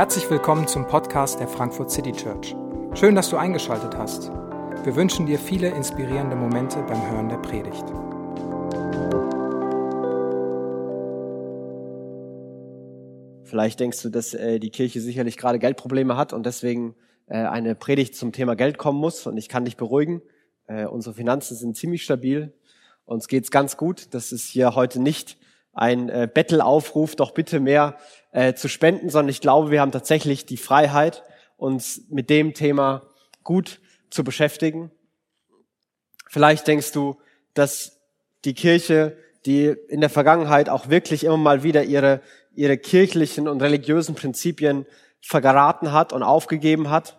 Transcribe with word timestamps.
Herzlich 0.00 0.30
willkommen 0.30 0.66
zum 0.66 0.86
Podcast 0.86 1.40
der 1.40 1.46
Frankfurt 1.46 1.90
City 1.90 2.12
Church. 2.12 2.56
Schön, 2.94 3.14
dass 3.14 3.28
du 3.28 3.36
eingeschaltet 3.36 3.96
hast. 3.96 4.30
Wir 4.84 4.96
wünschen 4.96 5.26
dir 5.26 5.38
viele 5.38 5.68
inspirierende 5.68 6.36
Momente 6.36 6.82
beim 6.82 7.10
Hören 7.10 7.28
der 7.28 7.36
Predigt. 7.36 7.84
Vielleicht 13.44 13.80
denkst 13.80 14.00
du, 14.02 14.08
dass 14.08 14.32
äh, 14.32 14.58
die 14.58 14.70
Kirche 14.70 15.00
sicherlich 15.00 15.36
gerade 15.36 15.58
Geldprobleme 15.58 16.16
hat 16.16 16.32
und 16.32 16.46
deswegen 16.46 16.94
äh, 17.26 17.34
eine 17.34 17.74
Predigt 17.74 18.14
zum 18.16 18.32
Thema 18.32 18.56
Geld 18.56 18.78
kommen 18.78 18.98
muss. 18.98 19.26
Und 19.26 19.36
ich 19.36 19.48
kann 19.48 19.64
dich 19.64 19.76
beruhigen, 19.76 20.22
äh, 20.66 20.86
unsere 20.86 21.14
Finanzen 21.14 21.56
sind 21.56 21.76
ziemlich 21.76 22.04
stabil. 22.04 22.54
Uns 23.04 23.28
geht's 23.28 23.50
ganz 23.50 23.76
gut. 23.76 24.14
Das 24.14 24.32
ist 24.32 24.46
hier 24.48 24.74
heute 24.76 25.02
nicht 25.02 25.36
ein 25.80 26.10
äh, 26.10 26.28
Bettelaufruf, 26.32 27.16
doch 27.16 27.30
bitte 27.30 27.58
mehr 27.58 27.96
äh, 28.32 28.52
zu 28.52 28.68
spenden, 28.68 29.08
sondern 29.08 29.30
ich 29.30 29.40
glaube, 29.40 29.70
wir 29.70 29.80
haben 29.80 29.92
tatsächlich 29.92 30.44
die 30.44 30.58
Freiheit, 30.58 31.24
uns 31.56 32.02
mit 32.10 32.28
dem 32.28 32.52
Thema 32.52 33.02
gut 33.44 33.80
zu 34.10 34.22
beschäftigen. 34.22 34.90
Vielleicht 36.28 36.66
denkst 36.66 36.92
du, 36.92 37.16
dass 37.54 37.98
die 38.44 38.52
Kirche, 38.52 39.16
die 39.46 39.74
in 39.88 40.00
der 40.00 40.10
Vergangenheit 40.10 40.68
auch 40.68 40.90
wirklich 40.90 41.24
immer 41.24 41.38
mal 41.38 41.62
wieder 41.62 41.84
ihre, 41.84 42.20
ihre 42.54 42.76
kirchlichen 42.76 43.48
und 43.48 43.62
religiösen 43.62 44.14
Prinzipien 44.14 44.84
vergeraten 45.22 45.92
hat 45.92 46.12
und 46.12 46.22
aufgegeben 46.22 46.90
hat 46.90 47.18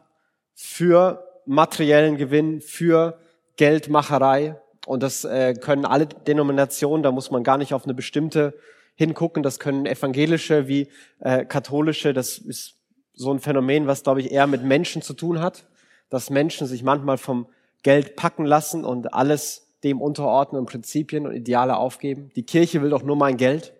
für 0.54 1.28
materiellen 1.48 2.18
Gewinn, 2.18 2.62
für 2.62 3.20
Geldmacherei. 3.58 4.62
Und 4.92 5.04
das 5.04 5.24
äh, 5.24 5.54
können 5.54 5.86
alle 5.86 6.06
Denominationen, 6.06 7.02
da 7.02 7.14
muss 7.14 7.32
man 7.32 7.46
gar 7.46 7.58
nicht 7.58 7.74
auf 7.74 7.86
eine 7.86 7.94
bestimmte 7.94 8.54
hingucken. 8.96 9.42
Das 9.42 9.58
können 9.58 9.86
evangelische 9.86 10.68
wie 10.68 10.90
äh, 11.22 11.46
katholische. 11.46 12.12
Das 12.12 12.38
ist 12.38 12.76
so 13.14 13.32
ein 13.32 13.40
Phänomen, 13.40 13.88
was, 13.88 14.04
glaube 14.04 14.20
ich, 14.20 14.34
eher 14.34 14.48
mit 14.48 14.66
Menschen 14.66 15.02
zu 15.02 15.14
tun 15.14 15.40
hat, 15.40 15.66
dass 16.10 16.30
Menschen 16.30 16.68
sich 16.68 16.84
manchmal 16.84 17.18
vom 17.18 17.48
Geld 17.84 18.18
packen 18.18 18.44
lassen 18.44 18.84
und 18.84 19.14
alles 19.14 19.66
dem 19.86 20.02
unterordnen 20.02 20.60
und 20.60 20.66
Prinzipien 20.66 21.26
und 21.26 21.36
Ideale 21.36 21.78
aufgeben. 21.78 22.30
Die 22.36 22.44
Kirche 22.44 22.82
will 22.82 22.90
doch 22.90 23.04
nur 23.04 23.16
mein 23.16 23.38
Geld. 23.38 23.72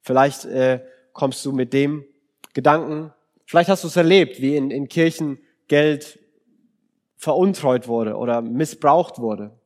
Vielleicht 0.00 0.46
äh, 0.46 0.80
kommst 1.12 1.44
du 1.44 1.52
mit 1.52 1.74
dem 1.74 2.06
Gedanken, 2.54 3.12
vielleicht 3.44 3.68
hast 3.68 3.84
du 3.84 3.88
es 3.88 3.96
erlebt, 3.96 4.40
wie 4.40 4.56
in, 4.56 4.70
in 4.70 4.88
Kirchen 4.88 5.40
Geld 5.66 6.18
veruntreut 7.18 7.86
wurde 7.86 8.16
oder 8.16 8.40
missbraucht 8.40 9.18
wurde. 9.18 9.57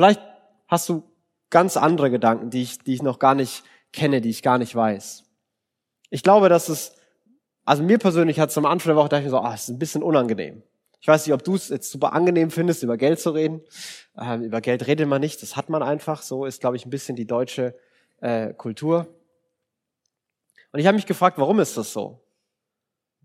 Vielleicht 0.00 0.22
hast 0.66 0.88
du 0.88 1.02
ganz 1.50 1.76
andere 1.76 2.10
Gedanken, 2.10 2.48
die 2.48 2.62
ich, 2.62 2.78
die 2.78 2.94
ich 2.94 3.02
noch 3.02 3.18
gar 3.18 3.34
nicht 3.34 3.64
kenne, 3.92 4.22
die 4.22 4.30
ich 4.30 4.42
gar 4.42 4.56
nicht 4.56 4.74
weiß. 4.74 5.24
Ich 6.08 6.22
glaube, 6.22 6.48
dass 6.48 6.70
es, 6.70 6.96
also 7.66 7.82
mir 7.82 7.98
persönlich 7.98 8.40
hat 8.40 8.48
es 8.48 8.56
am 8.56 8.64
Anfang 8.64 8.92
der 8.92 8.96
Woche 8.96 9.10
dachte 9.10 9.20
ich 9.20 9.26
mir 9.26 9.30
so, 9.30 9.40
ah, 9.40 9.52
es 9.52 9.64
ist 9.64 9.68
ein 9.68 9.78
bisschen 9.78 10.02
unangenehm. 10.02 10.62
Ich 11.02 11.08
weiß 11.08 11.26
nicht, 11.26 11.34
ob 11.34 11.44
du 11.44 11.54
es 11.54 11.68
jetzt 11.68 11.90
super 11.90 12.14
angenehm 12.14 12.50
findest, 12.50 12.82
über 12.82 12.96
Geld 12.96 13.20
zu 13.20 13.32
reden. 13.32 13.60
Ähm, 14.16 14.40
über 14.44 14.62
Geld 14.62 14.86
redet 14.86 15.06
man 15.06 15.20
nicht, 15.20 15.42
das 15.42 15.54
hat 15.54 15.68
man 15.68 15.82
einfach. 15.82 16.22
So 16.22 16.46
ist, 16.46 16.62
glaube 16.62 16.76
ich, 16.76 16.86
ein 16.86 16.90
bisschen 16.90 17.14
die 17.14 17.26
deutsche 17.26 17.74
äh, 18.22 18.54
Kultur. 18.54 19.06
Und 20.72 20.80
ich 20.80 20.86
habe 20.86 20.96
mich 20.96 21.04
gefragt, 21.04 21.36
warum 21.36 21.60
ist 21.60 21.76
das 21.76 21.92
so? 21.92 22.24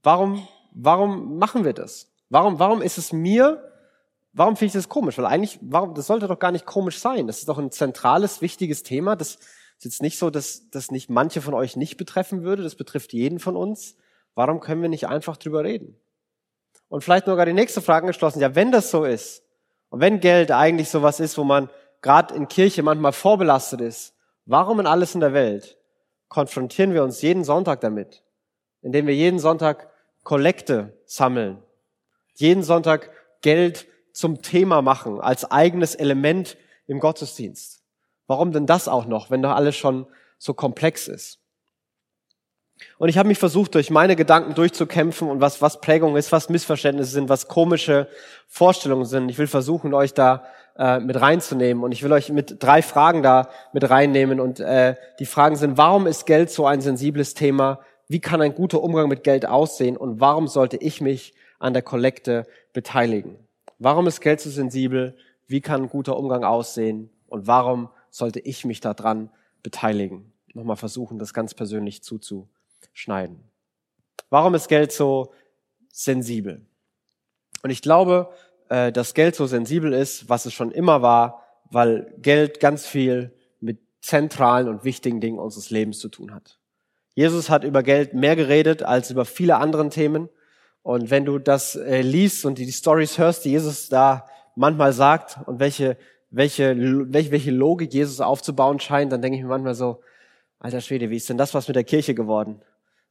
Warum, 0.03 0.45
warum 0.73 1.37
machen 1.37 1.63
wir 1.63 1.71
das? 1.71 2.11
Warum, 2.27 2.59
warum 2.59 2.81
ist 2.81 2.97
es 2.97 3.13
mir, 3.13 3.63
warum 4.35 4.55
finde 4.55 4.67
ich 4.67 4.73
das 4.73 4.89
komisch? 4.89 5.17
Weil 5.17 5.25
eigentlich, 5.25 5.57
warum, 5.61 5.95
das 5.95 6.07
sollte 6.07 6.27
doch 6.27 6.39
gar 6.39 6.51
nicht 6.51 6.65
komisch 6.65 6.99
sein. 6.99 7.25
Das 7.25 7.39
ist 7.39 7.49
doch 7.49 7.57
ein 7.57 7.71
zentrales, 7.71 8.41
wichtiges 8.41 8.83
Thema. 8.83 9.15
Das 9.15 9.35
ist 9.77 9.85
jetzt 9.85 10.01
nicht 10.01 10.19
so, 10.19 10.29
dass 10.29 10.69
das 10.69 10.91
nicht 10.91 11.09
manche 11.09 11.41
von 11.41 11.53
euch 11.53 11.75
nicht 11.75 11.97
betreffen 11.97 12.43
würde. 12.43 12.61
Das 12.61 12.75
betrifft 12.75 13.13
jeden 13.13 13.39
von 13.39 13.55
uns. 13.55 13.95
Warum 14.35 14.59
können 14.59 14.81
wir 14.81 14.89
nicht 14.89 15.07
einfach 15.07 15.37
drüber 15.37 15.63
reden? 15.63 15.97
Und 16.89 17.03
vielleicht 17.03 17.27
nur 17.27 17.37
gar 17.37 17.45
die 17.45 17.53
nächste 17.53 17.81
Frage 17.81 18.03
angeschlossen. 18.03 18.41
Ja, 18.41 18.53
wenn 18.53 18.71
das 18.71 18.91
so 18.91 19.05
ist 19.05 19.43
und 19.89 20.01
wenn 20.01 20.19
Geld 20.19 20.51
eigentlich 20.51 20.89
sowas 20.89 21.19
ist, 21.19 21.37
wo 21.37 21.43
man 21.43 21.69
gerade 22.01 22.35
in 22.35 22.47
Kirche 22.47 22.83
manchmal 22.83 23.13
vorbelastet 23.13 23.81
ist, 23.81 24.13
warum 24.45 24.81
in 24.81 24.87
alles 24.87 25.15
in 25.15 25.21
der 25.21 25.33
Welt 25.33 25.77
konfrontieren 26.27 26.93
wir 26.93 27.03
uns 27.03 27.21
jeden 27.21 27.43
Sonntag 27.43 27.79
damit? 27.81 28.23
Indem 28.81 29.07
wir 29.07 29.15
jeden 29.15 29.39
Sonntag 29.39 29.89
Kollekte 30.23 30.99
sammeln, 31.05 31.63
jeden 32.33 32.61
Sonntag 32.61 33.09
Geld 33.41 33.87
zum 34.15 34.41
Thema 34.41 34.81
machen, 34.81 35.19
als 35.19 35.51
eigenes 35.51 35.93
Element 35.93 36.57
im 36.87 36.99
Gottesdienst. 36.99 37.83
Warum 38.27 38.51
denn 38.51 38.65
das 38.65 38.87
auch 38.87 39.05
noch, 39.05 39.29
wenn 39.29 39.41
doch 39.41 39.51
alles 39.51 39.75
schon 39.75 40.07
so 40.37 40.53
komplex 40.53 41.07
ist? 41.07 41.39
Und 42.97 43.09
ich 43.09 43.17
habe 43.17 43.27
mich 43.27 43.39
versucht, 43.39 43.75
durch 43.75 43.89
meine 43.89 44.15
Gedanken 44.15 44.53
durchzukämpfen 44.53 45.29
und 45.29 45.41
was, 45.41 45.61
was 45.61 45.79
Prägung 45.79 46.17
ist, 46.17 46.31
was 46.31 46.49
Missverständnisse 46.49 47.11
sind, 47.11 47.29
was 47.29 47.47
komische 47.47 48.07
Vorstellungen 48.47 49.05
sind. 49.05 49.29
Ich 49.29 49.37
will 49.37 49.47
versuchen, 49.47 49.93
euch 49.93 50.13
da 50.13 50.45
äh, 50.77 50.99
mit 50.99 51.19
reinzunehmen. 51.19 51.83
Und 51.83 51.91
ich 51.91 52.03
will 52.03 52.11
euch 52.11 52.29
mit 52.29 52.61
drei 52.61 52.81
Fragen 52.81 53.23
da 53.23 53.49
mit 53.71 53.89
reinnehmen. 53.89 54.39
Und 54.39 54.59
äh, 54.59 54.95
die 55.19 55.25
Fragen 55.25 55.55
sind, 55.55 55.77
warum 55.77 56.07
ist 56.07 56.25
Geld 56.25 56.51
so 56.51 56.65
ein 56.65 56.81
sensibles 56.81 57.33
Thema? 57.33 57.79
Wie 58.07 58.19
kann 58.19 58.41
ein 58.41 58.55
guter 58.55 58.81
Umgang 58.81 59.07
mit 59.07 59.23
Geld 59.23 59.45
aussehen? 59.45 59.95
Und 59.97 60.19
warum 60.19 60.47
sollte 60.47 60.77
ich 60.77 60.99
mich 60.99 61.33
an 61.59 61.73
der 61.73 61.81
Kollekte 61.81 62.45
beteiligen? 62.73 63.44
Warum 63.79 64.07
ist 64.07 64.21
Geld 64.21 64.41
so 64.41 64.49
sensibel? 64.49 65.17
Wie 65.47 65.61
kann 65.61 65.89
guter 65.89 66.17
Umgang 66.17 66.43
aussehen? 66.43 67.09
Und 67.27 67.47
warum 67.47 67.89
sollte 68.09 68.39
ich 68.39 68.65
mich 68.65 68.79
daran 68.79 69.29
beteiligen? 69.63 70.31
Nochmal 70.53 70.77
versuchen, 70.77 71.19
das 71.19 71.33
ganz 71.33 71.53
persönlich 71.53 72.01
zuzuschneiden. 72.03 73.43
Warum 74.29 74.55
ist 74.55 74.67
Geld 74.69 74.91
so 74.91 75.33
sensibel? 75.91 76.65
Und 77.63 77.69
ich 77.69 77.81
glaube, 77.81 78.29
äh, 78.69 78.91
dass 78.91 79.13
Geld 79.13 79.35
so 79.35 79.45
sensibel 79.45 79.93
ist, 79.93 80.29
was 80.29 80.45
es 80.45 80.53
schon 80.53 80.71
immer 80.71 81.01
war, 81.01 81.43
weil 81.69 82.13
Geld 82.19 82.59
ganz 82.59 82.85
viel 82.85 83.33
mit 83.59 83.79
zentralen 84.01 84.69
und 84.69 84.83
wichtigen 84.83 85.19
Dingen 85.19 85.39
unseres 85.39 85.69
Lebens 85.69 85.99
zu 85.99 86.09
tun 86.09 86.33
hat. 86.33 86.59
Jesus 87.15 87.49
hat 87.49 87.63
über 87.63 87.81
Geld 87.81 88.13
mehr 88.13 88.35
geredet 88.35 88.83
als 88.83 89.09
über 89.09 89.25
viele 89.25 89.57
andere 89.57 89.89
Themen. 89.89 90.29
Und 90.85 91.09
wenn 91.09 91.25
du 91.25 91.39
das 91.39 91.75
äh, 91.75 92.01
liest 92.01 92.45
und 92.45 92.59
die, 92.59 92.71
Stories 92.71 93.17
hörst, 93.17 93.43
die 93.43 93.49
Jesus 93.49 93.89
da 93.89 94.27
manchmal 94.55 94.93
sagt 94.93 95.39
und 95.47 95.59
welche 95.59 95.97
welche, 96.35 96.75
welche, 97.11 97.31
welche 97.31 97.51
Logik 97.51 97.93
Jesus 97.93 98.19
aufzubauen 98.19 98.81
scheint, 98.81 99.11
dann 99.11 99.21
denke 99.21 99.37
ich 99.37 99.43
mir 99.43 99.49
manchmal 99.49 99.73
so, 99.73 100.01
alter 100.59 100.81
Schwede, 100.81 101.09
wie 101.09 101.15
ist 101.15 101.29
denn 101.29 101.37
das 101.37 101.53
was 101.53 101.69
mit 101.69 101.75
der 101.75 101.85
Kirche 101.85 102.13
geworden? 102.13 102.61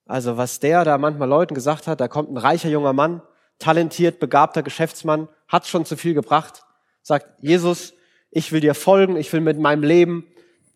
Also 0.04 0.36
was 0.36 0.60
der 0.60 0.84
da 0.84 0.98
manchmal 0.98 1.28
Leuten 1.28 1.54
gesagt 1.54 1.86
hat, 1.86 2.00
da 2.00 2.08
kommt 2.08 2.30
ein 2.30 2.36
reicher 2.36 2.68
junger 2.68 2.92
Mann, 2.92 3.22
talentiert, 3.58 4.20
begabter 4.20 4.62
Geschäftsmann, 4.62 5.28
hat 5.48 5.66
schon 5.66 5.86
zu 5.86 5.96
viel 5.96 6.12
gebracht, 6.12 6.64
sagt, 7.00 7.26
Jesus, 7.40 7.94
ich 8.30 8.52
will 8.52 8.60
dir 8.60 8.74
folgen, 8.74 9.16
ich 9.16 9.32
will 9.32 9.40
mit 9.40 9.58
meinem 9.58 9.84
Leben 9.84 10.26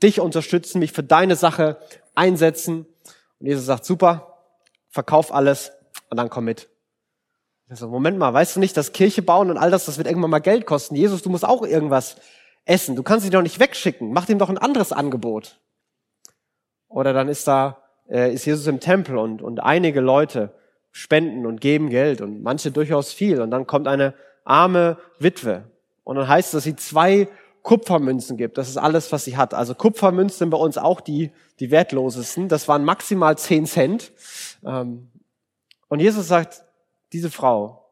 dich 0.03 0.19
unterstützen, 0.19 0.79
mich 0.79 0.93
für 0.93 1.03
deine 1.03 1.37
Sache 1.37 1.77
einsetzen. 2.15 2.87
Und 3.41 3.47
Jesus 3.47 3.67
sagt, 3.67 3.85
super, 3.85 4.39
verkauf 4.89 5.35
alles 5.35 5.73
und 6.09 6.17
dann 6.17 6.31
komm 6.31 6.47
mit. 6.47 6.69
So, 7.71 7.89
Moment 7.89 8.17
mal, 8.17 8.33
weißt 8.33 8.57
du 8.57 8.61
nicht, 8.61 8.77
dass 8.77 8.93
Kirche 8.93 9.21
bauen 9.21 9.51
und 9.51 9.59
all 9.59 9.71
das, 9.71 9.85
das 9.85 9.99
wird 9.99 10.07
irgendwann 10.07 10.31
mal 10.31 10.39
Geld 10.39 10.65
kosten. 10.65 10.95
Jesus, 10.95 11.23
du 11.23 11.29
musst 11.29 11.45
auch 11.45 11.63
irgendwas 11.63 12.17
essen. 12.65 12.97
Du 12.97 13.03
kannst 13.03 13.27
ihn 13.27 13.33
doch 13.33 13.43
nicht 13.43 13.61
wegschicken. 13.61 14.11
Mach 14.13 14.29
ihm 14.29 14.39
doch 14.39 14.49
ein 14.49 14.57
anderes 14.57 14.93
Angebot. 14.93 15.61
Oder 16.89 17.13
dann 17.13 17.29
ist 17.29 17.47
da, 17.47 17.83
äh, 18.09 18.33
ist 18.33 18.47
Jesus 18.47 18.67
im 18.67 18.81
Tempel 18.81 19.19
und, 19.19 19.43
und 19.43 19.61
einige 19.61 20.01
Leute 20.01 20.55
spenden 20.93 21.45
und 21.45 21.61
geben 21.61 21.91
Geld 21.91 22.23
und 22.23 22.43
manche 22.43 22.71
durchaus 22.71 23.13
viel. 23.13 23.43
Und 23.43 23.51
dann 23.51 23.67
kommt 23.67 23.87
eine 23.87 24.15
arme 24.45 24.97
Witwe. 25.19 25.65
Und 26.05 26.17
dann 26.17 26.27
heißt 26.27 26.49
es, 26.49 26.53
dass 26.53 26.65
sie 26.65 26.77
zwei 26.77 27.29
Kupfermünzen 27.63 28.39
gibt. 28.39 28.57
Das 28.57 28.71
ist 28.71 28.79
alles, 28.79 29.13
was 29.13 29.25
sie 29.25 29.37
hat. 29.37 29.53
Also 29.53 29.75
Kupfermünzen 29.75 30.39
sind 30.39 30.51
bei 30.51 30.57
uns 30.57 30.79
auch 30.79 31.03
die, 31.03 31.33
die 31.61 31.71
wertlosesten. 31.71 32.49
Das 32.49 32.67
waren 32.67 32.83
maximal 32.83 33.37
zehn 33.37 33.67
Cent. 33.67 34.13
Ähm, 34.65 35.11
und 35.89 36.01
Jesus 36.01 36.29
sagt, 36.29 36.65
diese 37.13 37.31
Frau, 37.31 37.91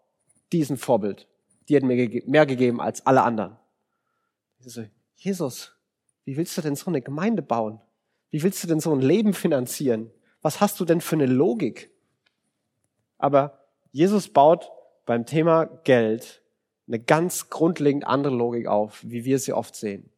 die 0.53 0.61
ist 0.61 0.71
ein 0.71 0.77
Vorbild. 0.77 1.27
Die 1.69 1.77
hat 1.77 1.83
mir 1.83 2.23
mehr 2.27 2.47
gegeben 2.47 2.81
als 2.81 3.05
alle 3.07 3.23
anderen. 3.23 3.57
Ich 4.61 4.73
so, 4.73 4.85
Jesus, 5.17 5.73
wie 6.25 6.37
willst 6.37 6.57
du 6.57 6.63
denn 6.63 6.77
so 6.77 6.87
eine 6.87 7.03
Gemeinde 7.03 7.43
bauen? 7.43 7.81
Wie 8.31 8.43
willst 8.43 8.63
du 8.63 8.69
denn 8.69 8.81
so 8.81 8.93
ein 8.93 9.01
Leben 9.01 9.35
finanzieren? 9.35 10.11
Was 10.43 10.61
hast 10.61 10.79
du 10.79 10.85
denn 10.85 11.01
für 11.01 11.17
eine 11.17 11.27
Logik? 11.27 11.91
Aber 13.19 13.67
Jesus 13.93 14.29
baut 14.29 14.71
beim 15.07 15.25
Thema 15.25 15.65
Geld 15.85 16.43
eine 16.87 17.01
ganz 17.01 17.49
grundlegend 17.51 18.07
andere 18.07 18.35
Logik 18.35 18.67
auf, 18.67 19.01
wie 19.03 19.25
wir 19.25 19.39
sie 19.39 19.53
oft 19.53 19.75
sehen. 19.75 20.11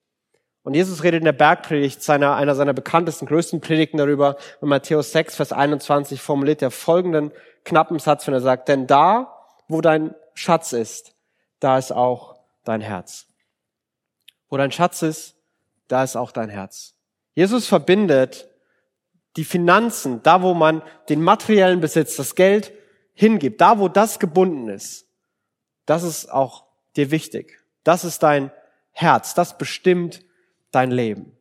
Und 0.68 0.74
Jesus 0.74 1.02
redet 1.02 1.20
in 1.20 1.24
der 1.24 1.32
Bergpredigt, 1.32 2.02
seiner, 2.02 2.36
einer 2.36 2.54
seiner 2.54 2.74
bekanntesten, 2.74 3.24
größten 3.24 3.62
Predigten 3.62 3.96
darüber. 3.96 4.36
In 4.60 4.68
Matthäus 4.68 5.12
6, 5.12 5.36
Vers 5.36 5.50
21 5.50 6.20
formuliert 6.20 6.60
er 6.60 6.70
folgenden 6.70 7.32
knappen 7.64 7.98
Satz, 7.98 8.26
wenn 8.26 8.34
er 8.34 8.42
sagt, 8.42 8.68
denn 8.68 8.86
da, 8.86 9.34
wo 9.68 9.80
dein 9.80 10.14
Schatz 10.34 10.74
ist, 10.74 11.14
da 11.58 11.78
ist 11.78 11.90
auch 11.90 12.38
dein 12.64 12.82
Herz. 12.82 13.28
Wo 14.50 14.58
dein 14.58 14.70
Schatz 14.70 15.00
ist, 15.00 15.36
da 15.88 16.04
ist 16.04 16.16
auch 16.16 16.32
dein 16.32 16.50
Herz. 16.50 16.92
Jesus 17.34 17.66
verbindet 17.66 18.46
die 19.38 19.46
Finanzen, 19.46 20.22
da 20.22 20.42
wo 20.42 20.52
man 20.52 20.82
den 21.08 21.22
materiellen 21.22 21.80
Besitz, 21.80 22.16
das 22.16 22.34
Geld 22.34 22.74
hingibt, 23.14 23.62
da 23.62 23.78
wo 23.78 23.88
das 23.88 24.18
gebunden 24.18 24.68
ist, 24.68 25.06
das 25.86 26.02
ist 26.02 26.30
auch 26.30 26.66
dir 26.94 27.10
wichtig. 27.10 27.58
Das 27.84 28.04
ist 28.04 28.22
dein 28.22 28.50
Herz, 28.92 29.32
das 29.32 29.56
bestimmt 29.56 30.27
dein 30.70 30.90
Leben. 30.90 31.32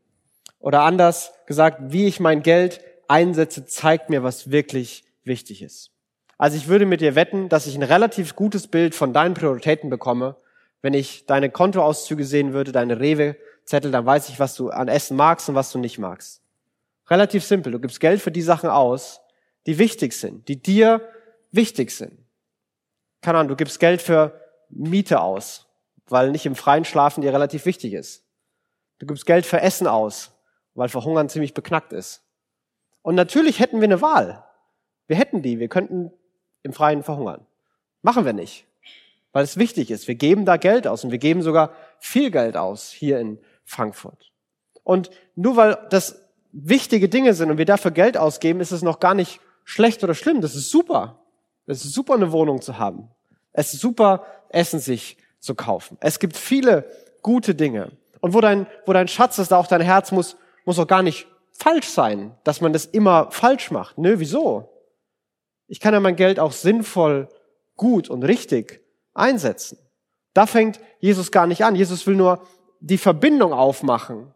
Oder 0.59 0.81
anders 0.81 1.33
gesagt, 1.45 1.79
wie 1.91 2.07
ich 2.07 2.19
mein 2.19 2.43
Geld 2.43 2.81
einsetze, 3.07 3.65
zeigt 3.65 4.09
mir, 4.09 4.23
was 4.23 4.51
wirklich 4.51 5.05
wichtig 5.23 5.61
ist. 5.61 5.91
Also 6.37 6.57
ich 6.57 6.67
würde 6.67 6.85
mit 6.85 7.01
dir 7.01 7.15
wetten, 7.15 7.49
dass 7.49 7.67
ich 7.67 7.75
ein 7.75 7.83
relativ 7.83 8.35
gutes 8.35 8.67
Bild 8.67 8.95
von 8.95 9.13
deinen 9.13 9.33
Prioritäten 9.33 9.89
bekomme, 9.89 10.35
wenn 10.81 10.93
ich 10.93 11.25
deine 11.25 11.49
Kontoauszüge 11.49 12.23
sehen 12.23 12.53
würde, 12.53 12.71
deine 12.71 12.99
Rewe-Zettel, 12.99 13.91
dann 13.91 14.05
weiß 14.05 14.29
ich, 14.29 14.39
was 14.39 14.55
du 14.55 14.69
an 14.69 14.87
Essen 14.87 15.17
magst 15.17 15.49
und 15.49 15.55
was 15.55 15.71
du 15.71 15.79
nicht 15.79 15.97
magst. 15.97 16.41
Relativ 17.09 17.43
simpel. 17.43 17.71
Du 17.71 17.79
gibst 17.79 17.99
Geld 17.99 18.21
für 18.21 18.31
die 18.31 18.41
Sachen 18.41 18.69
aus, 18.69 19.21
die 19.65 19.79
wichtig 19.79 20.13
sind, 20.13 20.47
die 20.47 20.61
dir 20.61 21.01
wichtig 21.51 21.91
sind. 21.91 22.17
Keine 23.21 23.39
Ahnung, 23.39 23.49
du 23.49 23.55
gibst 23.55 23.79
Geld 23.79 24.01
für 24.01 24.39
Miete 24.69 25.21
aus, 25.21 25.65
weil 26.07 26.31
nicht 26.31 26.45
im 26.45 26.55
Freien 26.55 26.85
schlafen 26.85 27.21
dir 27.21 27.33
relativ 27.33 27.65
wichtig 27.65 27.93
ist. 27.93 28.23
Du 28.99 29.05
gibst 29.05 29.25
Geld 29.25 29.45
für 29.45 29.61
Essen 29.61 29.87
aus, 29.87 30.31
weil 30.73 30.89
Verhungern 30.89 31.29
ziemlich 31.29 31.53
beknackt 31.53 31.93
ist. 31.93 32.23
Und 33.01 33.15
natürlich 33.15 33.59
hätten 33.59 33.79
wir 33.79 33.87
eine 33.87 34.01
Wahl. 34.01 34.43
Wir 35.07 35.15
hätten 35.15 35.41
die. 35.41 35.59
Wir 35.59 35.69
könnten 35.69 36.11
im 36.63 36.73
Freien 36.73 37.03
verhungern. 37.03 37.45
Machen 38.01 38.25
wir 38.25 38.33
nicht, 38.33 38.65
weil 39.31 39.43
es 39.43 39.57
wichtig 39.57 39.91
ist. 39.91 40.07
Wir 40.07 40.15
geben 40.15 40.45
da 40.45 40.57
Geld 40.57 40.87
aus 40.87 41.03
und 41.03 41.11
wir 41.11 41.17
geben 41.17 41.41
sogar 41.41 41.71
viel 41.99 42.31
Geld 42.31 42.57
aus 42.57 42.91
hier 42.91 43.19
in 43.19 43.39
Frankfurt. 43.63 44.31
Und 44.83 45.09
nur 45.35 45.55
weil 45.55 45.77
das 45.89 46.21
wichtige 46.51 47.09
Dinge 47.09 47.33
sind 47.33 47.51
und 47.51 47.57
wir 47.57 47.65
dafür 47.65 47.91
Geld 47.91 48.17
ausgeben, 48.17 48.61
ist 48.61 48.71
es 48.71 48.81
noch 48.81 48.99
gar 48.99 49.13
nicht 49.13 49.39
schlecht 49.63 50.03
oder 50.03 50.13
schlimm. 50.13 50.41
Das 50.41 50.55
ist 50.55 50.69
super. 50.69 51.19
Es 51.65 51.83
ist 51.83 51.93
super, 51.93 52.13
eine 52.13 52.31
Wohnung 52.31 52.61
zu 52.61 52.77
haben. 52.77 53.09
Es 53.51 53.73
ist 53.73 53.81
super, 53.81 54.25
Essen 54.49 54.79
sich 54.79 55.17
zu 55.39 55.55
kaufen. 55.55 55.97
Es 55.99 56.19
gibt 56.19 56.37
viele 56.37 56.89
gute 57.21 57.53
Dinge. 57.53 57.91
Und 58.19 58.33
wo 58.33 58.41
dein, 58.41 58.67
wo 58.85 58.93
dein 58.93 59.07
Schatz 59.07 59.37
ist, 59.37 59.51
da 59.51 59.57
auch 59.57 59.67
dein 59.67 59.81
Herz 59.81 60.11
muss, 60.11 60.37
muss 60.65 60.79
auch 60.79 60.87
gar 60.87 61.03
nicht 61.03 61.27
falsch 61.53 61.87
sein, 61.87 62.35
dass 62.43 62.61
man 62.61 62.73
das 62.73 62.85
immer 62.85 63.31
falsch 63.31 63.71
macht. 63.71 63.97
Nö, 63.97 64.15
wieso? 64.19 64.69
Ich 65.67 65.79
kann 65.79 65.93
ja 65.93 65.99
mein 65.99 66.15
Geld 66.15 66.39
auch 66.39 66.51
sinnvoll, 66.51 67.29
gut 67.75 68.09
und 68.09 68.23
richtig 68.23 68.81
einsetzen. 69.13 69.77
Da 70.33 70.45
fängt 70.45 70.79
Jesus 70.99 71.31
gar 71.31 71.47
nicht 71.47 71.63
an. 71.63 71.75
Jesus 71.75 72.05
will 72.05 72.15
nur 72.15 72.41
die 72.79 72.97
Verbindung 72.97 73.53
aufmachen, 73.53 74.33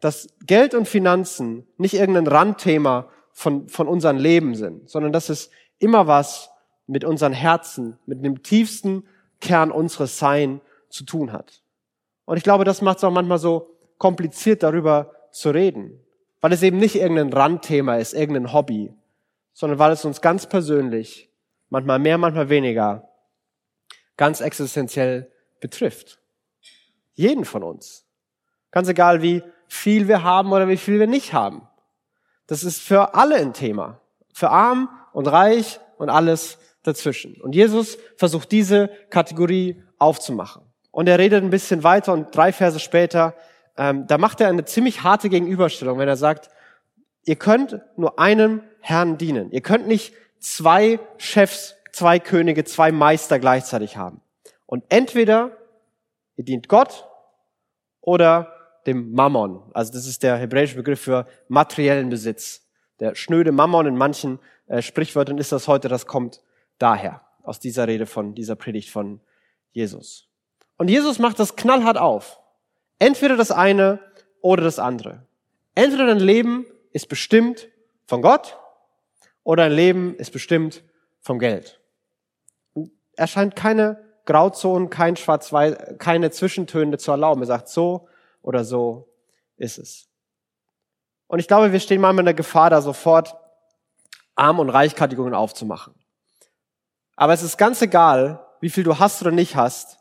dass 0.00 0.28
Geld 0.46 0.74
und 0.74 0.88
Finanzen 0.88 1.66
nicht 1.76 1.94
irgendein 1.94 2.26
Randthema 2.26 3.08
von, 3.32 3.68
von 3.68 3.86
unserem 3.86 4.16
Leben 4.16 4.54
sind, 4.54 4.88
sondern 4.88 5.12
dass 5.12 5.28
es 5.28 5.50
immer 5.78 6.06
was 6.06 6.50
mit 6.86 7.04
unseren 7.04 7.32
Herzen, 7.32 7.98
mit 8.06 8.24
dem 8.24 8.42
tiefsten 8.42 9.06
Kern 9.40 9.70
unseres 9.70 10.18
Sein 10.18 10.60
zu 10.88 11.04
tun 11.04 11.32
hat. 11.32 11.62
Und 12.26 12.36
ich 12.36 12.42
glaube, 12.42 12.64
das 12.64 12.82
macht 12.82 12.98
es 12.98 13.04
auch 13.04 13.10
manchmal 13.10 13.38
so 13.38 13.70
kompliziert, 13.96 14.62
darüber 14.62 15.12
zu 15.30 15.50
reden, 15.50 15.98
weil 16.40 16.52
es 16.52 16.62
eben 16.62 16.76
nicht 16.76 16.96
irgendein 16.96 17.32
Randthema 17.32 17.96
ist, 17.96 18.12
irgendein 18.12 18.52
Hobby, 18.52 18.92
sondern 19.54 19.78
weil 19.78 19.92
es 19.92 20.04
uns 20.04 20.20
ganz 20.20 20.46
persönlich, 20.46 21.30
manchmal 21.70 21.98
mehr, 21.98 22.18
manchmal 22.18 22.50
weniger, 22.50 23.08
ganz 24.16 24.40
existenziell 24.40 25.30
betrifft. 25.60 26.20
Jeden 27.14 27.44
von 27.44 27.62
uns. 27.62 28.04
Ganz 28.70 28.88
egal, 28.88 29.22
wie 29.22 29.42
viel 29.68 30.08
wir 30.08 30.22
haben 30.22 30.52
oder 30.52 30.68
wie 30.68 30.76
viel 30.76 30.98
wir 30.98 31.06
nicht 31.06 31.32
haben. 31.32 31.66
Das 32.46 32.62
ist 32.62 32.80
für 32.80 33.14
alle 33.14 33.36
ein 33.36 33.54
Thema. 33.54 34.00
Für 34.34 34.50
arm 34.50 34.90
und 35.12 35.26
reich 35.26 35.80
und 35.96 36.10
alles 36.10 36.58
dazwischen. 36.82 37.40
Und 37.40 37.54
Jesus 37.54 37.98
versucht 38.16 38.52
diese 38.52 38.88
Kategorie 39.10 39.82
aufzumachen. 39.98 40.65
Und 40.96 41.10
er 41.10 41.18
redet 41.18 41.44
ein 41.44 41.50
bisschen 41.50 41.84
weiter 41.84 42.14
und 42.14 42.34
drei 42.34 42.54
Verse 42.54 42.80
später, 42.80 43.34
ähm, 43.76 44.06
da 44.06 44.16
macht 44.16 44.40
er 44.40 44.48
eine 44.48 44.64
ziemlich 44.64 45.02
harte 45.02 45.28
Gegenüberstellung, 45.28 45.98
wenn 45.98 46.08
er 46.08 46.16
sagt, 46.16 46.48
ihr 47.26 47.36
könnt 47.36 47.82
nur 47.98 48.18
einem 48.18 48.62
Herrn 48.80 49.18
dienen. 49.18 49.52
Ihr 49.52 49.60
könnt 49.60 49.86
nicht 49.86 50.14
zwei 50.38 50.98
Chefs, 51.18 51.74
zwei 51.92 52.18
Könige, 52.18 52.64
zwei 52.64 52.92
Meister 52.92 53.38
gleichzeitig 53.38 53.98
haben. 53.98 54.22
Und 54.64 54.84
entweder 54.88 55.50
ihr 56.36 56.44
dient 56.44 56.66
Gott 56.66 57.06
oder 58.00 58.54
dem 58.86 59.12
Mammon. 59.12 59.70
Also 59.74 59.92
das 59.92 60.06
ist 60.06 60.22
der 60.22 60.38
hebräische 60.38 60.76
Begriff 60.76 61.02
für 61.02 61.26
materiellen 61.48 62.08
Besitz. 62.08 62.66
Der 63.00 63.14
schnöde 63.14 63.52
Mammon 63.52 63.84
in 63.84 63.98
manchen 63.98 64.38
äh, 64.66 64.80
Sprichwörtern 64.80 65.36
ist 65.36 65.52
das 65.52 65.68
heute, 65.68 65.88
das 65.88 66.06
kommt 66.06 66.40
daher, 66.78 67.20
aus 67.42 67.60
dieser 67.60 67.86
Rede 67.86 68.06
von, 68.06 68.34
dieser 68.34 68.56
Predigt 68.56 68.88
von 68.88 69.20
Jesus. 69.72 70.25
Und 70.76 70.88
Jesus 70.88 71.18
macht 71.18 71.38
das 71.38 71.56
knallhart 71.56 71.98
auf. 71.98 72.40
Entweder 72.98 73.36
das 73.36 73.50
eine 73.50 74.00
oder 74.40 74.62
das 74.62 74.78
andere. 74.78 75.26
Entweder 75.74 76.06
dein 76.06 76.20
Leben 76.20 76.66
ist 76.92 77.08
bestimmt 77.08 77.68
von 78.06 78.22
Gott 78.22 78.56
oder 79.42 79.64
dein 79.64 79.72
Leben 79.72 80.16
ist 80.16 80.32
bestimmt 80.32 80.82
vom 81.20 81.38
Geld. 81.38 81.80
Er 83.16 83.26
scheint 83.26 83.56
keine 83.56 84.02
Grauzonen, 84.24 84.90
kein 84.90 85.16
Schwarz-Weiß, 85.16 85.98
keine 85.98 86.30
Zwischentöne 86.30 86.98
zu 86.98 87.10
erlauben. 87.10 87.42
Er 87.42 87.46
sagt, 87.46 87.68
so 87.68 88.08
oder 88.42 88.64
so 88.64 89.08
ist 89.56 89.78
es. 89.78 90.08
Und 91.26 91.38
ich 91.38 91.48
glaube, 91.48 91.72
wir 91.72 91.80
stehen 91.80 92.00
manchmal 92.00 92.22
in 92.22 92.26
der 92.26 92.34
Gefahr, 92.34 92.70
da 92.70 92.80
sofort 92.80 93.36
Arm- 94.34 94.58
und 94.58 94.70
Reichkategorien 94.70 95.34
aufzumachen. 95.34 95.94
Aber 97.16 97.32
es 97.32 97.42
ist 97.42 97.56
ganz 97.56 97.80
egal, 97.82 98.44
wie 98.60 98.70
viel 98.70 98.84
du 98.84 98.98
hast 98.98 99.22
oder 99.22 99.30
nicht 99.30 99.56
hast. 99.56 99.95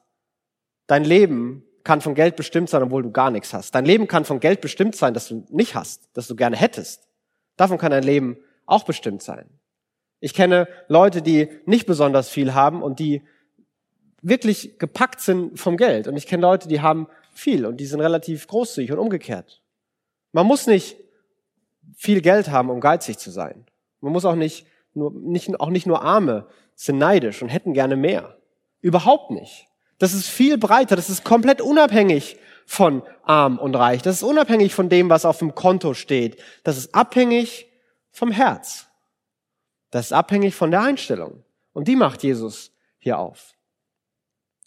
Dein 0.87 1.03
Leben 1.03 1.63
kann 1.83 2.01
von 2.01 2.15
Geld 2.15 2.35
bestimmt 2.35 2.69
sein, 2.69 2.83
obwohl 2.83 3.03
du 3.03 3.11
gar 3.11 3.31
nichts 3.31 3.53
hast. 3.53 3.73
Dein 3.75 3.85
Leben 3.85 4.07
kann 4.07 4.25
von 4.25 4.39
Geld 4.39 4.61
bestimmt 4.61 4.95
sein, 4.95 5.13
dass 5.13 5.27
du 5.27 5.45
nicht 5.49 5.75
hast, 5.75 6.09
dass 6.13 6.27
du 6.27 6.35
gerne 6.35 6.57
hättest. 6.57 7.07
Davon 7.57 7.77
kann 7.77 7.91
dein 7.91 8.03
Leben 8.03 8.37
auch 8.65 8.83
bestimmt 8.83 9.21
sein. 9.21 9.47
Ich 10.19 10.33
kenne 10.33 10.67
Leute, 10.87 11.21
die 11.21 11.49
nicht 11.65 11.85
besonders 11.85 12.29
viel 12.29 12.53
haben 12.53 12.81
und 12.81 12.99
die 12.99 13.21
wirklich 14.21 14.79
gepackt 14.79 15.21
sind 15.21 15.59
vom 15.59 15.77
Geld. 15.77 16.07
Und 16.07 16.17
ich 16.17 16.25
kenne 16.25 16.41
Leute, 16.41 16.67
die 16.67 16.81
haben 16.81 17.07
viel 17.31 17.65
und 17.65 17.77
die 17.77 17.85
sind 17.85 18.01
relativ 18.01 18.47
großzügig 18.47 18.91
und 18.91 18.99
umgekehrt. 18.99 19.61
Man 20.31 20.47
muss 20.47 20.65
nicht 20.65 20.97
viel 21.95 22.21
Geld 22.21 22.49
haben, 22.49 22.69
um 22.69 22.81
geizig 22.81 23.19
zu 23.19 23.29
sein. 23.29 23.65
Man 24.01 24.11
muss 24.11 24.25
auch 24.25 24.35
nicht 24.35 24.65
nur, 24.93 25.11
nicht, 25.11 25.59
auch 25.59 25.69
nicht 25.69 25.85
nur 25.85 26.01
Arme 26.01 26.47
sind 26.73 26.97
neidisch 26.97 27.41
und 27.41 27.49
hätten 27.49 27.73
gerne 27.73 27.95
mehr. 27.95 28.37
Überhaupt 28.81 29.31
nicht. 29.31 29.67
Das 29.97 30.13
ist 30.13 30.27
viel 30.27 30.57
breiter. 30.57 30.95
Das 30.95 31.09
ist 31.09 31.23
komplett 31.23 31.61
unabhängig 31.61 32.37
von 32.65 33.03
arm 33.23 33.59
und 33.59 33.75
reich. 33.75 34.01
Das 34.01 34.17
ist 34.17 34.23
unabhängig 34.23 34.73
von 34.73 34.89
dem, 34.89 35.09
was 35.09 35.25
auf 35.25 35.39
dem 35.39 35.55
Konto 35.55 35.93
steht. 35.93 36.41
Das 36.63 36.77
ist 36.77 36.93
abhängig 36.93 37.67
vom 38.11 38.31
Herz. 38.31 38.87
Das 39.91 40.07
ist 40.07 40.11
abhängig 40.13 40.55
von 40.55 40.71
der 40.71 40.81
Einstellung. 40.81 41.43
Und 41.73 41.87
die 41.87 41.95
macht 41.95 42.23
Jesus 42.23 42.71
hier 42.97 43.19
auf. 43.19 43.53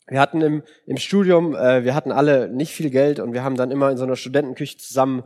Wir 0.06 0.20
hatten 0.20 0.40
im, 0.40 0.62
im 0.86 0.96
Studium, 0.96 1.54
äh, 1.54 1.84
wir 1.84 1.94
hatten 1.94 2.12
alle 2.12 2.48
nicht 2.48 2.72
viel 2.72 2.88
Geld 2.88 3.20
und 3.20 3.34
wir 3.34 3.42
haben 3.42 3.56
dann 3.56 3.70
immer 3.70 3.90
in 3.90 3.98
so 3.98 4.04
einer 4.04 4.16
Studentenküche 4.16 4.78
zusammen 4.78 5.24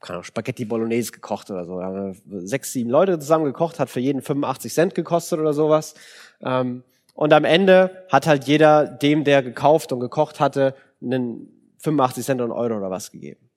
keine 0.00 0.16
Ahnung, 0.16 0.24
Spaghetti 0.24 0.64
Bolognese 0.64 1.12
gekocht 1.12 1.50
oder 1.50 1.64
so. 1.64 1.78
Da 1.78 1.86
haben 1.86 2.20
wir 2.24 2.46
sechs, 2.46 2.72
sieben 2.72 2.90
Leute 2.90 3.18
zusammen 3.18 3.44
gekocht, 3.44 3.78
hat 3.78 3.90
für 3.90 4.00
jeden 4.00 4.22
85 4.22 4.72
Cent 4.72 4.94
gekostet 4.94 5.38
oder 5.40 5.52
sowas. 5.52 5.94
Ähm, 6.40 6.84
und 7.16 7.32
am 7.32 7.44
Ende 7.44 8.04
hat 8.10 8.26
halt 8.26 8.44
jeder 8.44 8.86
dem, 8.86 9.24
der 9.24 9.42
gekauft 9.42 9.90
und 9.90 10.00
gekocht 10.00 10.38
hatte, 10.38 10.74
einen 11.02 11.74
85 11.78 12.24
Cent 12.24 12.40
und 12.42 12.52
Euro 12.52 12.76
oder 12.76 12.90
was 12.90 13.10
gegeben. 13.10 13.50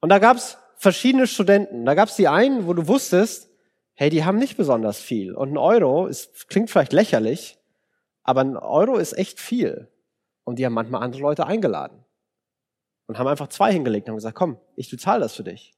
Und 0.00 0.08
da 0.08 0.18
gab's 0.18 0.56
verschiedene 0.76 1.26
Studenten. 1.26 1.84
Da 1.84 1.94
gab's 1.94 2.16
die 2.16 2.26
einen, 2.26 2.66
wo 2.66 2.72
du 2.72 2.88
wusstest, 2.88 3.50
hey, 3.92 4.08
die 4.08 4.24
haben 4.24 4.38
nicht 4.38 4.56
besonders 4.56 4.98
viel. 4.98 5.34
Und 5.34 5.52
ein 5.52 5.58
Euro 5.58 6.06
ist, 6.06 6.48
klingt 6.48 6.70
vielleicht 6.70 6.94
lächerlich, 6.94 7.58
aber 8.22 8.40
ein 8.40 8.56
Euro 8.56 8.96
ist 8.96 9.12
echt 9.18 9.40
viel. 9.40 9.88
Und 10.44 10.58
die 10.58 10.64
haben 10.64 10.72
manchmal 10.72 11.02
andere 11.02 11.20
Leute 11.20 11.46
eingeladen 11.46 12.02
und 13.08 13.18
haben 13.18 13.26
einfach 13.26 13.48
zwei 13.48 13.72
hingelegt 13.74 14.06
und 14.06 14.12
haben 14.12 14.16
gesagt, 14.16 14.36
komm, 14.36 14.58
ich 14.74 14.90
bezahle 14.90 15.20
das 15.20 15.34
für 15.34 15.44
dich. 15.44 15.74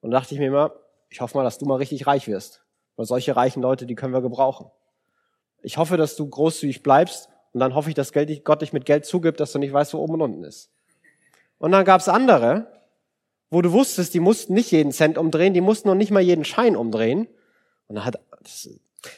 Und 0.00 0.10
da 0.10 0.20
dachte 0.20 0.32
ich 0.34 0.40
mir 0.40 0.46
immer, 0.46 0.72
ich 1.10 1.20
hoffe 1.20 1.36
mal, 1.36 1.44
dass 1.44 1.58
du 1.58 1.66
mal 1.66 1.76
richtig 1.76 2.06
reich 2.06 2.28
wirst. 2.28 2.64
Weil 2.96 3.04
solche 3.04 3.36
reichen 3.36 3.60
Leute, 3.60 3.84
die 3.84 3.94
können 3.94 4.14
wir 4.14 4.22
gebrauchen. 4.22 4.70
Ich 5.62 5.76
hoffe, 5.76 5.96
dass 5.96 6.16
du 6.16 6.28
großzügig 6.28 6.82
bleibst 6.82 7.28
und 7.52 7.60
dann 7.60 7.74
hoffe 7.74 7.88
ich, 7.88 7.94
dass 7.94 8.12
Gott 8.12 8.62
dich 8.62 8.72
mit 8.72 8.84
Geld 8.84 9.06
zugibt, 9.06 9.40
dass 9.40 9.52
du 9.52 9.58
nicht 9.58 9.72
weißt, 9.72 9.94
wo 9.94 9.98
oben 9.98 10.14
und 10.14 10.22
unten 10.22 10.44
ist. 10.44 10.70
Und 11.58 11.72
dann 11.72 11.84
gab 11.84 12.00
es 12.00 12.08
andere, 12.08 12.66
wo 13.50 13.62
du 13.62 13.72
wusstest, 13.72 14.14
die 14.14 14.20
mussten 14.20 14.54
nicht 14.54 14.70
jeden 14.70 14.92
Cent 14.92 15.18
umdrehen, 15.18 15.54
die 15.54 15.60
mussten 15.60 15.88
noch 15.88 15.94
nicht 15.94 16.10
mal 16.10 16.20
jeden 16.20 16.44
Schein 16.44 16.74
umdrehen. 16.74 17.28
Und 17.86 17.96
da 17.96 18.04
hat, 18.04 18.18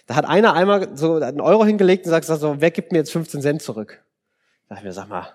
da 0.07 0.17
hat 0.17 0.25
einer 0.25 0.55
einmal 0.55 0.97
so 0.97 1.17
einen 1.17 1.41
Euro 1.41 1.65
hingelegt 1.65 2.05
und 2.05 2.11
sagt 2.11 2.27
so, 2.27 2.61
wer 2.61 2.71
gibt 2.71 2.93
mir 2.93 2.99
jetzt 2.99 3.13
15 3.13 3.41
Cent 3.43 3.63
zurück? 3.63 4.03
Da 4.69 4.75
dachte 4.75 4.81
ich 4.83 4.89
mir, 4.89 4.93
sag 4.93 5.09
mal, 5.09 5.33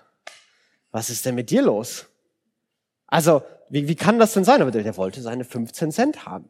was 0.92 1.08
ist 1.08 1.24
denn 1.24 1.34
mit 1.34 1.50
dir 1.50 1.62
los? 1.62 2.06
Also, 3.06 3.42
wie, 3.70 3.88
wie 3.88 3.96
kann 3.96 4.18
das 4.18 4.34
denn 4.34 4.44
sein? 4.44 4.60
Aber 4.60 4.70
der 4.70 4.96
wollte 4.96 5.22
seine 5.22 5.44
15 5.44 5.92
Cent 5.92 6.26
haben. 6.26 6.48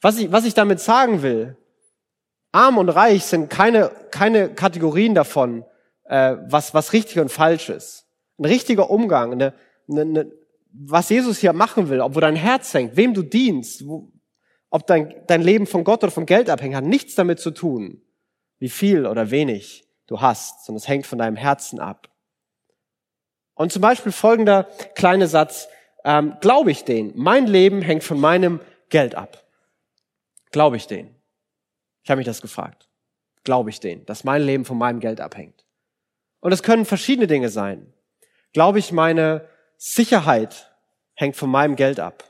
Was 0.00 0.18
ich, 0.18 0.32
was 0.32 0.44
ich 0.44 0.54
damit 0.54 0.80
sagen 0.80 1.22
will, 1.22 1.56
arm 2.52 2.78
und 2.78 2.88
reich 2.88 3.24
sind 3.24 3.50
keine, 3.50 3.90
keine 4.10 4.52
Kategorien 4.54 5.14
davon, 5.14 5.64
äh, 6.04 6.36
was, 6.48 6.74
was 6.74 6.92
richtig 6.92 7.18
und 7.18 7.30
falsch 7.30 7.68
ist. 7.68 8.06
Ein 8.38 8.46
richtiger 8.46 8.90
Umgang, 8.90 9.32
eine, 9.32 9.54
eine, 9.88 10.00
eine, 10.02 10.32
was 10.72 11.08
Jesus 11.08 11.38
hier 11.38 11.52
machen 11.52 11.88
will, 11.88 12.00
ob 12.00 12.14
wo 12.14 12.20
dein 12.20 12.36
Herz 12.36 12.72
hängt, 12.74 12.96
wem 12.96 13.14
du 13.14 13.22
dienst, 13.22 13.86
wo, 13.86 14.10
ob 14.70 14.86
dein, 14.86 15.14
dein 15.26 15.42
Leben 15.42 15.66
von 15.66 15.84
Gott 15.84 16.02
oder 16.02 16.12
vom 16.12 16.26
Geld 16.26 16.48
abhängt, 16.48 16.74
hat 16.74 16.84
nichts 16.84 17.14
damit 17.14 17.40
zu 17.40 17.50
tun, 17.50 18.02
wie 18.58 18.68
viel 18.68 19.06
oder 19.06 19.30
wenig 19.30 19.84
du 20.06 20.20
hast, 20.20 20.64
sondern 20.64 20.78
es 20.78 20.88
hängt 20.88 21.06
von 21.06 21.18
deinem 21.18 21.36
Herzen 21.36 21.80
ab. 21.80 22.08
Und 23.54 23.72
zum 23.72 23.82
Beispiel 23.82 24.12
folgender 24.12 24.64
kleine 24.94 25.28
Satz, 25.28 25.68
ähm, 26.04 26.36
glaube 26.40 26.70
ich 26.70 26.84
den? 26.84 27.12
Mein 27.14 27.46
Leben 27.46 27.82
hängt 27.82 28.04
von 28.04 28.18
meinem 28.18 28.60
Geld 28.88 29.14
ab. 29.14 29.44
Glaube 30.50 30.76
ich 30.76 30.86
den? 30.86 31.14
Ich 32.02 32.10
habe 32.10 32.18
mich 32.18 32.26
das 32.26 32.40
gefragt. 32.40 32.88
Glaube 33.44 33.70
ich 33.70 33.80
den, 33.80 34.04
dass 34.06 34.24
mein 34.24 34.42
Leben 34.42 34.64
von 34.64 34.78
meinem 34.78 35.00
Geld 35.00 35.20
abhängt? 35.20 35.64
Und 36.40 36.52
es 36.52 36.62
können 36.62 36.84
verschiedene 36.84 37.26
Dinge 37.26 37.48
sein. 37.48 37.92
Glaube 38.52 38.78
ich, 38.78 38.92
meine 38.92 39.48
Sicherheit 39.76 40.74
hängt 41.14 41.36
von 41.36 41.50
meinem 41.50 41.76
Geld 41.76 42.00
ab? 42.00 42.24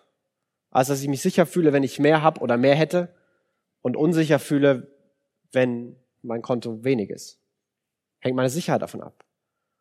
Also, 0.70 0.92
dass 0.92 1.02
ich 1.02 1.08
mich 1.08 1.22
sicher 1.22 1.46
fühle, 1.46 1.72
wenn 1.72 1.82
ich 1.82 1.98
mehr 1.98 2.22
habe 2.22 2.40
oder 2.40 2.56
mehr 2.56 2.74
hätte 2.74 3.14
und 3.82 3.96
unsicher 3.96 4.38
fühle, 4.38 4.94
wenn 5.52 5.96
mein 6.22 6.42
Konto 6.42 6.84
wenig 6.84 7.10
ist. 7.10 7.40
Hängt 8.20 8.36
meine 8.36 8.50
Sicherheit 8.50 8.82
davon 8.82 9.02
ab. 9.02 9.24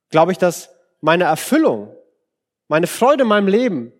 Glaube 0.09 0.31
ich, 0.31 0.37
dass 0.37 0.73
meine 1.01 1.25
Erfüllung, 1.25 1.95
meine 2.67 2.87
Freude 2.87 3.23
in 3.23 3.29
meinem 3.29 3.47
Leben, 3.47 3.91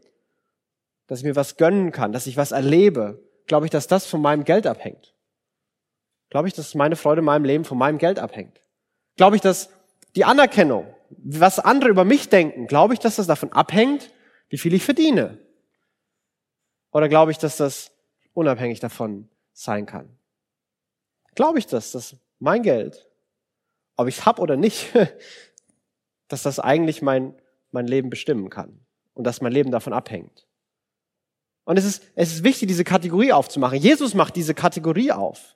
dass 1.08 1.19
ich 1.19 1.25
mir 1.25 1.36
was 1.36 1.58
gönnen 1.58 1.91
kann, 1.91 2.12
dass 2.12 2.27
ich 2.27 2.38
was 2.38 2.51
erlebe, 2.51 3.24
glaube 3.48 3.65
ich, 3.65 3.72
dass 3.72 3.88
das 3.88 4.05
von 4.05 4.22
meinem 4.22 4.43
Geld 4.43 4.65
abhängt. 4.65 5.13
Glaube 6.29 6.48
ich, 6.48 6.53
dass 6.53 6.75
meine 6.75 6.95
Freude 6.95 7.19
in 7.19 7.25
meinem 7.25 7.45
Leben 7.45 7.65
von 7.65 7.77
meinem 7.77 7.98
Geld 7.98 8.19
abhängt. 8.19 8.62
Glaube 9.17 9.36
ich, 9.36 9.41
dass 9.41 9.69
die 10.15 10.25
Anerkennung, 10.25 10.93
was 11.09 11.59
andere 11.59 11.89
über 11.89 12.05
mich 12.05 12.29
denken, 12.29 12.67
glaube 12.67 12.93
ich, 12.93 13.00
dass 13.00 13.15
das 13.15 13.27
davon 13.27 13.51
abhängt, 13.51 14.12
wie 14.50 14.57
viel 14.57 14.74
ich 14.74 14.83
verdiene. 14.83 15.38
Oder 16.91 17.09
glaube 17.09 17.31
ich, 17.31 17.38
dass 17.38 17.57
das 17.57 17.91
unabhängig 18.33 18.79
davon 18.79 19.29
sein 19.53 19.86
kann? 19.86 20.09
Glaube 21.36 21.59
ich 21.59 21.67
das, 21.67 21.91
dass 21.91 22.15
mein 22.39 22.63
Geld, 22.63 23.07
ob 23.95 24.07
ich 24.07 24.19
es 24.19 24.25
hab 24.25 24.39
oder 24.39 24.55
nicht, 24.55 24.91
dass 26.27 26.43
das 26.43 26.59
eigentlich 26.59 27.01
mein, 27.01 27.33
mein 27.71 27.88
Leben 27.88 28.09
bestimmen 28.09 28.50
kann 28.50 28.79
und 29.13 29.24
dass 29.24 29.41
mein 29.41 29.51
Leben 29.51 29.71
davon 29.71 29.93
abhängt? 29.93 30.48
Und 31.65 31.77
es 31.77 31.86
ist, 31.86 32.03
es 32.15 32.33
ist 32.33 32.43
wichtig, 32.43 32.67
diese 32.67 32.83
Kategorie 32.83 33.31
aufzumachen. 33.31 33.77
Jesus 33.77 34.15
macht 34.15 34.36
diese 34.36 34.55
Kategorie 34.55 35.12
auf. 35.12 35.55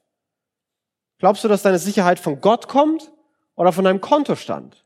Glaubst 1.23 1.41
du, 1.41 1.47
dass 1.47 1.61
deine 1.61 1.79
Sicherheit 1.79 2.19
von 2.19 2.41
Gott 2.41 2.67
kommt 2.67 3.09
oder 3.55 3.71
von 3.71 3.85
deinem 3.85 4.01
Kontostand? 4.01 4.83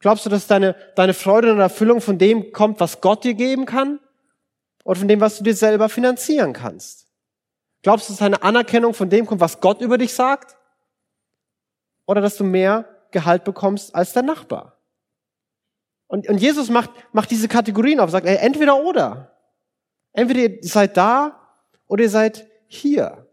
Glaubst 0.00 0.26
du, 0.26 0.28
dass 0.28 0.46
deine, 0.46 0.76
deine 0.96 1.14
Freude 1.14 1.50
und 1.50 1.60
Erfüllung 1.60 2.02
von 2.02 2.18
dem 2.18 2.52
kommt, 2.52 2.78
was 2.78 3.00
Gott 3.00 3.24
dir 3.24 3.32
geben 3.32 3.64
kann? 3.64 3.98
Oder 4.84 4.98
von 4.98 5.08
dem, 5.08 5.18
was 5.22 5.38
du 5.38 5.44
dir 5.44 5.54
selber 5.54 5.88
finanzieren 5.88 6.52
kannst? 6.52 7.06
Glaubst 7.80 8.06
du, 8.06 8.12
dass 8.12 8.18
deine 8.18 8.42
Anerkennung 8.42 8.92
von 8.92 9.08
dem 9.08 9.24
kommt, 9.24 9.40
was 9.40 9.62
Gott 9.62 9.80
über 9.80 9.96
dich 9.96 10.12
sagt? 10.12 10.58
Oder 12.04 12.20
dass 12.20 12.36
du 12.36 12.44
mehr 12.44 12.84
Gehalt 13.10 13.44
bekommst 13.44 13.94
als 13.94 14.12
dein 14.12 14.26
Nachbar? 14.26 14.76
Und, 16.06 16.28
und 16.28 16.36
Jesus 16.36 16.68
macht, 16.68 16.90
macht 17.14 17.30
diese 17.30 17.48
Kategorien 17.48 18.00
auf, 18.00 18.10
sagt, 18.10 18.26
ey, 18.26 18.36
entweder 18.36 18.76
oder. 18.76 19.34
Entweder 20.12 20.40
ihr 20.40 20.58
seid 20.60 20.98
da 20.98 21.40
oder 21.86 22.02
ihr 22.02 22.10
seid 22.10 22.46
hier. 22.66 23.25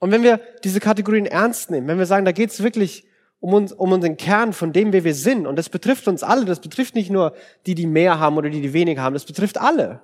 Und 0.00 0.10
wenn 0.10 0.22
wir 0.22 0.40
diese 0.64 0.80
Kategorien 0.80 1.26
ernst 1.26 1.70
nehmen, 1.70 1.86
wenn 1.88 1.98
wir 1.98 2.06
sagen, 2.06 2.24
da 2.24 2.32
geht 2.32 2.50
es 2.50 2.62
wirklich 2.62 3.06
um, 3.40 3.52
uns, 3.52 3.72
um 3.72 3.92
unseren 3.92 4.16
Kern 4.16 4.52
von 4.52 4.72
dem, 4.72 4.92
wer 4.92 5.04
wir 5.04 5.14
sind, 5.14 5.46
und 5.46 5.56
das 5.56 5.68
betrifft 5.68 6.08
uns 6.08 6.22
alle, 6.22 6.44
das 6.44 6.60
betrifft 6.60 6.94
nicht 6.94 7.10
nur 7.10 7.34
die, 7.66 7.74
die 7.74 7.86
mehr 7.86 8.18
haben 8.18 8.36
oder 8.36 8.50
die, 8.50 8.60
die 8.60 8.72
weniger 8.72 9.02
haben, 9.02 9.14
das 9.14 9.24
betrifft 9.24 9.58
alle, 9.58 10.00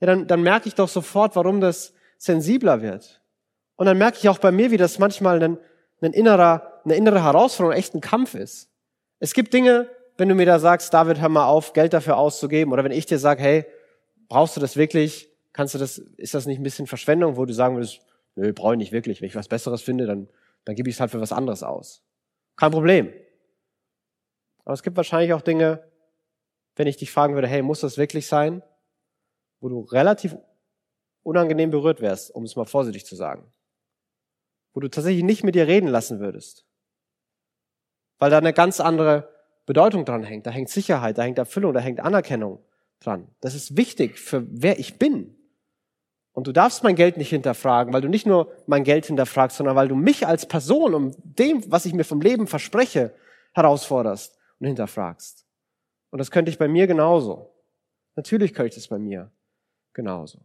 ja, 0.00 0.06
dann, 0.06 0.26
dann 0.26 0.42
merke 0.42 0.66
ich 0.68 0.74
doch 0.74 0.88
sofort, 0.88 1.36
warum 1.36 1.60
das 1.60 1.92
sensibler 2.18 2.82
wird. 2.82 3.20
Und 3.76 3.86
dann 3.86 3.98
merke 3.98 4.18
ich 4.18 4.28
auch 4.28 4.38
bei 4.38 4.50
mir, 4.50 4.70
wie 4.70 4.76
das 4.76 4.98
manchmal 4.98 5.42
ein, 5.42 5.58
ein 6.00 6.12
innerer, 6.12 6.80
eine 6.84 6.94
innere 6.94 7.22
Herausforderung, 7.22 7.76
echt 7.78 7.94
ein 7.94 8.00
Kampf 8.00 8.34
ist. 8.34 8.68
Es 9.20 9.34
gibt 9.34 9.54
Dinge, 9.54 9.88
wenn 10.16 10.28
du 10.28 10.34
mir 10.34 10.46
da 10.46 10.58
sagst, 10.58 10.92
David, 10.92 11.20
hör 11.20 11.28
mal 11.28 11.46
auf, 11.46 11.72
Geld 11.72 11.92
dafür 11.92 12.16
auszugeben, 12.16 12.72
oder 12.72 12.82
wenn 12.82 12.92
ich 12.92 13.06
dir 13.06 13.18
sage, 13.18 13.42
hey, 13.42 13.66
brauchst 14.28 14.56
du 14.56 14.60
das 14.60 14.76
wirklich? 14.76 15.28
Kannst 15.52 15.74
du 15.74 15.78
das, 15.78 15.98
ist 15.98 16.34
das 16.34 16.46
nicht 16.46 16.58
ein 16.58 16.62
bisschen 16.62 16.86
Verschwendung, 16.86 17.36
wo 17.36 17.44
du 17.44 17.52
sagen 17.52 17.76
würdest, 17.76 18.00
nö, 18.34 18.52
brauche 18.52 18.74
ich 18.74 18.78
nicht 18.78 18.92
wirklich. 18.92 19.20
Wenn 19.20 19.28
ich 19.28 19.34
was 19.34 19.48
Besseres 19.48 19.82
finde, 19.82 20.06
dann, 20.06 20.28
dann 20.64 20.74
gebe 20.74 20.88
ich 20.88 20.96
es 20.96 21.00
halt 21.00 21.10
für 21.10 21.20
was 21.20 21.32
anderes 21.32 21.62
aus. 21.62 22.02
Kein 22.56 22.70
Problem. 22.70 23.12
Aber 24.64 24.74
es 24.74 24.82
gibt 24.82 24.96
wahrscheinlich 24.96 25.32
auch 25.32 25.40
Dinge, 25.40 25.82
wenn 26.76 26.86
ich 26.86 26.96
dich 26.96 27.10
fragen 27.10 27.34
würde, 27.34 27.48
hey, 27.48 27.62
muss 27.62 27.80
das 27.80 27.98
wirklich 27.98 28.26
sein? 28.26 28.62
Wo 29.60 29.68
du 29.68 29.80
relativ 29.80 30.36
unangenehm 31.22 31.70
berührt 31.70 32.00
wärst, 32.00 32.34
um 32.34 32.44
es 32.44 32.56
mal 32.56 32.64
vorsichtig 32.64 33.06
zu 33.06 33.16
sagen. 33.16 33.52
Wo 34.72 34.80
du 34.80 34.88
tatsächlich 34.88 35.24
nicht 35.24 35.44
mit 35.44 35.54
dir 35.54 35.66
reden 35.66 35.88
lassen 35.88 36.20
würdest. 36.20 36.66
Weil 38.18 38.30
da 38.30 38.38
eine 38.38 38.52
ganz 38.52 38.80
andere 38.80 39.28
Bedeutung 39.66 40.04
dran 40.04 40.24
hängt. 40.24 40.46
Da 40.46 40.50
hängt 40.50 40.68
Sicherheit, 40.68 41.18
da 41.18 41.22
hängt 41.22 41.38
Erfüllung, 41.38 41.72
da 41.72 41.80
hängt 41.80 42.00
Anerkennung 42.00 42.64
dran. 43.00 43.28
Das 43.40 43.54
ist 43.54 43.76
wichtig 43.76 44.18
für 44.18 44.44
wer 44.48 44.78
ich 44.78 44.98
bin. 44.98 45.36
Und 46.32 46.46
du 46.46 46.52
darfst 46.52 46.82
mein 46.82 46.96
Geld 46.96 47.18
nicht 47.18 47.28
hinterfragen, 47.28 47.92
weil 47.92 48.00
du 48.00 48.08
nicht 48.08 48.26
nur 48.26 48.50
mein 48.66 48.84
Geld 48.84 49.06
hinterfragst, 49.06 49.56
sondern 49.56 49.76
weil 49.76 49.88
du 49.88 49.94
mich 49.94 50.26
als 50.26 50.46
Person 50.46 50.94
um 50.94 51.12
dem, 51.24 51.62
was 51.70 51.84
ich 51.84 51.92
mir 51.92 52.04
vom 52.04 52.20
Leben 52.20 52.46
verspreche, 52.46 53.12
herausforderst 53.52 54.38
und 54.58 54.66
hinterfragst. 54.66 55.46
Und 56.10 56.18
das 56.18 56.30
könnte 56.30 56.50
ich 56.50 56.58
bei 56.58 56.68
mir 56.68 56.86
genauso. 56.86 57.52
Natürlich 58.16 58.54
könnte 58.54 58.70
ich 58.70 58.74
das 58.76 58.88
bei 58.88 58.98
mir 58.98 59.30
genauso. 59.92 60.38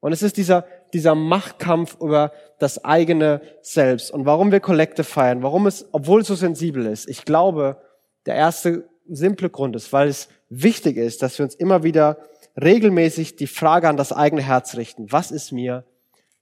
Und 0.00 0.12
es 0.12 0.22
ist 0.22 0.36
dieser, 0.36 0.66
dieser 0.92 1.14
Machtkampf 1.14 1.96
über 2.00 2.32
das 2.58 2.84
eigene 2.84 3.40
Selbst. 3.62 4.10
Und 4.10 4.26
warum 4.26 4.50
wir 4.50 4.60
Kollekte 4.60 5.04
feiern, 5.04 5.42
warum 5.42 5.66
es, 5.66 5.86
obwohl 5.92 6.22
es 6.22 6.26
so 6.26 6.34
sensibel 6.34 6.86
ist, 6.86 7.08
ich 7.08 7.24
glaube, 7.24 7.80
der 8.26 8.34
erste 8.34 8.88
simple 9.08 9.48
Grund 9.48 9.76
ist, 9.76 9.92
weil 9.92 10.08
es 10.08 10.28
wichtig 10.48 10.96
ist, 10.96 11.22
dass 11.22 11.38
wir 11.38 11.44
uns 11.44 11.54
immer 11.54 11.84
wieder 11.84 12.18
regelmäßig 12.60 13.36
die 13.36 13.46
Frage 13.46 13.88
an 13.88 13.96
das 13.96 14.12
eigene 14.12 14.42
Herz 14.42 14.76
richten. 14.76 15.10
Was 15.10 15.30
ist 15.30 15.52
mir 15.52 15.84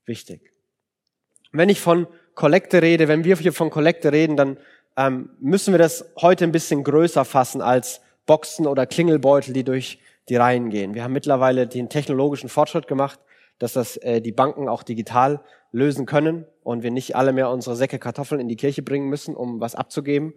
wichtig? 0.07 0.53
Wenn 1.53 1.69
ich 1.69 1.81
von 1.81 2.07
Kollekte 2.35 2.83
rede, 2.83 3.09
wenn 3.09 3.25
wir 3.25 3.37
hier 3.37 3.53
von 3.53 3.71
Kollekte 3.71 4.13
reden, 4.13 4.37
dann 4.37 4.57
ähm, 4.97 5.31
müssen 5.41 5.73
wir 5.73 5.79
das 5.79 6.05
heute 6.21 6.45
ein 6.45 6.53
bisschen 6.53 6.85
größer 6.85 7.25
fassen 7.25 7.63
als 7.63 8.01
Boxen 8.27 8.67
oder 8.67 8.87
Klingelbeutel, 8.87 9.53
die 9.53 9.65
durch 9.65 9.99
die 10.29 10.37
Reihen 10.37 10.71
gehen. 10.71 10.95
Wir 10.95 11.03
haben 11.03 11.13
mittlerweile 11.13 11.67
den 11.67 11.89
technologischen 11.89 12.49
Fortschritt 12.49 12.87
gemacht, 12.87 13.19
dass 13.59 13.73
das 13.73 13.97
äh, 13.99 14.21
die 14.21 14.33
Banken 14.33 14.69
auch 14.69 14.83
digital 14.83 15.41
lösen 15.73 16.07
können 16.07 16.47
und 16.63 16.83
wir 16.83 16.91
nicht 16.91 17.17
alle 17.17 17.33
mehr 17.33 17.51
unsere 17.51 17.77
Säcke 17.77 17.99
Kartoffeln 17.99 18.41
in 18.41 18.49
die 18.49 18.57
Kirche 18.57 18.83
bringen 18.83 19.09
müssen, 19.09 19.37
um 19.37 19.61
was 19.61 19.75
abzugeben 19.75 20.35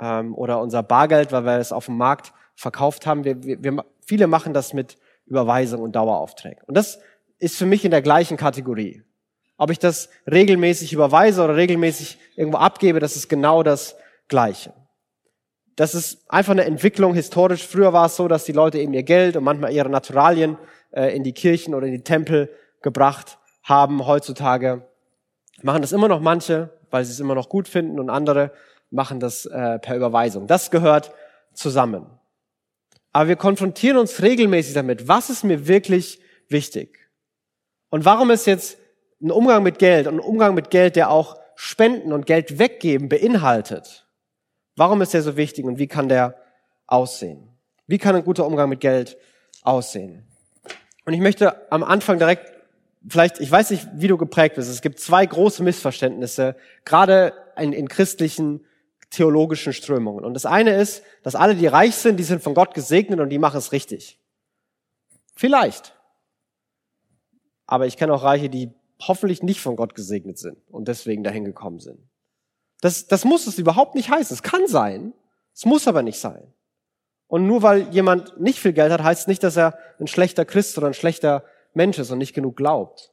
ähm, 0.00 0.34
oder 0.34 0.60
unser 0.60 0.82
Bargeld, 0.82 1.32
weil 1.32 1.44
wir 1.44 1.58
es 1.58 1.72
auf 1.72 1.86
dem 1.86 1.96
Markt 1.96 2.32
verkauft 2.54 3.06
haben. 3.06 3.24
Wir, 3.24 3.42
wir, 3.42 3.62
wir, 3.62 3.84
viele 4.04 4.26
machen 4.26 4.54
das 4.54 4.72
mit 4.72 4.96
Überweisung 5.26 5.80
und 5.82 5.96
Daueraufträgen. 5.96 6.62
Und 6.66 6.76
das 6.76 7.00
ist 7.38 7.56
für 7.56 7.66
mich 7.66 7.84
in 7.84 7.90
der 7.90 8.02
gleichen 8.02 8.36
Kategorie. 8.36 9.02
Ob 9.56 9.70
ich 9.70 9.78
das 9.78 10.08
regelmäßig 10.30 10.92
überweise 10.92 11.42
oder 11.42 11.56
regelmäßig 11.56 12.18
irgendwo 12.36 12.58
abgebe, 12.58 13.00
das 13.00 13.16
ist 13.16 13.28
genau 13.28 13.62
das 13.62 13.96
Gleiche. 14.28 14.72
Das 15.76 15.94
ist 15.94 16.30
einfach 16.30 16.52
eine 16.52 16.64
Entwicklung 16.64 17.14
historisch. 17.14 17.66
Früher 17.66 17.92
war 17.92 18.06
es 18.06 18.16
so, 18.16 18.28
dass 18.28 18.44
die 18.44 18.52
Leute 18.52 18.78
eben 18.78 18.92
ihr 18.92 19.02
Geld 19.02 19.36
und 19.36 19.44
manchmal 19.44 19.72
ihre 19.72 19.88
Naturalien 19.88 20.58
äh, 20.90 21.14
in 21.16 21.22
die 21.22 21.32
Kirchen 21.32 21.74
oder 21.74 21.86
in 21.86 21.92
die 21.92 22.02
Tempel 22.02 22.50
gebracht 22.82 23.38
haben. 23.62 24.06
Heutzutage 24.06 24.86
machen 25.62 25.82
das 25.82 25.92
immer 25.92 26.08
noch 26.08 26.20
manche, 26.20 26.70
weil 26.90 27.04
sie 27.04 27.12
es 27.12 27.20
immer 27.20 27.34
noch 27.34 27.48
gut 27.48 27.68
finden 27.68 27.98
und 27.98 28.10
andere 28.10 28.52
machen 28.90 29.20
das 29.20 29.46
äh, 29.46 29.78
per 29.78 29.96
Überweisung. 29.96 30.46
Das 30.46 30.70
gehört 30.70 31.12
zusammen. 31.54 32.06
Aber 33.12 33.28
wir 33.28 33.36
konfrontieren 33.36 33.98
uns 33.98 34.22
regelmäßig 34.22 34.74
damit. 34.74 35.06
Was 35.06 35.30
ist 35.30 35.44
mir 35.44 35.68
wirklich 35.68 36.20
wichtig? 36.48 37.10
Und 37.90 38.04
warum 38.04 38.30
ist 38.30 38.46
jetzt 38.46 38.78
ein 39.20 39.30
Umgang 39.30 39.62
mit 39.62 39.78
Geld 39.78 40.06
und 40.06 40.16
ein 40.16 40.20
Umgang 40.20 40.54
mit 40.54 40.70
Geld, 40.70 40.96
der 40.96 41.10
auch 41.10 41.38
Spenden 41.54 42.12
und 42.12 42.26
Geld 42.26 42.58
weggeben 42.58 43.08
beinhaltet? 43.08 44.06
Warum 44.76 45.02
ist 45.02 45.12
der 45.12 45.22
so 45.22 45.36
wichtig 45.36 45.66
und 45.66 45.78
wie 45.78 45.86
kann 45.86 46.08
der 46.08 46.36
aussehen? 46.86 47.48
Wie 47.86 47.98
kann 47.98 48.16
ein 48.16 48.24
guter 48.24 48.46
Umgang 48.46 48.70
mit 48.70 48.80
Geld 48.80 49.18
aussehen? 49.62 50.26
Und 51.04 51.12
ich 51.12 51.20
möchte 51.20 51.70
am 51.70 51.82
Anfang 51.82 52.18
direkt, 52.18 52.50
vielleicht, 53.06 53.40
ich 53.40 53.50
weiß 53.50 53.70
nicht, 53.70 53.86
wie 53.94 54.08
du 54.08 54.16
geprägt 54.16 54.54
bist. 54.54 54.70
Es 54.70 54.80
gibt 54.80 55.00
zwei 55.00 55.26
große 55.26 55.62
Missverständnisse, 55.62 56.56
gerade 56.84 57.34
in, 57.58 57.72
in 57.72 57.88
christlichen 57.88 58.64
theologischen 59.12 59.72
Strömungen. 59.72 60.24
Und 60.24 60.34
das 60.34 60.46
eine 60.46 60.74
ist, 60.74 61.04
dass 61.22 61.34
alle, 61.34 61.54
die 61.54 61.66
reich 61.66 61.94
sind, 61.94 62.16
die 62.16 62.24
sind 62.24 62.42
von 62.42 62.54
Gott 62.54 62.74
gesegnet 62.74 63.20
und 63.20 63.28
die 63.28 63.38
machen 63.38 63.58
es 63.58 63.70
richtig. 63.72 64.18
Vielleicht. 65.36 65.94
Aber 67.66 67.86
ich 67.86 67.96
kenne 67.96 68.12
auch 68.14 68.24
Reiche, 68.24 68.48
die 68.48 68.72
hoffentlich 69.00 69.42
nicht 69.42 69.60
von 69.60 69.76
Gott 69.76 69.94
gesegnet 69.94 70.38
sind 70.38 70.58
und 70.70 70.88
deswegen 70.88 71.22
dahin 71.22 71.44
gekommen 71.44 71.78
sind. 71.78 72.00
Das, 72.80 73.06
das 73.06 73.24
muss 73.24 73.46
es 73.46 73.58
überhaupt 73.58 73.94
nicht 73.94 74.10
heißen. 74.10 74.34
Es 74.34 74.42
kann 74.42 74.66
sein, 74.66 75.12
es 75.54 75.64
muss 75.64 75.86
aber 75.86 76.02
nicht 76.02 76.18
sein. 76.18 76.52
Und 77.28 77.46
nur 77.46 77.62
weil 77.62 77.88
jemand 77.90 78.40
nicht 78.40 78.58
viel 78.58 78.72
Geld 78.72 78.92
hat, 78.92 79.02
heißt 79.02 79.28
nicht, 79.28 79.42
dass 79.42 79.56
er 79.56 79.78
ein 79.98 80.06
schlechter 80.06 80.44
Christ 80.44 80.76
oder 80.78 80.88
ein 80.88 80.94
schlechter 80.94 81.44
Mensch 81.74 81.98
ist 81.98 82.10
und 82.10 82.18
nicht 82.18 82.34
genug 82.34 82.56
glaubt. 82.56 83.12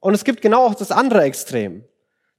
Und 0.00 0.14
es 0.14 0.24
gibt 0.24 0.42
genau 0.42 0.66
auch 0.66 0.74
das 0.74 0.92
andere 0.92 1.22
Extrem, 1.22 1.84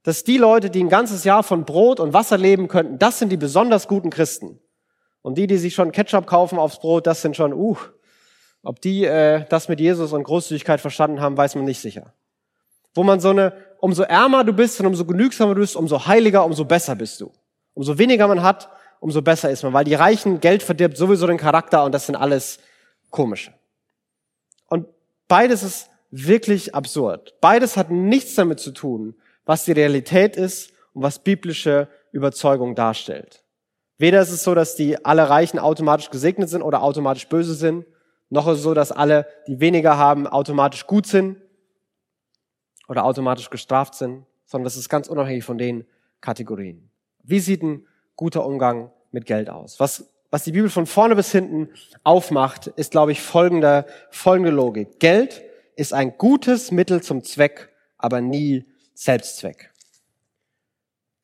dass 0.02 0.24
die 0.24 0.38
Leute, 0.38 0.70
die 0.70 0.82
ein 0.82 0.88
ganzes 0.88 1.24
Jahr 1.24 1.42
von 1.42 1.64
Brot 1.64 2.00
und 2.00 2.12
Wasser 2.12 2.38
leben 2.38 2.68
könnten, 2.68 2.98
das 2.98 3.18
sind 3.18 3.30
die 3.30 3.36
besonders 3.36 3.86
guten 3.86 4.10
Christen. 4.10 4.58
Und 5.22 5.36
die, 5.36 5.46
die 5.46 5.58
sich 5.58 5.74
schon 5.74 5.92
Ketchup 5.92 6.26
kaufen 6.26 6.58
aufs 6.58 6.78
Brot, 6.78 7.06
das 7.06 7.20
sind 7.20 7.36
schon, 7.36 7.52
uh, 7.52 7.76
ob 8.62 8.80
die 8.80 9.04
äh, 9.04 9.44
das 9.48 9.68
mit 9.68 9.80
Jesus 9.80 10.12
und 10.12 10.22
Großzügigkeit 10.22 10.80
verstanden 10.80 11.20
haben, 11.20 11.36
weiß 11.36 11.54
man 11.54 11.64
nicht 11.64 11.80
sicher. 11.80 12.14
Wo 12.94 13.02
man 13.02 13.20
so 13.20 13.30
eine, 13.30 13.52
umso 13.78 14.02
ärmer 14.02 14.44
du 14.44 14.52
bist 14.52 14.80
und 14.80 14.86
umso 14.86 15.04
genügsamer 15.04 15.54
du 15.54 15.60
bist, 15.60 15.76
umso 15.76 16.06
heiliger, 16.06 16.44
umso 16.44 16.64
besser 16.64 16.96
bist 16.96 17.20
du. 17.20 17.30
Umso 17.74 17.98
weniger 17.98 18.26
man 18.26 18.42
hat, 18.42 18.70
umso 18.98 19.22
besser 19.22 19.50
ist 19.50 19.62
man, 19.62 19.72
weil 19.72 19.84
die 19.84 19.94
Reichen 19.94 20.40
Geld 20.40 20.62
verdirbt 20.62 20.96
sowieso 20.96 21.26
den 21.26 21.36
Charakter 21.36 21.84
und 21.84 21.92
das 21.92 22.06
sind 22.06 22.16
alles 22.16 22.58
komische. 23.10 23.52
Und 24.66 24.86
beides 25.28 25.62
ist 25.62 25.90
wirklich 26.10 26.74
absurd. 26.74 27.34
Beides 27.40 27.76
hat 27.76 27.90
nichts 27.90 28.34
damit 28.34 28.60
zu 28.60 28.72
tun, 28.72 29.14
was 29.44 29.64
die 29.64 29.72
Realität 29.72 30.36
ist 30.36 30.72
und 30.92 31.02
was 31.02 31.18
biblische 31.18 31.88
Überzeugung 32.12 32.74
darstellt. 32.74 33.44
Weder 33.98 34.22
ist 34.22 34.30
es 34.30 34.44
so, 34.44 34.54
dass 34.54 34.76
die 34.76 35.04
alle 35.04 35.28
Reichen 35.28 35.58
automatisch 35.58 36.10
gesegnet 36.10 36.48
sind 36.48 36.62
oder 36.62 36.82
automatisch 36.82 37.28
böse 37.28 37.54
sind, 37.54 37.84
noch 38.30 38.46
ist 38.46 38.58
es 38.58 38.62
so, 38.62 38.74
dass 38.74 38.92
alle, 38.92 39.26
die 39.48 39.60
weniger 39.60 39.98
haben, 39.98 40.26
automatisch 40.26 40.86
gut 40.86 41.06
sind 41.06 41.36
oder 42.88 43.04
automatisch 43.04 43.50
gestraft 43.50 43.94
sind, 43.94 44.24
sondern 44.46 44.64
das 44.64 44.76
ist 44.76 44.88
ganz 44.88 45.08
unabhängig 45.08 45.44
von 45.44 45.58
den 45.58 45.84
Kategorien. 46.20 46.90
Wie 47.22 47.40
sieht 47.40 47.62
ein 47.62 47.86
guter 48.16 48.46
Umgang 48.46 48.92
mit 49.10 49.26
Geld 49.26 49.50
aus? 49.50 49.80
Was, 49.80 50.06
was 50.30 50.44
die 50.44 50.52
Bibel 50.52 50.70
von 50.70 50.86
vorne 50.86 51.16
bis 51.16 51.32
hinten 51.32 51.70
aufmacht, 52.04 52.68
ist, 52.68 52.92
glaube 52.92 53.12
ich, 53.12 53.20
folgende, 53.20 53.84
folgende 54.10 54.50
Logik. 54.50 55.00
Geld 55.00 55.42
ist 55.74 55.92
ein 55.92 56.16
gutes 56.16 56.70
Mittel 56.70 57.02
zum 57.02 57.24
Zweck, 57.24 57.70
aber 57.98 58.20
nie 58.20 58.64
Selbstzweck. 58.94 59.70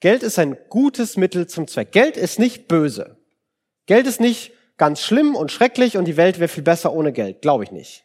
Geld 0.01 0.23
ist 0.23 0.39
ein 0.39 0.57
gutes 0.69 1.17
Mittel 1.17 1.47
zum 1.47 1.67
Zweck. 1.69 1.93
Geld 1.93 2.17
ist 2.17 2.39
nicht 2.39 2.69
böse. 2.69 3.19
Geld 3.87 4.07
ist 4.07 4.21
nicht 4.21 4.53
ganz 4.77 5.01
schlimm 5.01 5.35
und 5.35 5.51
schrecklich 5.51 5.97
und 5.97 6.05
die 6.05 6.17
Welt 6.17 6.39
wäre 6.39 6.49
viel 6.49 6.63
besser 6.63 6.93
ohne 6.93 7.13
Geld. 7.13 7.43
Glaube 7.43 7.65
ich 7.65 7.73
nicht. 7.73 8.05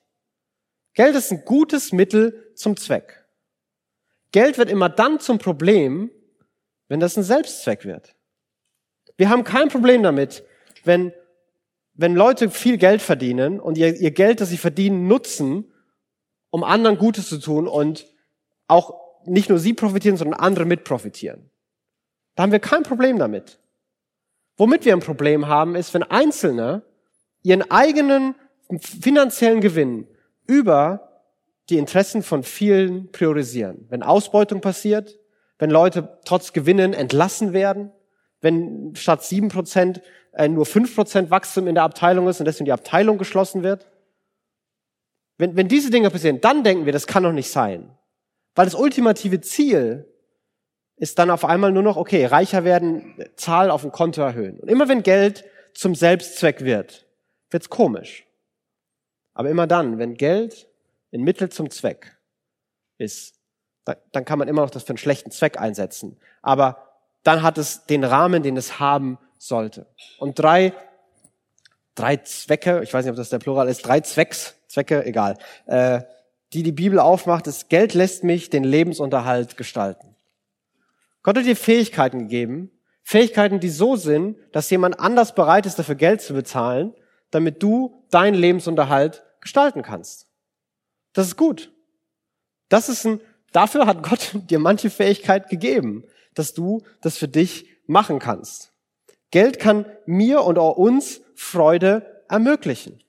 Geld 0.93 1.15
ist 1.15 1.31
ein 1.31 1.43
gutes 1.45 1.91
Mittel 1.91 2.51
zum 2.55 2.77
Zweck. 2.77 3.25
Geld 4.31 4.57
wird 4.57 4.69
immer 4.69 4.89
dann 4.89 5.19
zum 5.19 5.37
Problem, 5.37 6.09
wenn 6.87 6.99
das 6.99 7.17
ein 7.17 7.23
Selbstzweck 7.23 7.85
wird. 7.85 8.15
Wir 9.17 9.29
haben 9.29 9.43
kein 9.43 9.67
Problem 9.69 10.03
damit, 10.03 10.43
wenn, 10.83 11.13
wenn 11.93 12.15
Leute 12.15 12.49
viel 12.49 12.77
Geld 12.77 13.01
verdienen 13.01 13.59
und 13.59 13.77
ihr, 13.77 13.95
ihr 13.95 14.11
Geld, 14.11 14.41
das 14.41 14.49
sie 14.49 14.57
verdienen, 14.57 15.07
nutzen, 15.07 15.71
um 16.49 16.63
anderen 16.63 16.97
Gutes 16.97 17.29
zu 17.29 17.39
tun 17.39 17.67
und 17.67 18.07
auch 18.67 19.10
nicht 19.25 19.49
nur 19.49 19.59
sie 19.59 19.73
profitieren, 19.73 20.17
sondern 20.17 20.39
andere 20.39 20.65
mit 20.65 20.83
profitieren. 20.83 21.49
Da 22.35 22.43
haben 22.43 22.51
wir 22.51 22.59
kein 22.59 22.83
Problem 22.83 23.19
damit. 23.19 23.59
Womit 24.57 24.85
wir 24.85 24.93
ein 24.93 24.99
Problem 24.99 25.47
haben, 25.47 25.75
ist, 25.75 25.93
wenn 25.93 26.03
Einzelne 26.03 26.83
ihren 27.43 27.69
eigenen 27.71 28.35
finanziellen 28.79 29.61
Gewinn 29.61 30.07
über 30.47 31.23
die 31.69 31.77
Interessen 31.77 32.23
von 32.23 32.43
vielen 32.43 33.11
priorisieren. 33.11 33.85
Wenn 33.89 34.03
Ausbeutung 34.03 34.61
passiert, 34.61 35.17
wenn 35.57 35.69
Leute 35.69 36.19
trotz 36.25 36.53
Gewinnen 36.53 36.93
entlassen 36.93 37.53
werden, 37.53 37.91
wenn 38.41 38.93
statt 38.95 39.23
sieben 39.23 39.49
Prozent 39.49 40.01
äh, 40.33 40.47
nur 40.47 40.65
fünf 40.65 40.95
Prozent 40.95 41.29
Wachstum 41.29 41.67
in 41.67 41.75
der 41.75 41.83
Abteilung 41.83 42.27
ist 42.27 42.39
und 42.39 42.45
deswegen 42.45 42.65
die 42.65 42.71
Abteilung 42.71 43.17
geschlossen 43.17 43.63
wird. 43.63 43.87
Wenn, 45.37 45.55
wenn 45.55 45.67
diese 45.67 45.89
Dinge 45.89 46.09
passieren, 46.09 46.41
dann 46.41 46.63
denken 46.63 46.85
wir, 46.85 46.93
das 46.93 47.07
kann 47.07 47.23
doch 47.23 47.31
nicht 47.31 47.49
sein. 47.49 47.91
Weil 48.55 48.65
das 48.65 48.75
ultimative 48.75 49.41
Ziel 49.41 50.07
ist 50.97 51.17
dann 51.17 51.31
auf 51.31 51.45
einmal 51.45 51.71
nur 51.71 51.83
noch, 51.83 51.97
okay, 51.97 52.25
reicher 52.25 52.63
werden, 52.63 53.15
Zahl 53.35 53.71
auf 53.71 53.81
dem 53.81 53.91
Konto 53.91 54.21
erhöhen. 54.21 54.59
Und 54.59 54.69
immer 54.69 54.87
wenn 54.87 55.03
Geld 55.03 55.45
zum 55.73 55.95
Selbstzweck 55.95 56.61
wird, 56.61 57.07
wird's 57.49 57.69
komisch. 57.69 58.25
Aber 59.33 59.49
immer 59.49 59.67
dann, 59.67 59.97
wenn 59.97 60.15
Geld 60.15 60.67
ein 61.13 61.21
Mittel 61.21 61.49
zum 61.49 61.69
Zweck 61.69 62.17
ist, 62.97 63.35
dann 64.11 64.25
kann 64.25 64.37
man 64.37 64.47
immer 64.47 64.61
noch 64.61 64.69
das 64.69 64.83
für 64.83 64.89
einen 64.89 64.97
schlechten 64.97 65.31
Zweck 65.31 65.59
einsetzen. 65.59 66.19
Aber 66.41 66.87
dann 67.23 67.41
hat 67.41 67.57
es 67.57 67.85
den 67.85 68.03
Rahmen, 68.03 68.43
den 68.43 68.57
es 68.57 68.79
haben 68.79 69.17
sollte. 69.37 69.87
Und 70.19 70.37
drei, 70.37 70.73
drei 71.95 72.17
Zwecke, 72.17 72.81
ich 72.83 72.93
weiß 72.93 73.05
nicht, 73.05 73.11
ob 73.11 73.17
das 73.17 73.29
der 73.29 73.39
Plural 73.39 73.67
ist, 73.67 73.81
drei 73.85 74.01
Zwecks, 74.01 74.55
Zwecke, 74.67 75.03
egal, 75.05 75.37
äh, 75.65 76.01
die 76.53 76.63
die 76.63 76.71
Bibel 76.71 76.99
aufmacht, 76.99 77.47
ist, 77.47 77.69
Geld 77.69 77.93
lässt 77.93 78.23
mich 78.23 78.49
den 78.49 78.63
Lebensunterhalt 78.63 79.57
gestalten. 79.57 80.15
Gott 81.23 81.37
hat 81.37 81.45
dir 81.45 81.55
Fähigkeiten 81.55 82.19
gegeben, 82.19 82.71
Fähigkeiten, 83.03 83.59
die 83.59 83.69
so 83.69 83.95
sind, 83.95 84.37
dass 84.51 84.69
jemand 84.69 84.99
anders 84.99 85.35
bereit 85.35 85.65
ist, 85.65 85.77
dafür 85.79 85.95
Geld 85.95 86.21
zu 86.21 86.33
bezahlen, 86.33 86.93
damit 87.29 87.61
du 87.63 88.03
deinen 88.09 88.35
Lebensunterhalt 88.35 89.23
gestalten 89.39 89.81
kannst. 89.81 90.27
Das 91.13 91.27
ist 91.27 91.37
gut. 91.37 91.71
Das 92.69 92.89
ist 92.89 93.05
ein, 93.05 93.21
dafür 93.51 93.85
hat 93.85 94.03
Gott 94.03 94.31
dir 94.49 94.59
manche 94.59 94.89
Fähigkeit 94.89 95.49
gegeben, 95.49 96.03
dass 96.33 96.53
du 96.53 96.83
das 97.01 97.17
für 97.17 97.27
dich 97.27 97.67
machen 97.85 98.19
kannst. 98.19 98.71
Geld 99.31 99.59
kann 99.59 99.85
mir 100.05 100.43
und 100.43 100.57
auch 100.57 100.77
uns 100.77 101.21
Freude 101.35 102.23
ermöglichen. 102.29 103.01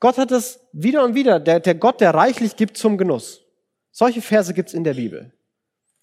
Gott 0.00 0.18
hat 0.18 0.30
es 0.30 0.60
wieder 0.72 1.04
und 1.04 1.14
wieder, 1.14 1.40
der, 1.40 1.60
der 1.60 1.74
Gott, 1.74 2.00
der 2.00 2.14
reichlich 2.14 2.56
gibt 2.56 2.76
zum 2.76 2.98
Genuss. 2.98 3.44
Solche 3.90 4.20
Verse 4.20 4.52
gibt's 4.52 4.74
in 4.74 4.84
der 4.84 4.94
Bibel. 4.94 5.32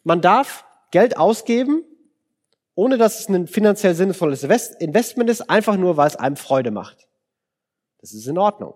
Man 0.03 0.21
darf 0.21 0.65
Geld 0.91 1.17
ausgeben, 1.17 1.83
ohne 2.75 2.97
dass 2.97 3.19
es 3.19 3.29
ein 3.29 3.47
finanziell 3.47 3.93
sinnvolles 3.93 4.43
Investment 4.43 5.29
ist, 5.29 5.49
einfach 5.49 5.77
nur, 5.77 5.95
weil 5.95 6.07
es 6.07 6.15
einem 6.15 6.35
Freude 6.35 6.71
macht. 6.71 7.07
Das 7.99 8.13
ist 8.13 8.27
in 8.27 8.37
Ordnung. 8.37 8.73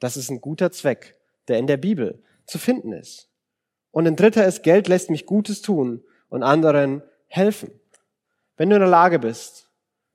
Das 0.00 0.16
ist 0.16 0.28
ein 0.30 0.40
guter 0.40 0.72
Zweck, 0.72 1.16
der 1.48 1.58
in 1.58 1.66
der 1.66 1.76
Bibel 1.76 2.22
zu 2.46 2.58
finden 2.58 2.92
ist. 2.92 3.28
Und 3.92 4.06
ein 4.06 4.16
dritter 4.16 4.44
ist, 4.44 4.62
Geld 4.62 4.88
lässt 4.88 5.08
mich 5.08 5.24
Gutes 5.24 5.62
tun 5.62 6.04
und 6.28 6.42
anderen 6.42 7.02
helfen. 7.28 7.70
Wenn 8.56 8.70
du 8.70 8.76
in 8.76 8.80
der 8.80 8.90
Lage 8.90 9.18
bist, 9.18 9.65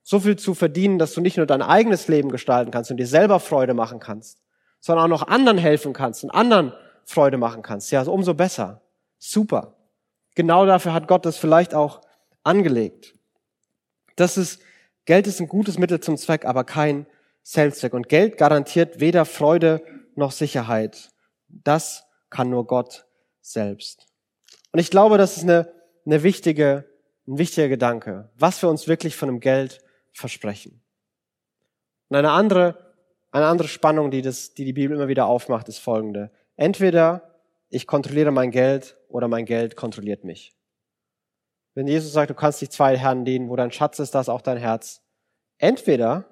so 0.02 0.20
viel 0.20 0.36
zu 0.36 0.54
verdienen, 0.54 0.98
dass 0.98 1.14
du 1.14 1.20
nicht 1.20 1.36
nur 1.36 1.46
dein 1.46 1.62
eigenes 1.62 2.08
Leben 2.08 2.30
gestalten 2.30 2.70
kannst 2.70 2.90
und 2.90 2.96
dir 2.96 3.06
selber 3.06 3.40
Freude 3.40 3.74
machen 3.74 4.00
kannst, 4.00 4.42
sondern 4.80 5.04
auch 5.06 5.20
noch 5.20 5.28
anderen 5.28 5.58
helfen 5.58 5.92
kannst 5.92 6.24
und 6.24 6.30
anderen 6.30 6.72
Freude 7.04 7.36
machen 7.36 7.62
kannst, 7.62 7.90
ja, 7.92 8.02
umso 8.02 8.34
besser. 8.34 8.82
Super. 9.18 9.76
Genau 10.34 10.66
dafür 10.66 10.92
hat 10.92 11.08
Gott 11.08 11.24
das 11.24 11.36
vielleicht 11.36 11.74
auch 11.74 12.00
angelegt. 12.42 13.14
Das 14.16 14.36
ist, 14.36 14.60
Geld 15.04 15.26
ist 15.26 15.40
ein 15.40 15.48
gutes 15.48 15.78
Mittel 15.78 16.00
zum 16.00 16.16
Zweck, 16.16 16.44
aber 16.44 16.64
kein 16.64 17.06
Selbstzweck. 17.42 17.92
Und 17.94 18.08
Geld 18.08 18.38
garantiert 18.38 19.00
weder 19.00 19.24
Freude 19.24 19.82
noch 20.14 20.32
Sicherheit. 20.32 21.10
Das 21.48 22.04
kann 22.30 22.50
nur 22.50 22.66
Gott 22.66 23.06
selbst. 23.40 24.06
Und 24.72 24.78
ich 24.78 24.90
glaube, 24.90 25.18
das 25.18 25.36
ist 25.36 25.42
eine, 25.42 25.72
eine 26.06 26.22
wichtige, 26.22 26.88
ein 27.26 27.38
wichtiger 27.38 27.68
Gedanke, 27.68 28.30
was 28.36 28.62
wir 28.62 28.68
uns 28.68 28.88
wirklich 28.88 29.16
von 29.16 29.28
dem 29.28 29.40
Geld 29.40 29.80
versprechen. 30.12 30.82
Und 32.08 32.16
eine 32.16 32.30
andere, 32.30 32.94
eine 33.30 33.46
andere 33.46 33.68
Spannung, 33.68 34.10
die, 34.10 34.22
das, 34.22 34.54
die 34.54 34.64
die 34.64 34.72
Bibel 34.72 34.96
immer 34.96 35.08
wieder 35.08 35.26
aufmacht, 35.26 35.68
ist 35.68 35.78
folgende. 35.78 36.30
Entweder 36.56 37.38
ich 37.68 37.86
kontrolliere 37.86 38.30
mein 38.30 38.50
Geld 38.50 38.98
oder 39.08 39.28
mein 39.28 39.46
Geld 39.46 39.76
kontrolliert 39.76 40.24
mich. 40.24 40.54
Wenn 41.74 41.86
Jesus 41.86 42.12
sagt, 42.12 42.30
du 42.30 42.34
kannst 42.34 42.60
nicht 42.60 42.72
zwei 42.72 42.98
Herren 42.98 43.24
dienen, 43.24 43.48
wo 43.48 43.56
dein 43.56 43.72
Schatz 43.72 43.98
ist, 43.98 44.14
da 44.14 44.20
ist 44.20 44.28
auch 44.28 44.42
dein 44.42 44.58
Herz. 44.58 45.02
Entweder 45.56 46.26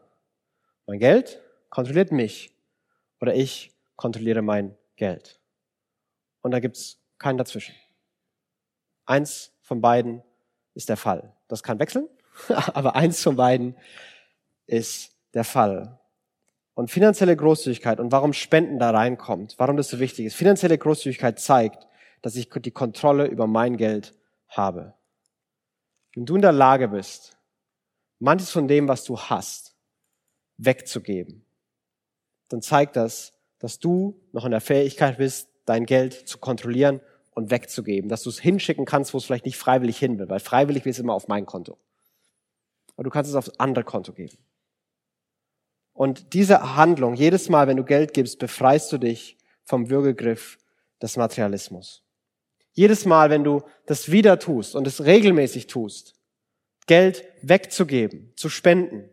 mein 0.87 0.99
Geld 0.99 1.41
kontrolliert 1.71 2.13
mich 2.13 2.55
oder 3.21 3.35
ich 3.35 3.73
kontrolliere 3.97 4.43
mein 4.43 4.77
Geld. 4.97 5.41
Und 6.43 6.51
da 6.51 6.61
gibt's 6.61 6.99
keinen 7.19 7.39
dazwischen. 7.39 7.75
Eins 9.07 9.53
von 9.63 9.81
beiden 9.81 10.23
ist 10.75 10.89
der 10.89 10.97
Fall. 10.97 11.35
Das 11.49 11.63
kann 11.63 11.79
wechseln, 11.79 12.09
aber 12.49 12.97
eins 12.97 13.23
von 13.23 13.37
beiden 13.37 13.77
ist 14.67 15.13
der 15.35 15.45
Fall. 15.45 15.99
Und 16.75 16.91
finanzielle 16.91 17.37
Großzügigkeit 17.37 18.01
und 18.01 18.13
warum 18.13 18.33
Spenden 18.33 18.79
da 18.79 18.91
reinkommt, 18.91 19.57
warum 19.59 19.77
das 19.77 19.89
so 19.89 19.99
wichtig 19.99 20.27
ist. 20.27 20.37
Finanzielle 20.37 20.79
Großzügigkeit 20.79 21.39
zeigt, 21.39 21.87
dass 22.23 22.37
ich 22.37 22.49
die 22.49 22.71
Kontrolle 22.71 23.27
über 23.27 23.47
mein 23.47 23.77
Geld 23.77 24.15
habe. 24.49 24.95
Wenn 26.15 26.27
du 26.27 26.37
in 26.37 26.43
der 26.43 26.53
Lage 26.53 26.89
bist, 26.89 27.37
manches 28.19 28.51
von 28.51 28.69
dem, 28.69 28.89
was 28.89 29.05
du 29.05 29.19
hast, 29.19 29.75
wegzugeben, 30.57 31.45
dann 32.49 32.63
zeigt 32.63 32.97
das, 32.97 33.35
dass 33.59 33.79
du 33.79 34.21
noch 34.33 34.45
in 34.45 34.51
der 34.51 34.61
Fähigkeit 34.61 35.19
bist, 35.19 35.51
dein 35.67 35.87
Geld 35.87 36.15
zu 36.15 36.39
kontrollieren 36.39 37.01
und 37.33 37.51
wegzugeben, 37.51 38.09
dass 38.09 38.23
du 38.23 38.31
es 38.31 38.41
hinschicken 38.41 38.85
kannst, 38.85 39.15
wo 39.15 39.19
es 39.19 39.25
vielleicht 39.25 39.45
nicht 39.45 39.57
freiwillig 39.57 39.99
hin 39.99 40.19
will, 40.19 40.29
weil 40.29 40.41
freiwillig 40.41 40.85
will 40.85 40.91
es 40.91 40.99
immer 40.99 41.15
auf 41.15 41.29
mein 41.29 41.47
Konto. 41.47 41.79
Aber 43.01 43.05
du 43.05 43.11
kannst 43.11 43.31
es 43.31 43.35
aufs 43.35 43.49
andere 43.59 43.83
Konto 43.83 44.13
geben. 44.13 44.37
Und 45.95 46.35
diese 46.35 46.77
Handlung, 46.77 47.15
jedes 47.15 47.49
Mal, 47.49 47.67
wenn 47.67 47.79
du 47.79 47.83
Geld 47.83 48.13
gibst, 48.13 48.39
befreist 48.39 48.93
du 48.93 48.99
dich 48.99 49.39
vom 49.65 49.89
Würgegriff 49.89 50.59
des 51.01 51.17
Materialismus. 51.17 52.05
Jedes 52.73 53.07
Mal, 53.07 53.31
wenn 53.31 53.43
du 53.43 53.63
das 53.87 54.11
wieder 54.11 54.39
tust 54.39 54.75
und 54.77 54.87
es 54.87 55.03
regelmäßig 55.03 55.67
tust, 55.67 56.15
Geld 56.87 57.25
wegzugeben, 57.41 58.35
zu 58.37 58.51
spenden, 58.51 59.09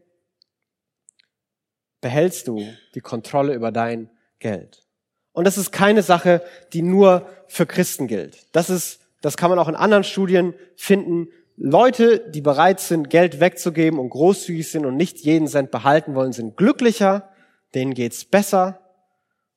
behältst 2.02 2.50
du 2.50 2.62
die 2.94 3.00
Kontrolle 3.00 3.54
über 3.54 3.72
dein 3.72 4.10
Geld. 4.40 4.86
Und 5.32 5.46
das 5.46 5.58
ist 5.58 5.72
keine 5.72 6.04
Sache, 6.04 6.44
die 6.74 6.82
nur 6.82 7.26
für 7.48 7.66
Christen 7.66 8.08
gilt. 8.08 8.54
Das 8.54 8.70
ist, 8.70 9.00
das 9.22 9.38
kann 9.38 9.50
man 9.50 9.60
auch 9.60 9.70
in 9.70 9.76
anderen 9.76 10.04
Studien 10.04 10.56
finden. 10.76 11.30
Leute, 11.60 12.20
die 12.30 12.42
bereit 12.42 12.80
sind, 12.80 13.10
Geld 13.10 13.40
wegzugeben 13.40 14.00
und 14.00 14.12
großzügig 14.12 14.70
sind 14.70 14.86
und 14.86 14.96
nicht 14.96 15.18
jeden 15.20 15.48
Cent 15.48 15.72
behalten 15.72 16.14
wollen, 16.14 16.32
sind 16.32 16.56
glücklicher, 16.56 17.30
denen 17.74 17.96
geht's 17.96 18.26
besser, 18.26 18.80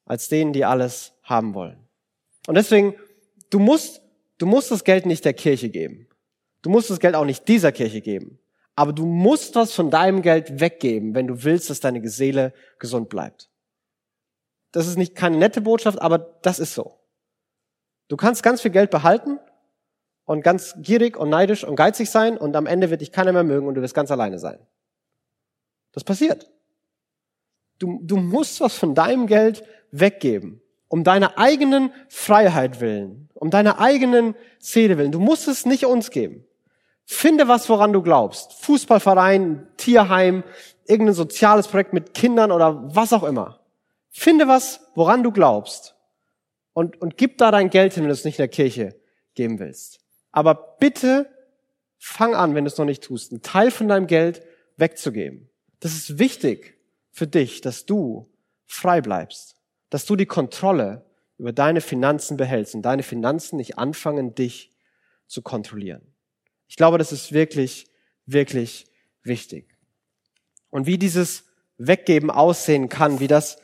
als 0.06 0.28
denen, 0.28 0.54
die 0.54 0.64
alles 0.64 1.12
haben 1.22 1.54
wollen. 1.54 1.78
Und 2.46 2.54
deswegen, 2.54 2.94
du 3.50 3.58
musst, 3.58 4.00
du 4.38 4.46
musst 4.46 4.70
das 4.70 4.84
Geld 4.84 5.04
nicht 5.04 5.26
der 5.26 5.34
Kirche 5.34 5.68
geben. 5.68 6.08
Du 6.62 6.70
musst 6.70 6.88
das 6.88 7.00
Geld 7.00 7.14
auch 7.14 7.26
nicht 7.26 7.46
dieser 7.48 7.70
Kirche 7.70 8.00
geben. 8.00 8.38
Aber 8.76 8.94
du 8.94 9.04
musst 9.04 9.54
was 9.54 9.74
von 9.74 9.90
deinem 9.90 10.22
Geld 10.22 10.58
weggeben, 10.58 11.14
wenn 11.14 11.26
du 11.26 11.44
willst, 11.44 11.68
dass 11.68 11.80
deine 11.80 12.08
Seele 12.08 12.54
gesund 12.78 13.10
bleibt. 13.10 13.50
Das 14.72 14.86
ist 14.86 14.96
nicht 14.96 15.14
keine 15.14 15.36
nette 15.36 15.60
Botschaft, 15.60 16.00
aber 16.00 16.18
das 16.18 16.58
ist 16.60 16.74
so. 16.74 16.98
Du 18.08 18.16
kannst 18.16 18.42
ganz 18.42 18.62
viel 18.62 18.70
Geld 18.70 18.90
behalten 18.90 19.38
und 20.30 20.42
ganz 20.42 20.76
gierig 20.80 21.16
und 21.16 21.28
neidisch 21.28 21.64
und 21.64 21.74
geizig 21.74 22.08
sein 22.08 22.38
und 22.38 22.54
am 22.54 22.66
Ende 22.66 22.88
wird 22.88 23.00
dich 23.00 23.10
keiner 23.10 23.32
mehr 23.32 23.42
mögen 23.42 23.66
und 23.66 23.74
du 23.74 23.82
wirst 23.82 23.94
ganz 23.94 24.12
alleine 24.12 24.38
sein. 24.38 24.60
Das 25.90 26.04
passiert. 26.04 26.48
Du, 27.80 27.98
du 28.04 28.16
musst 28.16 28.60
was 28.60 28.76
von 28.76 28.94
deinem 28.94 29.26
Geld 29.26 29.64
weggeben, 29.90 30.62
um 30.86 31.02
deiner 31.02 31.36
eigenen 31.36 31.92
Freiheit 32.08 32.80
willen, 32.80 33.28
um 33.34 33.50
deiner 33.50 33.80
eigenen 33.80 34.36
Seele 34.60 34.98
willen. 34.98 35.10
Du 35.10 35.18
musst 35.18 35.48
es 35.48 35.66
nicht 35.66 35.84
uns 35.84 36.12
geben. 36.12 36.46
Finde 37.06 37.48
was, 37.48 37.68
woran 37.68 37.92
du 37.92 38.00
glaubst. 38.00 38.52
Fußballverein, 38.52 39.66
Tierheim, 39.78 40.44
irgendein 40.86 41.16
soziales 41.16 41.66
Projekt 41.66 41.92
mit 41.92 42.14
Kindern 42.14 42.52
oder 42.52 42.94
was 42.94 43.12
auch 43.12 43.24
immer. 43.24 43.58
Finde 44.10 44.46
was, 44.46 44.92
woran 44.94 45.24
du 45.24 45.32
glaubst 45.32 45.96
und, 46.72 47.02
und 47.02 47.16
gib 47.16 47.36
da 47.38 47.50
dein 47.50 47.68
Geld 47.68 47.94
hin, 47.94 48.04
wenn 48.04 48.10
du 48.10 48.14
es 48.14 48.24
nicht 48.24 48.38
in 48.38 48.42
der 48.42 48.48
Kirche 48.48 48.94
geben 49.34 49.58
willst. 49.58 49.99
Aber 50.32 50.76
bitte 50.78 51.28
fang 51.98 52.34
an, 52.34 52.54
wenn 52.54 52.64
du 52.64 52.68
es 52.70 52.78
noch 52.78 52.84
nicht 52.84 53.02
tust, 53.02 53.32
einen 53.32 53.42
Teil 53.42 53.70
von 53.70 53.88
deinem 53.88 54.06
Geld 54.06 54.42
wegzugeben. 54.76 55.50
Das 55.80 55.92
ist 55.92 56.18
wichtig 56.18 56.78
für 57.12 57.26
dich, 57.26 57.60
dass 57.60 57.86
du 57.86 58.30
frei 58.66 59.00
bleibst, 59.00 59.56
dass 59.90 60.06
du 60.06 60.16
die 60.16 60.26
Kontrolle 60.26 61.04
über 61.38 61.52
deine 61.52 61.80
Finanzen 61.80 62.36
behältst 62.36 62.74
und 62.74 62.82
deine 62.82 63.02
Finanzen 63.02 63.56
nicht 63.56 63.78
anfangen, 63.78 64.34
dich 64.34 64.70
zu 65.26 65.42
kontrollieren. 65.42 66.02
Ich 66.68 66.76
glaube, 66.76 66.98
das 66.98 67.12
ist 67.12 67.32
wirklich, 67.32 67.86
wirklich 68.26 68.86
wichtig. 69.22 69.76
Und 70.70 70.86
wie 70.86 70.98
dieses 70.98 71.44
Weggeben 71.78 72.30
aussehen 72.30 72.88
kann, 72.88 73.20
wie 73.20 73.26
das 73.26 73.58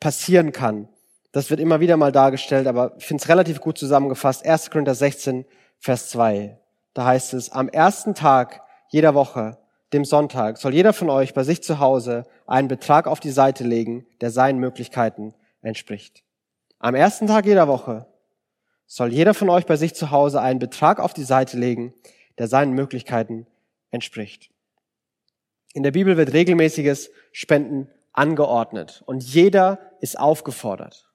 passieren 0.00 0.52
kann, 0.52 0.88
das 1.32 1.50
wird 1.50 1.60
immer 1.60 1.80
wieder 1.80 1.96
mal 1.96 2.10
dargestellt, 2.10 2.66
aber 2.66 2.96
ich 2.98 3.06
finde 3.06 3.22
es 3.22 3.28
relativ 3.28 3.60
gut 3.60 3.78
zusammengefasst. 3.78 4.44
1. 4.44 4.70
Korinther 4.70 4.94
16, 4.94 5.44
Vers 5.80 6.10
2. 6.10 6.58
Da 6.92 7.06
heißt 7.06 7.32
es, 7.32 7.50
am 7.50 7.68
ersten 7.70 8.14
Tag 8.14 8.62
jeder 8.90 9.14
Woche, 9.14 9.56
dem 9.94 10.04
Sonntag, 10.04 10.58
soll 10.58 10.74
jeder 10.74 10.92
von 10.92 11.08
euch 11.08 11.32
bei 11.32 11.42
sich 11.42 11.62
zu 11.62 11.78
Hause 11.78 12.26
einen 12.46 12.68
Betrag 12.68 13.06
auf 13.06 13.18
die 13.18 13.30
Seite 13.30 13.64
legen, 13.64 14.06
der 14.20 14.30
seinen 14.30 14.58
Möglichkeiten 14.58 15.34
entspricht. 15.62 16.22
Am 16.78 16.94
ersten 16.94 17.26
Tag 17.26 17.46
jeder 17.46 17.66
Woche 17.66 18.06
soll 18.86 19.10
jeder 19.12 19.32
von 19.32 19.48
euch 19.48 19.64
bei 19.64 19.76
sich 19.76 19.94
zu 19.94 20.10
Hause 20.10 20.42
einen 20.42 20.58
Betrag 20.58 21.00
auf 21.00 21.14
die 21.14 21.24
Seite 21.24 21.56
legen, 21.56 21.94
der 22.36 22.46
seinen 22.46 22.74
Möglichkeiten 22.74 23.46
entspricht. 23.90 24.50
In 25.72 25.82
der 25.82 25.92
Bibel 25.92 26.18
wird 26.18 26.34
regelmäßiges 26.34 27.10
Spenden 27.32 27.88
angeordnet 28.12 29.02
und 29.06 29.22
jeder 29.22 29.78
ist 30.00 30.18
aufgefordert. 30.18 31.08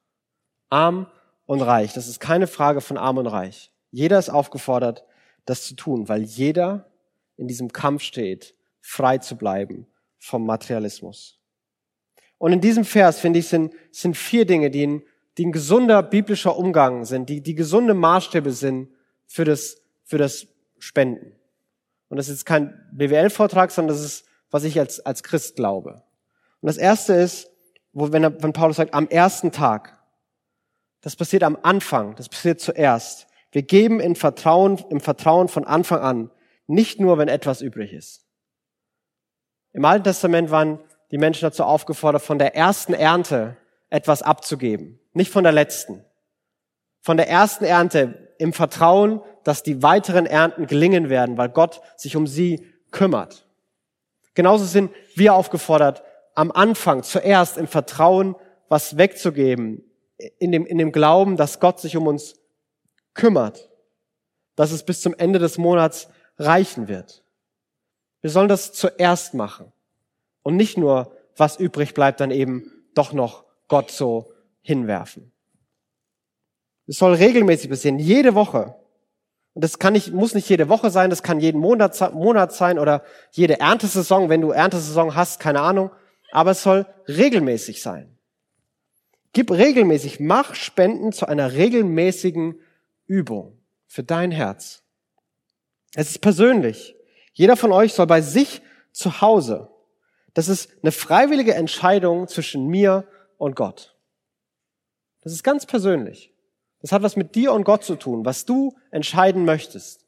Arm 0.70 1.06
und 1.46 1.62
reich. 1.62 1.94
Das 1.94 2.08
ist 2.08 2.20
keine 2.20 2.48
Frage 2.48 2.82
von 2.82 2.98
arm 2.98 3.18
und 3.18 3.28
reich. 3.28 3.72
Jeder 3.96 4.20
ist 4.20 4.28
aufgefordert, 4.28 5.06
das 5.46 5.66
zu 5.66 5.74
tun, 5.74 6.10
weil 6.10 6.24
jeder 6.24 6.92
in 7.38 7.48
diesem 7.48 7.72
Kampf 7.72 8.02
steht, 8.04 8.54
frei 8.82 9.20
zu 9.20 9.38
bleiben 9.38 9.88
vom 10.18 10.46
Materialismus. 10.46 11.40
Und 12.38 12.52
in 12.52 12.60
diesem 12.60 12.84
Vers, 12.84 13.22
finde 13.22 13.40
ich, 13.40 13.48
sind, 13.48 13.74
sind 13.92 14.18
vier 14.18 14.46
Dinge, 14.46 14.70
die 14.70 14.86
ein, 14.86 15.04
die 15.38 15.46
ein 15.46 15.54
gesunder 15.54 16.04
biblischer 16.04 16.58
Umgang 16.58 17.06
sind, 17.06 17.30
die, 17.30 17.40
die 17.40 17.56
gesunde 17.56 17.94
Maßstäbe 17.94 18.52
sind 18.52 18.90
für 19.28 19.46
das, 19.46 19.78
für 20.04 20.18
das 20.18 20.46
Spenden. 20.78 21.32
Und 22.10 22.18
das 22.18 22.28
ist 22.28 22.40
jetzt 22.40 22.46
kein 22.46 22.78
BWL-Vortrag, 22.92 23.72
sondern 23.72 23.96
das 23.96 24.04
ist, 24.06 24.26
was 24.52 24.66
ich 24.66 24.78
als, 24.78 25.00
als 25.00 25.24
Christ 25.24 25.56
glaube. 25.56 26.04
Und 26.60 26.68
das 26.68 26.76
erste 26.76 27.14
ist, 27.14 27.50
wo, 27.94 28.12
wenn, 28.12 28.26
er, 28.26 28.44
wenn 28.44 28.52
Paulus 28.52 28.76
sagt, 28.76 28.94
am 28.94 29.08
ersten 29.08 29.54
Tag. 29.54 29.98
Das 31.00 31.16
passiert 31.16 31.44
am 31.44 31.58
Anfang, 31.64 32.16
das 32.16 32.28
passiert 32.28 32.60
zuerst. 32.60 33.28
Wir 33.56 33.64
geben 33.64 34.02
in 34.02 34.18
Vertrauen, 34.18 34.84
im 34.90 35.00
Vertrauen 35.00 35.48
von 35.48 35.64
Anfang 35.64 36.02
an, 36.02 36.30
nicht 36.68 37.00
nur, 37.00 37.18
wenn 37.18 37.30
etwas 37.30 37.62
übrig 37.62 37.94
ist. 37.94 38.26
Im 39.72 39.86
Alten 39.86 40.04
Testament 40.04 40.52
waren 40.52 40.82
die 41.12 41.18
Menschen 41.18 41.44
dazu 41.44 41.64
aufgefordert, 41.64 42.22
von 42.22 42.38
der 42.38 42.54
ersten 42.58 42.94
Ernte 42.94 43.56
etwas 43.90 44.24
abzugeben, 44.24 45.00
nicht 45.14 45.32
von 45.32 45.46
der 45.46 45.54
letzten. 45.54 46.04
Von 47.00 47.16
der 47.16 47.30
ersten 47.30 47.64
Ernte 47.64 48.36
im 48.40 48.52
Vertrauen, 48.52 49.22
dass 49.46 49.64
die 49.64 49.82
weiteren 49.82 50.26
Ernten 50.26 50.68
gelingen 50.68 51.08
werden, 51.08 51.38
weil 51.38 51.48
Gott 51.48 51.80
sich 51.96 52.18
um 52.18 52.28
sie 52.28 52.68
kümmert. 52.92 53.48
Genauso 54.34 54.66
sind 54.66 54.92
wir 55.16 55.34
aufgefordert, 55.34 56.04
am 56.34 56.52
Anfang 56.52 57.04
zuerst 57.04 57.58
im 57.58 57.68
Vertrauen 57.68 58.36
was 58.68 58.98
wegzugeben, 58.98 59.82
in 60.40 60.52
dem, 60.52 60.66
in 60.66 60.78
dem 60.78 60.92
Glauben, 60.92 61.38
dass 61.38 61.62
Gott 61.62 61.80
sich 61.80 61.96
um 61.96 62.06
uns 62.08 62.36
kümmert, 63.16 63.70
dass 64.56 64.72
es 64.72 64.84
bis 64.84 65.02
zum 65.02 65.16
Ende 65.16 65.40
des 65.40 65.58
Monats 65.58 66.08
reichen 66.38 66.88
wird. 66.88 67.24
Wir 68.22 68.30
sollen 68.30 68.50
das 68.50 68.74
zuerst 68.74 69.34
machen 69.34 69.72
und 70.44 70.56
nicht 70.56 70.78
nur, 70.78 71.16
was 71.36 71.60
übrig 71.60 71.94
bleibt, 71.94 72.20
dann 72.20 72.32
eben 72.32 72.72
doch 72.94 73.14
noch 73.14 73.46
Gott 73.68 73.92
so 73.92 74.32
hinwerfen. 74.62 75.32
Es 76.88 76.98
soll 76.98 77.14
regelmäßig 77.14 77.70
passieren, 77.70 78.00
jede 78.00 78.36
Woche. 78.36 78.76
Und 79.54 79.64
das 79.64 79.80
kann 79.80 79.94
nicht, 79.94 80.14
muss 80.14 80.36
nicht 80.36 80.50
jede 80.50 80.70
Woche 80.70 80.90
sein, 80.90 81.10
das 81.10 81.24
kann 81.24 81.40
jeden 81.40 81.60
Monat, 81.60 82.14
Monat 82.14 82.54
sein 82.54 82.78
oder 82.78 83.04
jede 83.32 83.60
Erntesaison, 83.60 84.30
wenn 84.30 84.42
du 84.42 84.52
Erntesaison 84.52 85.16
hast, 85.16 85.40
keine 85.40 85.62
Ahnung. 85.62 85.92
Aber 86.32 86.52
es 86.52 86.62
soll 86.62 86.86
regelmäßig 87.08 87.82
sein. 87.82 88.18
Gib 89.34 89.52
regelmäßig, 89.52 90.20
mach 90.20 90.56
Spenden 90.56 91.12
zu 91.12 91.28
einer 91.28 91.54
regelmäßigen 91.54 92.60
Übung 93.06 93.60
für 93.88 94.04
dein 94.04 94.32
Herz. 94.32 94.84
Es 95.94 96.10
ist 96.10 96.20
persönlich. 96.20 96.96
Jeder 97.34 97.58
von 97.58 97.72
euch 97.72 97.94
soll 97.94 98.08
bei 98.08 98.22
sich 98.22 98.62
zu 98.92 99.22
Hause. 99.22 99.70
Das 100.34 100.50
ist 100.50 100.70
eine 100.82 100.92
freiwillige 100.92 101.56
Entscheidung 101.56 102.28
zwischen 102.28 102.68
mir 102.68 103.08
und 103.38 103.56
Gott. 103.56 103.96
Das 105.22 105.34
ist 105.34 105.44
ganz 105.44 105.66
persönlich. 105.66 106.34
Das 106.82 106.92
hat 106.92 107.02
was 107.02 107.16
mit 107.16 107.36
dir 107.36 107.54
und 107.54 107.64
Gott 107.64 107.84
zu 107.84 107.96
tun, 107.96 108.26
was 108.26 108.46
du 108.46 108.78
entscheiden 108.92 109.46
möchtest. 109.46 110.06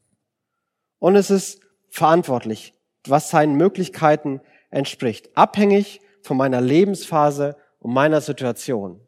Und 1.00 1.16
es 1.16 1.32
ist 1.32 1.62
verantwortlich, 1.90 2.74
was 3.06 3.30
seinen 3.30 3.56
Möglichkeiten 3.56 4.42
entspricht. 4.70 5.36
Abhängig 5.36 6.02
von 6.22 6.38
meiner 6.38 6.62
Lebensphase 6.62 7.56
und 7.80 7.94
meiner 7.94 8.22
Situation 8.22 9.02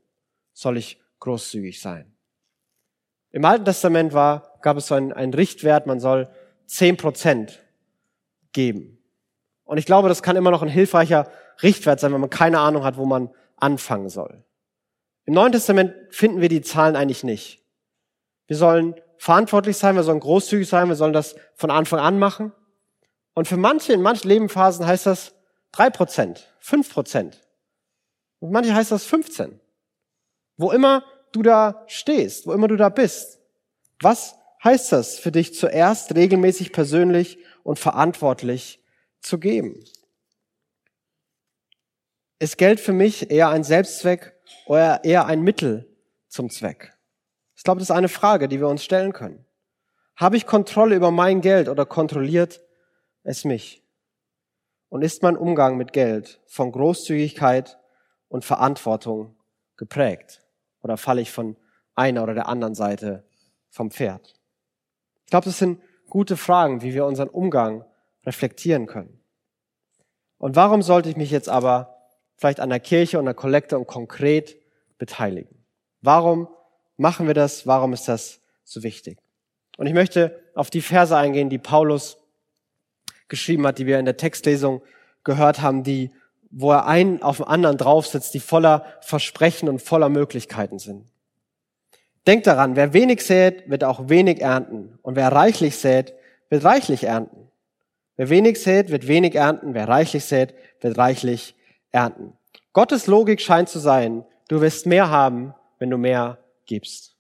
soll 0.54 0.78
ich 0.78 1.02
großzügig 1.20 1.82
sein. 1.82 2.16
Im 3.32 3.46
Alten 3.46 3.66
Testament 3.66 4.14
war, 4.14 4.60
gab 4.62 4.78
es 4.78 4.88
so 4.88 4.96
einen, 4.96 5.14
einen 5.14 5.34
Richtwert, 5.34 5.88
man 5.88 6.00
soll 6.00 6.30
zehn 6.66 6.98
Prozent 6.98 7.64
geben. 8.54 8.98
Und 9.64 9.78
ich 9.78 9.86
glaube, 9.86 10.10
das 10.10 10.24
kann 10.24 10.36
immer 10.36 10.52
noch 10.52 10.64
ein 10.64 10.68
hilfreicher 10.68 11.30
Richtwert 11.62 12.00
sein, 12.00 12.14
wenn 12.14 12.22
man 12.22 12.30
keine 12.30 12.60
Ahnung 12.60 12.84
hat, 12.84 12.98
wo 12.98 13.06
man 13.06 13.30
anfangen 13.56 14.10
soll. 14.10 14.44
Im 15.26 15.34
Neuen 15.34 15.52
Testament 15.52 15.94
finden 16.10 16.42
wir 16.42 16.50
die 16.50 16.62
Zahlen 16.62 16.96
eigentlich 16.96 17.24
nicht. 17.24 17.64
Wir 18.48 18.56
sollen 18.56 18.96
verantwortlich 19.18 19.78
sein, 19.78 19.96
wir 19.96 20.04
sollen 20.04 20.22
großzügig 20.22 20.68
sein, 20.68 20.88
wir 20.88 20.96
sollen 20.96 21.14
das 21.14 21.36
von 21.54 21.70
Anfang 21.70 22.00
an 22.00 22.18
machen. 22.18 22.52
Und 23.36 23.48
für 23.48 23.58
manche, 23.58 23.94
in 23.94 24.02
manchen 24.02 24.28
Lebensphasen 24.28 24.88
heißt 24.88 25.06
das 25.06 25.36
drei 25.72 25.90
Prozent, 25.90 26.52
fünf 26.60 26.92
Prozent. 26.92 27.42
Und 28.40 28.52
manche 28.52 28.74
heißt 28.74 28.92
das 28.92 29.06
15. 29.06 29.60
Wo 30.58 30.72
immer 30.72 31.04
du 31.32 31.42
da 31.42 31.84
stehst, 31.88 32.48
wo 32.48 32.54
immer 32.54 32.68
du 32.68 32.76
da 32.76 32.90
bist. 32.90 33.40
Was 34.02 34.36
heißt 34.64 34.92
das 34.92 35.20
für 35.20 35.32
dich 35.32 35.54
zuerst 35.54 36.16
regelmäßig 36.16 36.72
persönlich 36.72 37.40
und 37.64 37.80
verantwortlich 37.80 38.84
zu 39.22 39.40
geben? 39.40 39.84
Ist 42.40 42.58
Geld 42.58 42.80
für 42.80 42.94
mich 42.94 43.32
eher 43.32 43.50
ein 43.50 43.64
Selbstzweck 43.64 44.34
oder 44.66 45.04
eher 45.04 45.26
ein 45.26 45.42
Mittel 45.42 45.94
zum 46.30 46.50
Zweck? 46.50 46.94
Ich 47.56 47.64
glaube, 47.64 47.80
das 47.80 47.90
ist 47.90 47.96
eine 47.96 48.08
Frage, 48.08 48.48
die 48.48 48.60
wir 48.60 48.70
uns 48.70 48.84
stellen 48.84 49.12
können. 49.12 49.46
Habe 50.16 50.38
ich 50.38 50.46
Kontrolle 50.46 50.96
über 50.96 51.12
mein 51.12 51.42
Geld 51.42 51.68
oder 51.68 51.86
kontrolliert 51.86 52.62
es 53.24 53.44
mich? 53.44 53.84
Und 54.88 55.02
ist 55.02 55.22
mein 55.22 55.38
Umgang 55.38 55.78
mit 55.78 55.94
Geld 55.94 56.42
von 56.48 56.72
Großzügigkeit 56.72 57.78
und 58.30 58.46
Verantwortung 58.46 59.36
geprägt? 59.76 60.42
Oder 60.82 60.98
falle 60.98 61.22
ich 61.22 61.32
von 61.32 61.56
einer 61.96 62.24
oder 62.24 62.34
der 62.34 62.48
anderen 62.48 62.76
Seite 62.76 63.24
vom 63.70 63.92
Pferd? 63.92 64.36
Ich 65.26 65.32
glaube, 65.32 65.46
das 65.46 65.60
sind 65.60 65.82
gute 66.10 66.38
Fragen, 66.38 66.82
wie 66.82 66.94
wir 66.94 67.06
unseren 67.06 67.30
Umgang 67.30 67.86
reflektieren 68.26 68.88
können. 68.88 69.20
Und 70.38 70.56
warum 70.56 70.82
sollte 70.82 71.10
ich 71.10 71.18
mich 71.18 71.32
jetzt 71.32 71.50
aber 71.50 71.98
vielleicht 72.36 72.60
an 72.60 72.70
der 72.70 72.80
Kirche 72.80 73.20
und 73.20 73.26
der 73.26 73.34
Kollekte 73.34 73.78
und 73.78 73.88
konkret 73.88 74.58
beteiligen? 74.98 75.66
Warum 76.02 76.48
machen 76.98 77.28
wir 77.28 77.34
das? 77.34 77.68
Warum 77.68 77.94
ist 77.94 78.08
das 78.08 78.42
so 78.64 78.84
wichtig? 78.84 79.20
Und 79.78 79.88
ich 79.88 79.94
möchte 79.94 80.42
auf 80.56 80.70
die 80.70 80.82
Verse 80.82 81.16
eingehen, 81.16 81.50
die 81.50 81.58
Paulus 81.58 82.18
geschrieben 83.28 83.66
hat, 83.68 83.78
die 83.78 83.86
wir 83.86 84.00
in 84.00 84.06
der 84.06 84.18
Textlesung 84.18 84.82
gehört 85.24 85.62
haben, 85.62 85.84
die, 85.84 86.12
wo 86.52 86.72
er 86.72 86.86
einen 86.86 87.22
auf 87.22 87.38
den 87.38 87.48
anderen 87.48 87.78
draufsetzt, 87.78 88.34
die 88.34 88.40
voller 88.40 88.86
Versprechen 89.02 89.70
und 89.70 89.82
voller 89.82 90.10
Möglichkeiten 90.10 90.80
sind. 90.80 91.06
Denkt 92.28 92.48
daran, 92.48 92.76
wer 92.76 92.94
wenig 92.94 93.26
sät, 93.26 93.70
wird 93.70 93.84
auch 93.84 94.10
wenig 94.10 94.42
ernten. 94.42 95.00
Und 95.02 95.16
wer 95.16 95.32
reichlich 95.32 95.78
sät, 95.78 96.14
wird 96.50 96.64
reichlich 96.64 97.04
ernten. 97.04 97.50
Wer 98.18 98.30
wenig 98.30 98.62
sät, 98.62 98.90
wird 98.90 99.08
wenig 99.08 99.36
ernten. 99.36 99.74
Wer 99.74 99.88
reichlich 99.88 100.26
sät, 100.26 100.54
wird 100.82 100.98
reichlich 100.98 101.56
ernten. 101.92 102.34
Gottes 102.74 103.08
Logik 103.08 103.42
scheint 103.42 103.70
zu 103.70 103.80
sein, 103.80 104.26
du 104.48 104.62
wirst 104.62 104.86
mehr 104.86 105.10
haben, 105.10 105.54
wenn 105.80 105.90
du 105.90 105.98
mehr 105.98 106.38
gibst. 106.66 107.16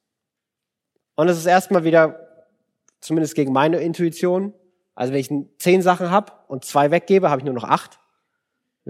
Und 1.15 1.27
es 1.27 1.37
ist 1.37 1.45
erstmal 1.45 1.83
wieder, 1.83 2.27
zumindest 2.99 3.35
gegen 3.35 3.51
meine 3.51 3.77
Intuition, 3.77 4.53
also 4.95 5.13
wenn 5.13 5.19
ich 5.19 5.29
zehn 5.57 5.81
Sachen 5.81 6.11
habe 6.11 6.33
und 6.47 6.65
zwei 6.65 6.91
weggebe, 6.91 7.29
habe 7.29 7.39
ich 7.39 7.45
nur 7.45 7.53
noch 7.53 7.63
acht. 7.63 7.99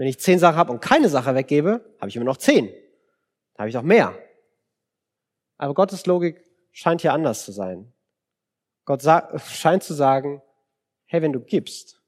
Wenn 0.00 0.08
ich 0.08 0.18
zehn 0.18 0.38
Sachen 0.38 0.56
habe 0.56 0.72
und 0.72 0.80
keine 0.80 1.10
Sache 1.10 1.34
weggebe, 1.34 1.84
habe 2.00 2.08
ich 2.08 2.16
immer 2.16 2.24
noch 2.24 2.38
zehn. 2.38 2.72
Da 3.52 3.58
habe 3.58 3.68
ich 3.68 3.76
auch 3.76 3.82
mehr. 3.82 4.18
Aber 5.58 5.74
Gottes 5.74 6.06
Logik 6.06 6.42
scheint 6.72 7.02
hier 7.02 7.12
anders 7.12 7.44
zu 7.44 7.52
sein. 7.52 7.92
Gott 8.86 9.02
scheint 9.52 9.82
zu 9.82 9.92
sagen, 9.92 10.40
hey, 11.04 11.20
wenn 11.20 11.34
du 11.34 11.40
gibst, 11.40 12.00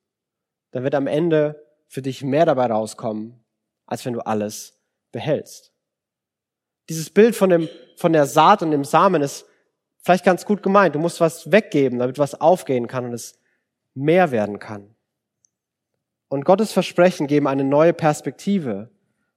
dann 0.71 0.85
wird 0.85 0.95
am 0.95 1.07
Ende 1.07 1.67
für 1.87 2.01
dich 2.01 2.23
mehr 2.25 2.47
dabei 2.47 2.65
rauskommen, 2.65 3.45
als 3.85 4.07
wenn 4.07 4.15
du 4.15 4.21
alles 4.25 4.81
behältst. 5.11 5.75
Dieses 6.89 7.11
Bild 7.11 7.37
von, 7.37 7.51
dem, 7.51 7.69
von 7.99 8.15
der 8.15 8.25
Saat 8.25 8.63
und 8.63 8.71
dem 8.71 8.85
Samen 8.85 9.21
ist 9.21 9.45
vielleicht 9.99 10.25
ganz 10.25 10.47
gut 10.47 10.63
gemeint. 10.63 10.95
Du 10.95 10.99
musst 10.99 11.21
was 11.21 11.53
weggeben, 11.53 11.99
damit 11.99 12.19
was 12.19 12.41
aufgehen 12.41 12.87
kann 12.87 13.05
und 13.05 13.13
es 13.13 13.39
mehr 13.93 14.31
werden 14.31 14.59
kann. 14.59 14.97
Und 16.33 16.47
Gottes 16.47 16.73
Versprechen 16.73 17.27
geben 17.27 17.47
eine 17.47 17.63
neue 17.63 17.93
Perspektive 17.93 18.89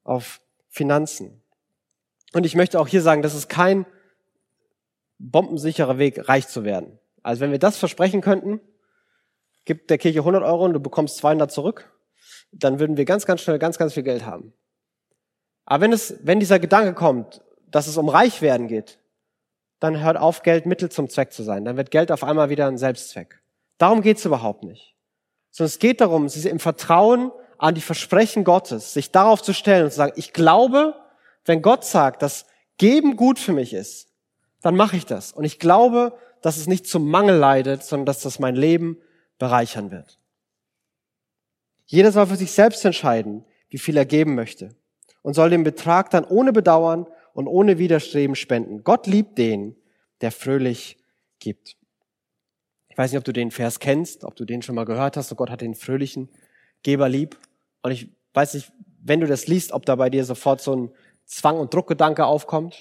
auf 0.05 0.39
Finanzen. 0.69 1.43
Und 2.31 2.45
ich 2.45 2.55
möchte 2.55 2.79
auch 2.79 2.88
hier 2.88 3.01
sagen, 3.01 3.21
das 3.21 3.36
ist 3.36 3.49
kein 3.49 3.86
bombensicherer 5.17 5.97
Weg, 5.97 6.29
reich 6.29 6.47
zu 6.47 6.63
werden. 6.63 6.97
Also 7.21 7.41
wenn 7.41 7.51
wir 7.51 7.60
das 7.60 7.75
versprechen 7.75 8.21
könnten, 8.21 8.62
gib 9.65 9.89
der 9.89 9.97
Kirche 9.97 10.19
100 10.19 10.41
Euro 10.41 10.63
und 10.63 10.71
du 10.71 10.79
bekommst 10.79 11.17
200 11.17 11.51
zurück, 11.51 11.91
dann 12.53 12.79
würden 12.79 12.95
wir 12.95 13.03
ganz, 13.03 13.25
ganz 13.25 13.41
schnell 13.41 13.60
ganz, 13.60 13.77
ganz 13.77 13.93
viel 13.93 14.03
Geld 14.03 14.25
haben. 14.25 14.53
Aber 15.65 15.81
wenn 15.84 15.91
es, 15.91 16.15
wenn 16.23 16.39
dieser 16.39 16.60
Gedanke 16.60 16.93
kommt, 16.93 17.41
dass 17.67 17.88
es 17.88 17.97
um 17.97 18.08
Reichwerden 18.08 18.69
geht, 18.69 18.99
dann 19.81 20.01
hört 20.01 20.15
auf, 20.15 20.43
Geld 20.43 20.65
Mittel 20.65 20.88
zum 20.88 21.10
Zweck 21.10 21.34
zu 21.34 21.43
sein. 21.43 21.65
Dann 21.65 21.75
wird 21.75 21.91
Geld 21.91 22.10
auf 22.10 22.23
einmal 22.23 22.49
wieder 22.49 22.67
ein 22.67 22.77
Selbstzweck. 22.77 23.41
Darum 23.79 24.01
geht 24.01 24.15
es 24.15 24.23
überhaupt 24.23 24.63
nicht. 24.63 24.94
Sondern 25.55 25.67
es 25.67 25.79
geht 25.79 26.01
darum, 26.01 26.27
sich 26.27 26.47
im 26.47 26.59
Vertrauen 26.59 27.31
an 27.57 27.75
die 27.75 27.81
Versprechen 27.81 28.43
Gottes, 28.43 28.91
sich 28.91 29.11
darauf 29.11 29.41
zu 29.41 29.53
stellen 29.53 29.85
und 29.85 29.91
zu 29.91 29.95
sagen, 29.95 30.11
ich 30.17 30.33
glaube, 30.33 30.95
wenn 31.45 31.61
Gott 31.61 31.85
sagt, 31.85 32.21
dass 32.21 32.45
Geben 32.77 33.15
gut 33.15 33.39
für 33.39 33.53
mich 33.53 33.73
ist, 33.73 34.09
dann 34.61 34.75
mache 34.75 34.97
ich 34.97 35.05
das. 35.05 35.31
Und 35.31 35.45
ich 35.45 35.57
glaube, 35.57 36.17
dass 36.41 36.57
es 36.57 36.67
nicht 36.67 36.87
zum 36.87 37.09
Mangel 37.09 37.37
leidet, 37.37 37.85
sondern 37.85 38.05
dass 38.05 38.19
das 38.19 38.37
mein 38.37 38.57
Leben 38.57 38.97
bereichern 39.39 39.91
wird. 39.91 40.19
Jeder 41.85 42.11
soll 42.11 42.27
für 42.27 42.35
sich 42.35 42.51
selbst 42.51 42.83
entscheiden, 42.83 43.45
wie 43.69 43.77
viel 43.77 43.95
er 43.95 44.05
geben 44.05 44.35
möchte 44.35 44.75
und 45.21 45.35
soll 45.35 45.51
den 45.51 45.63
Betrag 45.63 46.09
dann 46.09 46.25
ohne 46.25 46.51
Bedauern 46.51 47.07
und 47.33 47.47
ohne 47.47 47.77
Widerstreben 47.77 48.35
spenden. 48.35 48.83
Gott 48.83 49.07
liebt 49.07 49.37
den, 49.37 49.77
der 50.19 50.33
fröhlich 50.33 50.97
gibt. 51.39 51.77
Ich 52.95 52.97
weiß 52.97 53.12
nicht, 53.12 53.17
ob 53.17 53.25
du 53.25 53.34
den 53.34 53.51
Vers 53.51 53.81
kennst, 53.81 54.23
ob 54.23 54.38
du 54.38 54.45
den 54.45 54.62
schon 54.62 54.73
mal 54.73 54.86
gehört 54.86 55.17
hast. 55.17 55.29
Und 55.29 55.36
Gott 55.36 55.49
hat 55.49 55.60
den 55.60 55.75
fröhlichen 55.75 56.29
Geber 56.81 57.10
lieb. 57.10 57.38
Und 57.81 57.91
ich 57.91 58.08
weiß 58.34 58.53
nicht, 58.53 58.71
wenn 59.03 59.19
du 59.19 59.27
das 59.27 59.47
liest, 59.47 59.73
ob 59.73 59.86
da 59.86 59.97
bei 59.97 60.10
dir 60.10 60.23
sofort 60.23 60.62
so 60.62 60.73
ein 60.73 60.91
Zwang- 61.25 61.60
und 61.60 61.73
Druckgedanke 61.73 62.25
aufkommt. 62.25 62.77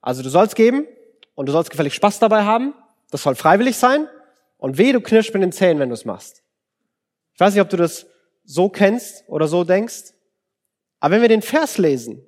Also 0.00 0.22
du 0.22 0.30
sollst 0.30 0.56
geben 0.56 0.86
und 1.34 1.50
du 1.50 1.52
sollst 1.52 1.68
gefällig 1.68 1.92
Spaß 1.92 2.18
dabei 2.18 2.44
haben. 2.44 2.72
Das 3.10 3.24
soll 3.24 3.34
freiwillig 3.34 3.76
sein. 3.76 4.08
Und 4.56 4.78
weh, 4.78 4.90
du 4.90 5.02
knirschst 5.02 5.34
mit 5.34 5.42
den 5.42 5.52
Zähnen, 5.52 5.80
wenn 5.80 5.90
du 5.90 5.94
es 5.94 6.06
machst. 6.06 6.42
Ich 7.34 7.40
weiß 7.40 7.52
nicht, 7.52 7.60
ob 7.60 7.68
du 7.68 7.76
das 7.76 8.06
so 8.44 8.70
kennst 8.70 9.28
oder 9.28 9.48
so 9.48 9.64
denkst. 9.64 10.14
Aber 10.98 11.14
wenn 11.14 11.20
wir 11.20 11.28
den 11.28 11.42
Vers 11.42 11.76
lesen, 11.76 12.26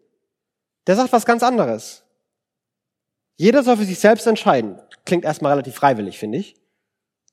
der 0.87 0.97
sagt 0.97 1.11
was 1.15 1.25
ganz 1.25 1.43
anderes. 1.43 2.05
Jeder 3.39 3.63
soll 3.63 3.79
für 3.79 3.85
sich 3.85 3.99
selbst 3.99 4.27
entscheiden. 4.27 4.79
Klingt 5.07 5.25
erstmal 5.25 5.53
relativ 5.53 5.75
freiwillig, 5.75 6.19
finde 6.19 6.37
ich. 6.37 6.60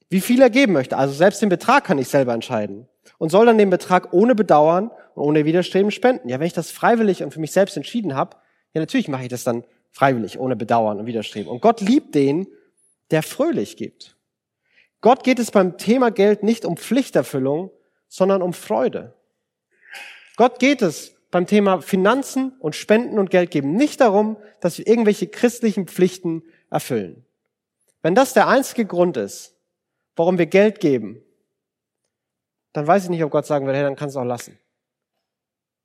Wie 0.10 0.22
viel 0.22 0.42
er 0.42 0.50
geben 0.50 0.74
möchte. 0.74 0.98
Also 0.98 1.14
selbst 1.14 1.42
den 1.42 1.50
Betrag 1.50 1.84
kann 1.84 1.98
ich 1.98 2.08
selber 2.08 2.34
entscheiden. 2.34 2.88
Und 3.18 3.30
soll 3.30 3.46
dann 3.46 3.58
den 3.58 3.70
Betrag 3.70 4.14
ohne 4.14 4.36
Bedauern 4.36 4.92
und 5.16 5.24
ohne 5.24 5.46
Widerstreben 5.46 5.92
spenden. 5.92 6.30
Ja, 6.30 6.40
wenn 6.40 6.48
ich 6.48 6.54
das 6.54 6.72
freiwillig 6.72 7.24
und 7.24 7.34
für 7.34 7.40
mich 7.40 7.52
selbst 7.52 7.78
entschieden 7.78 8.16
habe, 8.16 8.38
ja, 8.74 8.80
natürlich 8.80 9.08
mache 9.08 9.24
ich 9.24 9.30
das 9.30 9.44
dann 9.44 9.64
freiwillig, 9.92 10.40
ohne 10.40 10.56
Bedauern 10.56 11.00
und 11.00 11.06
Widerstreben. 11.08 11.52
Und 11.52 11.62
Gott 11.62 11.82
liebt 11.82 12.14
den, 12.16 12.48
der 13.12 13.24
fröhlich 13.24 13.78
gibt. 13.78 14.16
Gott 15.02 15.24
geht 15.24 15.40
es 15.40 15.52
beim 15.52 15.78
Thema 15.78 16.12
Geld 16.12 16.44
nicht 16.44 16.66
um 16.66 16.78
Pflichterfüllung, 16.78 17.72
sondern 18.08 18.42
um 18.42 18.54
Freude. 18.54 19.14
Gott 20.36 20.60
geht 20.60 20.82
es 20.82 21.16
beim 21.32 21.48
Thema 21.48 21.82
Finanzen 21.82 22.54
und 22.60 22.76
Spenden 22.76 23.20
und 23.20 23.30
Geld 23.30 23.52
geben 23.52 23.76
nicht 23.76 24.02
darum, 24.02 24.38
dass 24.62 24.78
wir 24.78 24.88
irgendwelche 24.88 25.28
christlichen 25.28 25.88
Pflichten 25.88 26.44
erfüllen. 26.70 27.26
Wenn 28.02 28.16
das 28.16 28.34
der 28.34 28.48
einzige 28.48 28.86
Grund 28.86 29.18
ist, 29.18 29.57
warum 30.18 30.38
wir 30.38 30.48
Geld 30.48 30.80
geben, 30.80 31.24
dann 32.74 32.86
weiß 32.86 33.06
ich 33.06 33.10
nicht, 33.10 33.24
ob 33.24 33.32
Gott 33.32 33.46
sagen 33.46 33.66
würde, 33.66 33.78
hey, 33.78 33.86
dann 33.86 33.96
kannst 33.96 34.16
du 34.16 34.20
auch 34.20 34.26
lassen. 34.26 34.60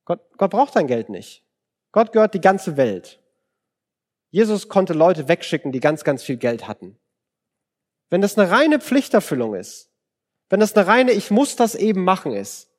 Gott, 0.04 0.20
Gott 0.36 0.50
braucht 0.50 0.74
dein 0.74 0.88
Geld 0.88 1.08
nicht. 1.08 1.44
Gott 1.92 2.12
gehört 2.12 2.34
die 2.34 2.40
ganze 2.40 2.76
Welt. 2.76 3.20
Jesus 4.30 4.68
konnte 4.68 4.94
Leute 4.94 5.28
wegschicken, 5.28 5.72
die 5.72 5.80
ganz, 5.80 6.04
ganz 6.04 6.22
viel 6.22 6.38
Geld 6.38 6.66
hatten. 6.66 6.98
Wenn 8.10 8.20
das 8.20 8.36
eine 8.36 8.50
reine 8.50 8.80
Pflichterfüllung 8.80 9.54
ist, 9.54 9.90
wenn 10.48 10.60
das 10.60 10.76
eine 10.76 10.86
reine 10.86 11.12
Ich 11.12 11.30
muss 11.30 11.56
das 11.56 11.74
eben 11.74 12.04
machen 12.04 12.32
ist, 12.32 12.70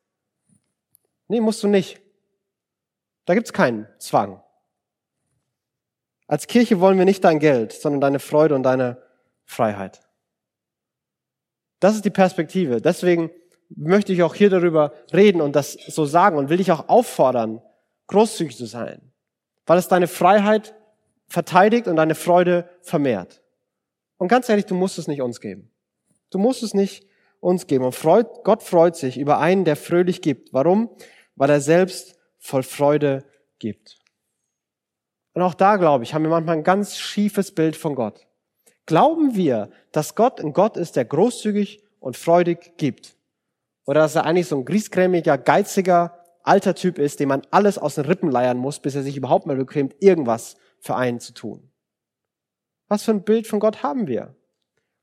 nee, 1.27 1.39
musst 1.39 1.63
du 1.63 1.67
nicht. 1.67 2.01
Da 3.25 3.33
gibt's 3.33 3.53
keinen 3.53 3.87
Zwang. 3.99 4.43
Als 6.27 6.47
Kirche 6.47 6.79
wollen 6.79 6.97
wir 6.97 7.05
nicht 7.05 7.23
dein 7.23 7.39
Geld, 7.39 7.73
sondern 7.73 8.01
deine 8.01 8.19
Freude 8.19 8.55
und 8.55 8.63
deine 8.63 9.01
Freiheit. 9.45 10.01
Das 11.83 11.95
ist 11.95 12.05
die 12.05 12.11
Perspektive. 12.11 12.79
Deswegen 12.79 13.29
möchte 13.67 14.13
ich 14.13 14.23
auch 14.23 14.35
hier 14.35 14.49
darüber 14.49 14.93
reden 15.11 15.41
und 15.41 15.53
das 15.53 15.73
so 15.73 16.05
sagen 16.05 16.37
und 16.37 16.47
will 16.47 16.55
dich 16.55 16.71
auch 16.71 16.87
auffordern, 16.87 17.61
großzügig 18.07 18.55
zu 18.55 18.65
sein, 18.65 19.11
weil 19.65 19.77
es 19.77 19.89
deine 19.89 20.07
Freiheit 20.07 20.75
verteidigt 21.27 21.89
und 21.89 21.97
deine 21.97 22.15
Freude 22.15 22.69
vermehrt. 22.83 23.43
Und 24.15 24.29
ganz 24.29 24.47
ehrlich, 24.47 24.65
du 24.65 24.75
musst 24.75 24.97
es 24.97 25.09
nicht 25.09 25.21
uns 25.21 25.41
geben. 25.41 25.73
Du 26.29 26.37
musst 26.37 26.63
es 26.63 26.73
nicht 26.73 27.05
uns 27.41 27.67
geben. 27.67 27.83
Und 27.83 27.95
freut, 27.95 28.45
Gott 28.45 28.63
freut 28.63 28.95
sich 28.95 29.17
über 29.17 29.39
einen, 29.39 29.65
der 29.65 29.75
fröhlich 29.75 30.21
gibt. 30.21 30.53
Warum? 30.53 30.89
Weil 31.35 31.49
er 31.49 31.59
selbst 31.59 32.17
voll 32.39 32.63
Freude 32.63 33.25
gibt. 33.59 33.99
Und 35.33 35.41
auch 35.41 35.53
da, 35.53 35.75
glaube 35.75 36.05
ich, 36.05 36.13
haben 36.13 36.23
wir 36.23 36.29
manchmal 36.29 36.55
ein 36.55 36.63
ganz 36.63 36.97
schiefes 36.97 37.53
Bild 37.53 37.75
von 37.75 37.93
Gott. 37.93 38.25
Glauben 38.85 39.35
wir, 39.35 39.69
dass 39.91 40.15
Gott 40.15 40.41
ein 40.41 40.53
Gott 40.53 40.77
ist, 40.77 40.95
der 40.95 41.05
großzügig 41.05 41.83
und 41.99 42.17
freudig 42.17 42.77
gibt? 42.77 43.15
Oder 43.85 44.01
dass 44.01 44.15
er 44.15 44.25
eigentlich 44.25 44.47
so 44.47 44.57
ein 44.57 44.65
griesgrämiger, 44.65 45.37
geiziger 45.37 46.19
alter 46.43 46.75
Typ 46.75 46.99
ist, 46.99 47.19
dem 47.19 47.29
man 47.29 47.41
alles 47.51 47.77
aus 47.77 47.95
den 47.95 48.05
Rippen 48.05 48.29
leiern 48.29 48.57
muss, 48.57 48.79
bis 48.79 48.95
er 48.95 49.03
sich 49.03 49.15
überhaupt 49.15 49.45
mal 49.45 49.55
bequemt, 49.55 49.95
irgendwas 49.99 50.57
für 50.79 50.95
einen 50.95 51.19
zu 51.19 51.33
tun. 51.33 51.69
Was 52.89 53.03
für 53.03 53.11
ein 53.11 53.23
Bild 53.23 53.47
von 53.47 53.59
Gott 53.59 53.81
haben 53.81 54.07
wir? 54.07 54.35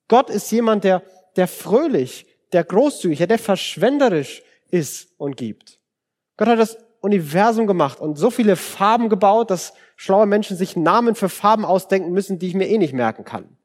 Gott 0.08 0.28
ist 0.28 0.50
jemand, 0.50 0.84
der, 0.84 1.02
der 1.36 1.48
fröhlich, 1.48 2.26
der 2.52 2.64
großzügig, 2.64 3.26
der 3.26 3.38
verschwenderisch 3.38 4.42
ist 4.68 5.18
und 5.18 5.36
gibt. 5.36 5.80
Gott 6.36 6.48
hat 6.48 6.58
das 6.58 6.76
Universum 7.00 7.66
gemacht 7.66 8.00
und 8.00 8.16
so 8.16 8.30
viele 8.30 8.56
Farben 8.56 9.08
gebaut, 9.08 9.50
dass 9.50 9.72
schlaue 9.96 10.26
Menschen 10.26 10.56
sich 10.56 10.76
Namen 10.76 11.14
für 11.14 11.28
Farben 11.28 11.64
ausdenken 11.64 12.12
müssen, 12.12 12.38
die 12.38 12.48
ich 12.48 12.54
mir 12.54 12.68
eh 12.68 12.78
nicht 12.78 12.92
merken 12.92 13.24
kann. 13.24 13.56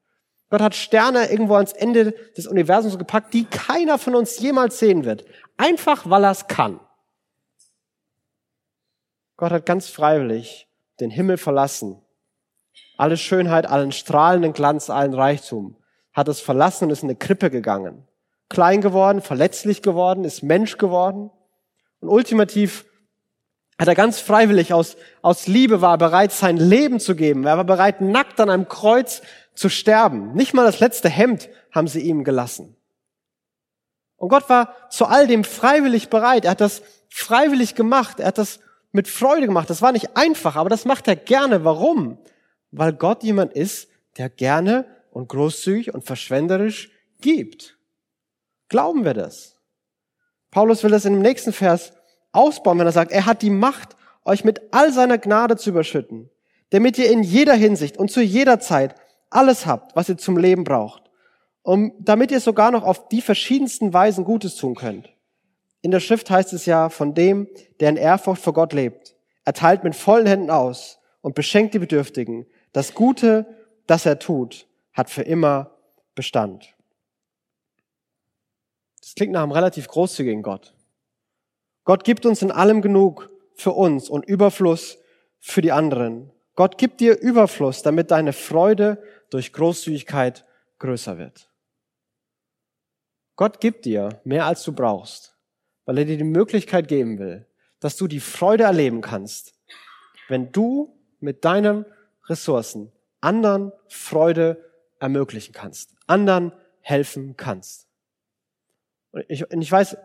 Gott 0.48 0.60
hat 0.60 0.74
Sterne 0.74 1.30
irgendwo 1.30 1.54
ans 1.54 1.72
Ende 1.72 2.12
des 2.36 2.46
Universums 2.46 2.98
gepackt, 2.98 3.34
die 3.34 3.44
keiner 3.44 3.98
von 3.98 4.14
uns 4.14 4.38
jemals 4.38 4.78
sehen 4.78 5.04
wird. 5.04 5.24
Einfach 5.56 6.08
weil 6.08 6.24
er 6.24 6.30
es 6.30 6.46
kann. 6.46 6.80
Gott 9.36 9.52
hat 9.52 9.66
ganz 9.66 9.88
freiwillig 9.88 10.68
den 11.00 11.10
Himmel 11.10 11.36
verlassen. 11.36 12.00
Alle 12.96 13.16
Schönheit, 13.16 13.66
allen 13.66 13.92
strahlenden 13.92 14.52
Glanz, 14.52 14.88
allen 14.88 15.14
Reichtum. 15.14 15.76
Hat 16.12 16.28
es 16.28 16.40
verlassen 16.40 16.84
und 16.84 16.90
ist 16.90 17.02
in 17.02 17.10
eine 17.10 17.16
Krippe 17.16 17.50
gegangen. 17.50 18.06
Klein 18.48 18.80
geworden, 18.80 19.20
verletzlich 19.20 19.82
geworden, 19.82 20.24
ist 20.24 20.42
Mensch 20.42 20.78
geworden. 20.78 21.30
Und 22.00 22.08
ultimativ 22.08 22.86
hat 23.78 23.88
er 23.88 23.94
ganz 23.94 24.20
freiwillig 24.20 24.72
aus, 24.72 24.96
aus 25.20 25.46
Liebe 25.46 25.82
war 25.82 25.98
bereit, 25.98 26.32
sein 26.32 26.56
Leben 26.56 27.00
zu 27.00 27.14
geben. 27.14 27.44
Er 27.44 27.58
war 27.58 27.64
bereit, 27.64 28.00
nackt 28.00 28.40
an 28.40 28.48
einem 28.48 28.68
Kreuz 28.68 29.20
zu 29.56 29.68
sterben. 29.68 30.32
Nicht 30.34 30.54
mal 30.54 30.64
das 30.64 30.80
letzte 30.80 31.08
Hemd 31.08 31.48
haben 31.72 31.88
sie 31.88 32.00
ihm 32.00 32.24
gelassen. 32.24 32.76
Und 34.16 34.28
Gott 34.28 34.48
war 34.48 34.74
zu 34.90 35.06
all 35.06 35.26
dem 35.26 35.44
freiwillig 35.44 36.08
bereit. 36.08 36.44
Er 36.44 36.52
hat 36.52 36.60
das 36.60 36.82
freiwillig 37.08 37.74
gemacht. 37.74 38.20
Er 38.20 38.28
hat 38.28 38.38
das 38.38 38.60
mit 38.92 39.08
Freude 39.08 39.46
gemacht. 39.46 39.68
Das 39.68 39.82
war 39.82 39.92
nicht 39.92 40.16
einfach, 40.16 40.56
aber 40.56 40.70
das 40.70 40.84
macht 40.84 41.08
er 41.08 41.16
gerne. 41.16 41.64
Warum? 41.64 42.18
Weil 42.70 42.92
Gott 42.92 43.22
jemand 43.22 43.52
ist, 43.52 43.88
der 44.16 44.30
gerne 44.30 44.86
und 45.10 45.28
großzügig 45.28 45.92
und 45.94 46.04
verschwenderisch 46.04 46.90
gibt. 47.20 47.78
Glauben 48.68 49.04
wir 49.04 49.14
das? 49.14 49.58
Paulus 50.50 50.82
will 50.82 50.90
das 50.90 51.04
in 51.04 51.14
dem 51.14 51.22
nächsten 51.22 51.52
Vers 51.52 51.92
ausbauen, 52.32 52.78
wenn 52.78 52.86
er 52.86 52.92
sagt, 52.92 53.12
er 53.12 53.26
hat 53.26 53.42
die 53.42 53.50
Macht, 53.50 53.96
euch 54.24 54.44
mit 54.44 54.60
all 54.72 54.92
seiner 54.92 55.18
Gnade 55.18 55.56
zu 55.56 55.70
überschütten, 55.70 56.30
damit 56.70 56.98
ihr 56.98 57.10
in 57.10 57.22
jeder 57.22 57.54
Hinsicht 57.54 57.96
und 57.96 58.10
zu 58.10 58.20
jeder 58.20 58.58
Zeit 58.58 58.96
alles 59.30 59.66
habt, 59.66 59.96
was 59.96 60.08
ihr 60.08 60.18
zum 60.18 60.36
Leben 60.36 60.64
braucht, 60.64 61.10
um, 61.62 61.92
damit 61.98 62.30
ihr 62.30 62.40
sogar 62.40 62.70
noch 62.70 62.84
auf 62.84 63.08
die 63.08 63.20
verschiedensten 63.20 63.92
Weisen 63.92 64.24
Gutes 64.24 64.56
tun 64.56 64.74
könnt. 64.74 65.10
In 65.82 65.90
der 65.90 66.00
Schrift 66.00 66.30
heißt 66.30 66.52
es 66.52 66.66
ja 66.66 66.88
von 66.88 67.14
dem, 67.14 67.48
der 67.80 67.90
in 67.90 67.96
Ehrfurcht 67.96 68.42
vor 68.42 68.52
Gott 68.52 68.72
lebt. 68.72 69.14
Er 69.44 69.52
teilt 69.52 69.84
mit 69.84 69.94
vollen 69.94 70.26
Händen 70.26 70.50
aus 70.50 70.98
und 71.20 71.34
beschenkt 71.34 71.74
die 71.74 71.78
Bedürftigen. 71.78 72.46
Das 72.72 72.94
Gute, 72.94 73.46
das 73.86 74.06
er 74.06 74.18
tut, 74.18 74.66
hat 74.92 75.10
für 75.10 75.22
immer 75.22 75.70
Bestand. 76.14 76.74
Das 79.00 79.14
klingt 79.14 79.32
nach 79.32 79.42
einem 79.44 79.52
relativ 79.52 79.86
großzügigen 79.86 80.42
Gott. 80.42 80.74
Gott 81.84 82.02
gibt 82.02 82.26
uns 82.26 82.42
in 82.42 82.50
allem 82.50 82.82
genug 82.82 83.30
für 83.54 83.70
uns 83.70 84.08
und 84.10 84.24
Überfluss 84.26 84.98
für 85.38 85.62
die 85.62 85.70
anderen. 85.70 86.32
Gott 86.56 86.78
gibt 86.78 87.00
dir 87.00 87.20
Überfluss, 87.20 87.82
damit 87.82 88.10
deine 88.10 88.32
Freude 88.32 89.00
durch 89.30 89.52
Großzügigkeit 89.52 90.44
größer 90.78 91.18
wird. 91.18 91.50
Gott 93.36 93.60
gibt 93.60 93.84
dir 93.84 94.20
mehr 94.24 94.46
als 94.46 94.62
du 94.64 94.72
brauchst, 94.72 95.36
weil 95.84 95.98
er 95.98 96.04
dir 96.04 96.16
die 96.16 96.24
Möglichkeit 96.24 96.88
geben 96.88 97.18
will, 97.18 97.46
dass 97.80 97.96
du 97.96 98.06
die 98.06 98.20
Freude 98.20 98.64
erleben 98.64 99.02
kannst, 99.02 99.54
wenn 100.28 100.52
du 100.52 100.98
mit 101.20 101.44
deinen 101.44 101.84
Ressourcen 102.26 102.92
anderen 103.20 103.72
Freude 103.88 104.64
ermöglichen 104.98 105.52
kannst, 105.52 105.94
anderen 106.06 106.52
helfen 106.80 107.36
kannst. 107.36 107.86
Und 109.12 109.24
ich, 109.28 109.50
und 109.50 109.60
ich 109.60 109.70
weiß, 109.70 109.96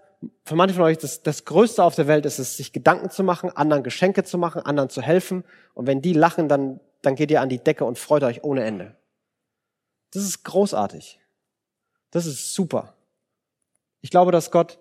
für 0.44 0.56
manche 0.56 0.76
von 0.76 0.84
euch 0.84 0.98
das, 0.98 1.24
das 1.24 1.46
Größte 1.46 1.84
auf 1.84 1.96
der 1.96 2.08
Welt 2.08 2.26
ist 2.26 2.40
es, 2.40 2.58
sich 2.58 2.74
Gedanken 2.74 3.10
zu 3.10 3.24
machen, 3.24 3.50
anderen 3.50 3.84
Geschenke 3.84 4.24
zu 4.24 4.38
machen, 4.38 4.62
anderen 4.62 4.90
zu 4.90 5.02
helfen. 5.02 5.44
Und 5.74 5.88
wenn 5.88 6.02
die 6.02 6.14
lachen, 6.14 6.48
dann, 6.48 6.80
dann 7.02 7.16
geht 7.16 7.32
ihr 7.32 7.42
an 7.42 7.50
die 7.50 7.60
Decke 7.60 7.86
und 7.86 7.98
freut 7.98 8.24
euch 8.24 8.44
ohne 8.44 8.64
Ende. 8.64 8.96
Das 10.12 10.24
ist 10.24 10.43
großartig. 10.43 11.19
Das 12.12 12.26
ist 12.26 12.54
super. 12.54 12.93
Ich 14.02 14.10
glaube, 14.10 14.32
dass 14.32 14.52
Gott 14.52 14.80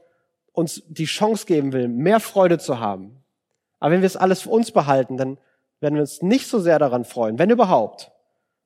uns 0.52 0.82
die 0.88 1.04
Chance 1.04 1.46
geben 1.46 1.72
will, 1.72 1.88
mehr 1.88 2.20
Freude 2.20 2.58
zu 2.58 2.80
haben. 2.80 3.22
Aber 3.78 3.92
wenn 3.92 4.02
wir 4.02 4.06
es 4.06 4.16
alles 4.16 4.42
für 4.42 4.50
uns 4.50 4.72
behalten, 4.72 5.16
dann 5.16 5.38
werden 5.80 5.94
wir 5.94 6.02
uns 6.02 6.22
nicht 6.22 6.48
so 6.48 6.58
sehr 6.58 6.78
daran 6.78 7.04
freuen, 7.04 7.38
wenn 7.38 7.50
überhaupt. 7.50 8.10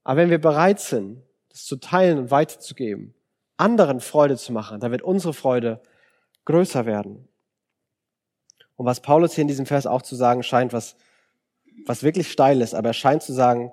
Aber 0.03 0.20
wenn 0.20 0.31
wir 0.31 0.40
bereit 0.40 0.81
sind, 0.81 1.22
das 1.50 1.64
zu 1.64 1.77
teilen 1.77 2.18
und 2.18 2.31
weiterzugeben, 2.31 3.14
anderen 3.57 4.00
Freude 4.00 4.37
zu 4.37 4.53
machen, 4.53 4.81
dann 4.81 4.90
wird 4.90 5.03
unsere 5.03 5.33
Freude 5.33 5.81
größer 6.44 6.87
werden. 6.87 7.29
Und 8.77 8.87
was 8.87 9.00
Paulus 9.00 9.35
hier 9.35 9.42
in 9.42 9.48
diesem 9.48 9.66
Vers 9.66 9.87
auch 9.87 10.03
zu 10.03 10.16
sagen 10.16 10.42
scheint, 10.42 10.72
was, 10.72 10.96
was 11.87 12.03
wirklich 12.03 12.31
steil 12.31 12.61
ist, 12.61 12.74
aber 12.74 12.88
er 12.88 12.94
scheint 12.94 13.22
zu 13.22 13.33
sagen, 13.33 13.72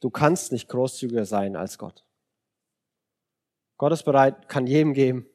du 0.00 0.08
kannst 0.08 0.52
nicht 0.52 0.68
großzügiger 0.68 1.26
sein 1.26 1.54
als 1.54 1.76
Gott. 1.76 2.04
Gott 3.78 3.92
ist 3.92 4.02
bereit, 4.02 4.48
kann 4.48 4.66
jedem 4.66 4.92
geben. 4.92 5.26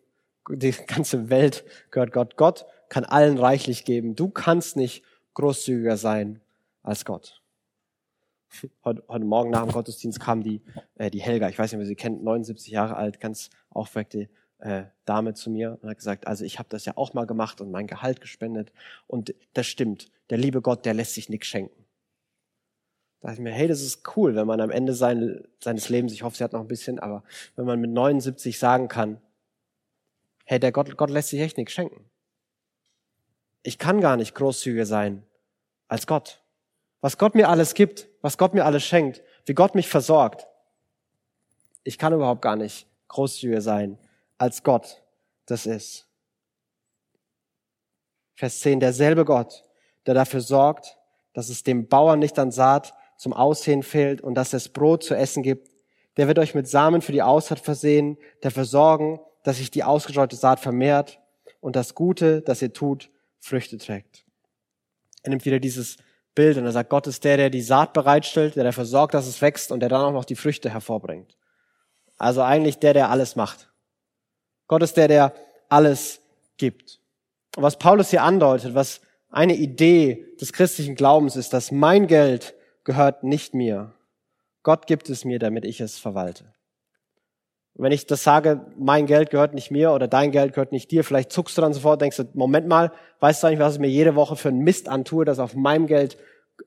Die 0.49 0.71
ganze 0.71 1.29
Welt 1.29 1.63
gehört 1.89 2.12
Gott. 2.12 2.38
Gott 2.38 2.65
kann 2.89 3.06
allen 3.06 3.38
reichlich 3.38 3.86
geben. 3.86 4.15
Du 4.15 4.29
kannst 4.29 4.75
nicht 4.75 5.03
großzügiger 5.34 5.97
sein 5.97 6.41
als 6.84 7.06
Gott. 7.06 7.41
Heute, 8.84 9.03
heute 9.08 9.25
Morgen 9.25 9.49
nach 9.49 9.63
dem 9.63 9.71
Gottesdienst 9.71 10.19
kam 10.19 10.43
die, 10.43 10.62
äh, 10.95 11.10
die 11.10 11.21
Helga, 11.21 11.49
ich 11.49 11.58
weiß 11.58 11.71
nicht, 11.71 11.79
wer 11.79 11.88
sie 11.88 11.95
kennt, 11.95 12.23
79 12.23 12.71
Jahre 12.71 12.97
alt, 12.97 13.19
ganz 13.19 13.49
aufweckte 13.71 14.29
äh, 14.60 14.84
Dame 15.06 15.34
zu 15.34 15.49
mir 15.49 15.79
und 15.82 15.89
hat 15.89 15.97
gesagt, 15.97 16.27
also 16.27 16.45
ich 16.45 16.60
habe 16.60 16.69
das 16.69 16.86
ja 16.86 16.95
auch 16.95 17.13
mal 17.13 17.25
gemacht 17.25 17.62
und 17.62 17.71
mein 17.71 17.88
Gehalt 17.88 18.21
gespendet 18.21 18.71
und 19.08 19.34
das 19.53 19.65
stimmt. 19.65 20.12
Der 20.29 20.38
liebe 20.38 20.62
Gott, 20.62 20.86
der 20.86 20.93
lässt 20.93 21.15
sich 21.15 21.29
nichts 21.29 21.47
schenken. 21.47 21.83
Da 23.23 23.29
dachte 23.29 23.39
ich 23.39 23.43
mir, 23.45 23.53
hey, 23.53 23.69
das 23.69 23.81
ist 23.81 24.17
cool, 24.17 24.36
wenn 24.36 24.45
man 24.45 24.59
am 24.59 24.69
Ende 24.69 24.93
sein, 24.93 25.47
seines 25.62 25.88
Lebens, 25.88 26.12
ich 26.12 26.23
hoffe, 26.23 26.36
sie 26.36 26.43
hat 26.43 26.51
noch 26.51 26.59
ein 26.59 26.67
bisschen, 26.67 26.99
aber 26.99 27.23
wenn 27.55 27.63
man 27.63 27.79
mit 27.79 27.89
79 27.89 28.59
sagen 28.59 28.89
kann, 28.89 29.21
hey, 30.43 30.59
der 30.59 30.73
Gott, 30.73 30.97
Gott 30.97 31.09
lässt 31.09 31.29
sich 31.29 31.39
echt 31.39 31.55
nichts 31.55 31.71
schenken. 31.71 32.03
Ich 33.62 33.77
kann 33.77 34.01
gar 34.01 34.17
nicht 34.17 34.36
großzügiger 34.36 34.86
sein 34.86 35.23
als 35.88 36.05
Gott. 36.05 36.43
Was 36.99 37.17
Gott 37.17 37.33
mir 37.33 37.47
alles 37.47 37.75
gibt, 37.75 38.09
was 38.21 38.38
Gott 38.38 38.53
mir 38.53 38.65
alles 38.65 38.83
schenkt, 38.83 39.21
wie 39.45 39.53
Gott 39.53 39.73
mich 39.73 39.88
versorgt. 39.88 40.45
Ich 41.86 41.97
kann 41.97 42.12
überhaupt 42.12 42.41
gar 42.41 42.57
nicht 42.57 42.88
großzügiger 43.07 43.62
sein 43.62 43.97
als 44.38 44.63
Gott 44.63 45.01
das 45.45 45.65
ist. 45.65 46.09
Vers 48.36 48.59
10, 48.59 48.81
derselbe 48.81 49.23
Gott, 49.23 49.63
der 50.07 50.13
dafür 50.13 50.41
sorgt, 50.41 50.97
dass 51.31 51.47
es 51.47 51.63
dem 51.63 51.88
Bauern 51.88 52.19
nicht 52.19 52.38
an 52.38 52.51
Saat 52.51 52.93
zum 53.17 53.34
Aussehen 53.34 53.84
fehlt 53.84 54.21
und 54.21 54.36
dass 54.36 54.54
es 54.54 54.69
Brot 54.69 55.04
zu 55.04 55.15
essen 55.15 55.43
gibt, 55.43 55.71
der 56.17 56.28
wird 56.28 56.39
euch 56.39 56.54
mit 56.54 56.67
Samen 56.67 57.02
für 57.02 57.12
die 57.12 57.21
Aussaat 57.21 57.60
versehen, 57.60 58.17
der 58.43 58.52
versorgen, 58.52 59.19
dass 59.43 59.58
sich 59.58 59.71
die 59.71 59.84
ausgestreute 59.84 60.36
Saat 60.36 60.60
vermehrt 60.60 61.19
und 61.60 61.76
das 61.76 61.95
Gute, 61.95 62.41
das 62.41 62.62
ihr 62.62 62.73
tut, 62.73 63.10
Früchte 63.39 63.78
trägt. 63.78 64.26
Er 65.23 65.30
nimmt 65.30 65.45
wieder 65.45 65.60
dieses 65.60 65.97
Bild 66.36 66.58
und 66.58 66.65
er 66.65 66.71
sagt, 66.71 66.89
Gott 66.89 67.08
ist 67.08 67.23
der, 67.23 67.38
der 67.38 67.49
die 67.49 67.62
Saat 67.62 67.93
bereitstellt, 67.93 68.56
der 68.56 68.63
dafür 68.63 68.86
sorgt, 68.86 69.13
dass 69.13 69.28
es 69.28 69.41
wächst 69.41 69.71
und 69.71 69.80
der 69.80 69.89
dann 69.89 70.02
auch 70.02 70.12
noch 70.12 70.26
die 70.26 70.36
Früchte 70.36 70.69
hervorbringt. 70.69 71.38
Also 72.17 72.41
eigentlich 72.41 72.80
der, 72.80 72.93
der 72.93 73.10
alles 73.10 73.36
macht. 73.36 73.69
Gott 74.67 74.84
ist 74.84 74.97
der, 74.97 75.08
der 75.08 75.34
alles 75.69 76.21
gibt. 76.58 77.00
Und 77.56 77.63
was 77.63 77.77
Paulus 77.77 78.10
hier 78.10 78.23
andeutet, 78.23 78.75
was 78.75 79.02
eine 79.29 79.56
Idee 79.56 80.25
des 80.40 80.54
christlichen 80.54 80.96
Glaubens 80.96 81.35
ist, 81.35 81.54
dass 81.54 81.71
mein 81.71 82.08
Geld 82.08 82.56
gehört 82.84 83.23
nicht 83.23 83.54
mir. 83.54 83.94
Gott 84.63 84.88
gibt 84.88 85.10
es 85.10 85.25
mir, 85.25 85.40
damit 85.40 85.65
ich 85.65 85.81
es 85.81 86.00
verwalte. 86.00 86.46
Und 87.75 87.86
wenn 87.86 87.92
ich 87.92 88.06
das 88.06 88.23
sage, 88.23 88.65
mein 88.77 89.08
Geld 89.08 89.31
gehört 89.31 89.54
nicht 89.54 89.71
mir 89.71 89.92
oder 89.92 90.08
dein 90.08 90.31
Geld 90.31 90.54
gehört 90.54 90.71
nicht 90.71 90.92
dir, 90.92 91.04
vielleicht 91.04 91.31
zuckst 91.31 91.58
du 91.58 91.62
dann 91.62 91.73
sofort, 91.73 92.02
denkst 92.02 92.17
du, 92.17 92.25
Moment 92.34 92.67
mal, 92.67 92.92
weißt 93.19 93.42
du 93.42 93.48
eigentlich, 93.48 93.60
was 93.60 93.75
ich 93.75 93.79
mir 93.79 93.90
jede 93.90 94.15
Woche 94.15 94.36
für 94.36 94.50
einen 94.50 94.60
Mist 94.60 94.88
antue, 94.88 95.25
dass 95.25 95.40
auf 95.40 95.56
meinem 95.56 95.88
Geld, 95.88 96.17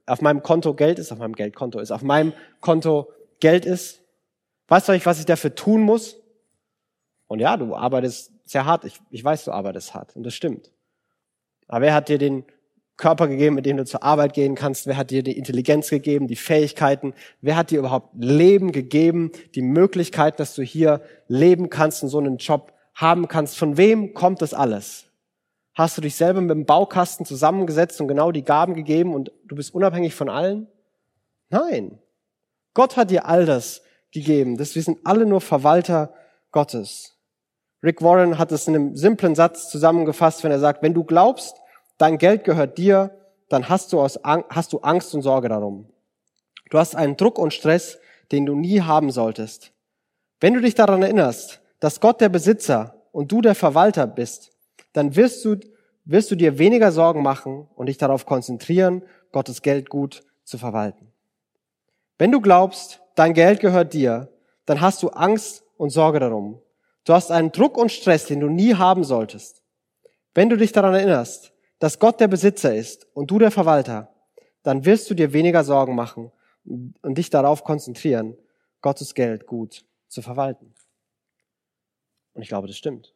auf 0.07 0.21
meinem 0.21 0.43
Konto 0.43 0.75
Geld 0.75 0.99
ist, 0.99 1.13
auf 1.13 1.19
meinem 1.19 1.35
Geldkonto 1.35 1.79
ist, 1.79 1.93
auf 1.93 2.03
meinem 2.03 2.33
Konto 2.61 3.13
Geld 3.39 3.65
ist? 3.65 4.03
Weißt 4.69 4.89
du 4.89 4.93
eigentlich, 4.93 5.07
was 5.07 5.21
ich 5.21 5.27
dafür 5.27 5.55
tun 5.55 5.83
muss? 5.83 6.17
Und 7.29 7.39
ja, 7.39 7.57
du 7.57 7.77
arbeitest 7.77 8.33
sehr 8.45 8.65
hart. 8.65 8.85
Ich, 8.85 9.01
ich 9.11 9.23
weiß, 9.23 9.45
du 9.45 9.53
arbeitest 9.53 9.95
hart. 9.95 10.17
Und 10.17 10.25
das 10.25 10.35
stimmt. 10.35 10.73
Aber 11.69 11.83
wer 11.83 11.95
hat 11.95 12.09
dir 12.09 12.19
den 12.19 12.45
Körper 12.97 13.29
gegeben, 13.29 13.55
mit 13.55 13.67
dem 13.67 13.77
du 13.77 13.85
zur 13.85 14.03
Arbeit 14.03 14.33
gehen 14.33 14.55
kannst? 14.55 14.87
Wer 14.87 14.97
hat 14.97 15.11
dir 15.11 15.23
die 15.23 15.37
Intelligenz 15.37 15.91
gegeben, 15.91 16.29
die 16.29 16.37
Fähigkeiten? 16.37 17.15
Wer 17.41 17.57
hat 17.57 17.71
dir 17.71 17.79
überhaupt 17.79 18.15
Leben 18.19 18.73
gegeben, 18.73 19.33
die 19.55 19.63
Möglichkeit, 19.63 20.41
dass 20.41 20.55
du 20.55 20.63
hier 20.63 21.03
leben 21.29 21.69
kannst 21.69 22.03
und 22.03 22.09
so 22.09 22.19
einen 22.19 22.39
Job 22.39 22.73
haben 22.95 23.29
kannst? 23.29 23.59
Von 23.59 23.77
wem 23.77 24.15
kommt 24.15 24.41
das 24.41 24.55
alles? 24.55 25.07
Hast 25.75 25.99
du 25.99 26.01
dich 26.01 26.15
selber 26.15 26.41
mit 26.41 26.51
dem 26.51 26.65
Baukasten 26.65 27.27
zusammengesetzt 27.27 28.01
und 28.01 28.09
genau 28.09 28.33
die 28.33 28.45
Gaben 28.45 28.75
gegeben 28.75 29.15
und 29.15 29.31
du 29.45 29.57
bist 29.57 29.75
unabhängig 29.75 30.15
von 30.15 30.31
allen? 30.31 30.67
Nein. 31.51 31.99
Gott 32.73 32.97
hat 32.97 33.11
dir 33.11 33.27
all 33.27 33.45
das 33.45 33.83
gegeben. 34.11 34.57
Das, 34.57 34.75
wir 34.75 34.83
sind 34.83 35.01
alle 35.05 35.27
nur 35.27 35.43
Verwalter 35.43 36.15
Gottes. 36.51 37.19
Rick 37.83 38.01
Warren 38.01 38.39
hat 38.39 38.53
es 38.53 38.67
in 38.67 38.75
einem 38.75 38.97
simplen 38.97 39.35
Satz 39.35 39.69
zusammengefasst, 39.69 40.43
wenn 40.43 40.51
er 40.51 40.59
sagt, 40.59 40.83
wenn 40.83 40.95
du 40.95 41.05
glaubst, 41.05 41.57
dein 41.99 42.19
Geld 42.19 42.45
gehört 42.45 42.79
dir, 42.79 43.11
dann 43.49 43.69
hast 43.69 43.93
du, 43.93 44.01
aus, 44.01 44.19
hast 44.25 44.73
du 44.73 44.79
Angst 44.81 45.15
und 45.15 45.23
Sorge 45.23 45.49
darum. 45.49 45.87
Du 46.71 46.79
hast 46.79 46.97
einen 46.97 47.17
Druck 47.17 47.39
und 47.39 47.55
Stress, 47.55 47.99
den 48.33 48.47
du 48.47 48.55
nie 48.55 48.81
haben 48.81 49.11
solltest. 49.11 49.73
Wenn 50.41 50.55
du 50.55 50.61
dich 50.61 50.75
daran 50.75 51.03
erinnerst, 51.03 51.61
dass 51.81 52.01
Gott 52.01 52.21
der 52.21 52.29
Besitzer 52.29 53.03
und 53.13 53.31
du 53.31 53.41
der 53.41 53.55
Verwalter 53.55 54.07
bist, 54.07 54.53
dann 54.93 55.15
wirst 55.15 55.45
du, 55.45 55.57
wirst 56.05 56.31
du 56.31 56.35
dir 56.35 56.59
weniger 56.59 56.91
Sorgen 56.93 57.23
machen 57.23 57.69
und 57.75 57.87
dich 57.87 57.99
darauf 57.99 58.27
konzentrieren, 58.27 59.03
Gottes 59.33 59.63
Geld 59.63 59.89
gut 59.89 60.25
zu 60.45 60.59
verwalten. 60.59 61.13
Wenn 62.19 62.33
du 62.33 62.41
glaubst, 62.41 63.01
dein 63.15 63.35
Geld 63.35 63.61
gehört 63.61 63.93
dir, 63.93 64.29
dann 64.65 64.81
hast 64.81 65.03
du 65.03 65.09
Angst 65.09 65.65
und 65.77 65.91
Sorge 65.91 66.19
darum. 66.19 66.61
Du 67.05 67.13
hast 67.13 67.31
einen 67.31 67.53
Druck 67.53 67.77
und 67.79 67.93
Stress, 67.93 68.27
den 68.27 68.41
du 68.41 68.49
nie 68.49 68.75
haben 68.75 69.05
solltest. 69.05 69.63
Wenn 70.35 70.49
du 70.49 70.57
dich 70.57 70.73
daran 70.73 70.95
erinnerst, 70.95 71.53
dass 71.79 71.99
Gott 71.99 72.21
der 72.21 72.29
Besitzer 72.29 72.75
ist 72.75 73.07
und 73.15 73.31
du 73.31 73.39
der 73.39 73.51
Verwalter, 73.51 74.13
dann 74.63 74.85
wirst 74.85 75.09
du 75.11 75.15
dir 75.15 75.33
weniger 75.33 75.65
Sorgen 75.65 75.95
machen 75.95 76.33
und 76.65 77.19
dich 77.19 77.31
darauf 77.31 77.65
konzentrieren, 77.65 78.37
Gottes 78.81 79.15
Geld 79.15 79.47
gut 79.47 79.85
zu 80.09 80.23
verwalten. 80.23 80.75
Und 82.35 82.43
ich 82.43 82.49
glaube, 82.49 82.67
das 82.67 82.77
stimmt. 82.77 83.15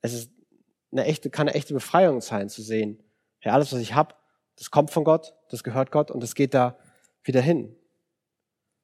Es 0.00 0.12
ist 0.12 0.30
eine 0.92 1.04
echte, 1.04 1.30
kann 1.30 1.48
eine 1.48 1.56
echte 1.56 1.74
Befreiung 1.74 2.20
sein, 2.20 2.48
zu 2.48 2.62
sehen, 2.62 3.02
hey, 3.40 3.52
alles, 3.52 3.72
was 3.72 3.80
ich 3.80 3.94
habe, 3.94 4.14
das 4.56 4.70
kommt 4.70 4.90
von 4.90 5.04
Gott, 5.04 5.34
das 5.50 5.64
gehört 5.64 5.90
Gott 5.90 6.10
und 6.10 6.22
das 6.22 6.34
geht 6.34 6.54
da 6.54 6.78
wieder 7.24 7.40
hin. 7.40 7.74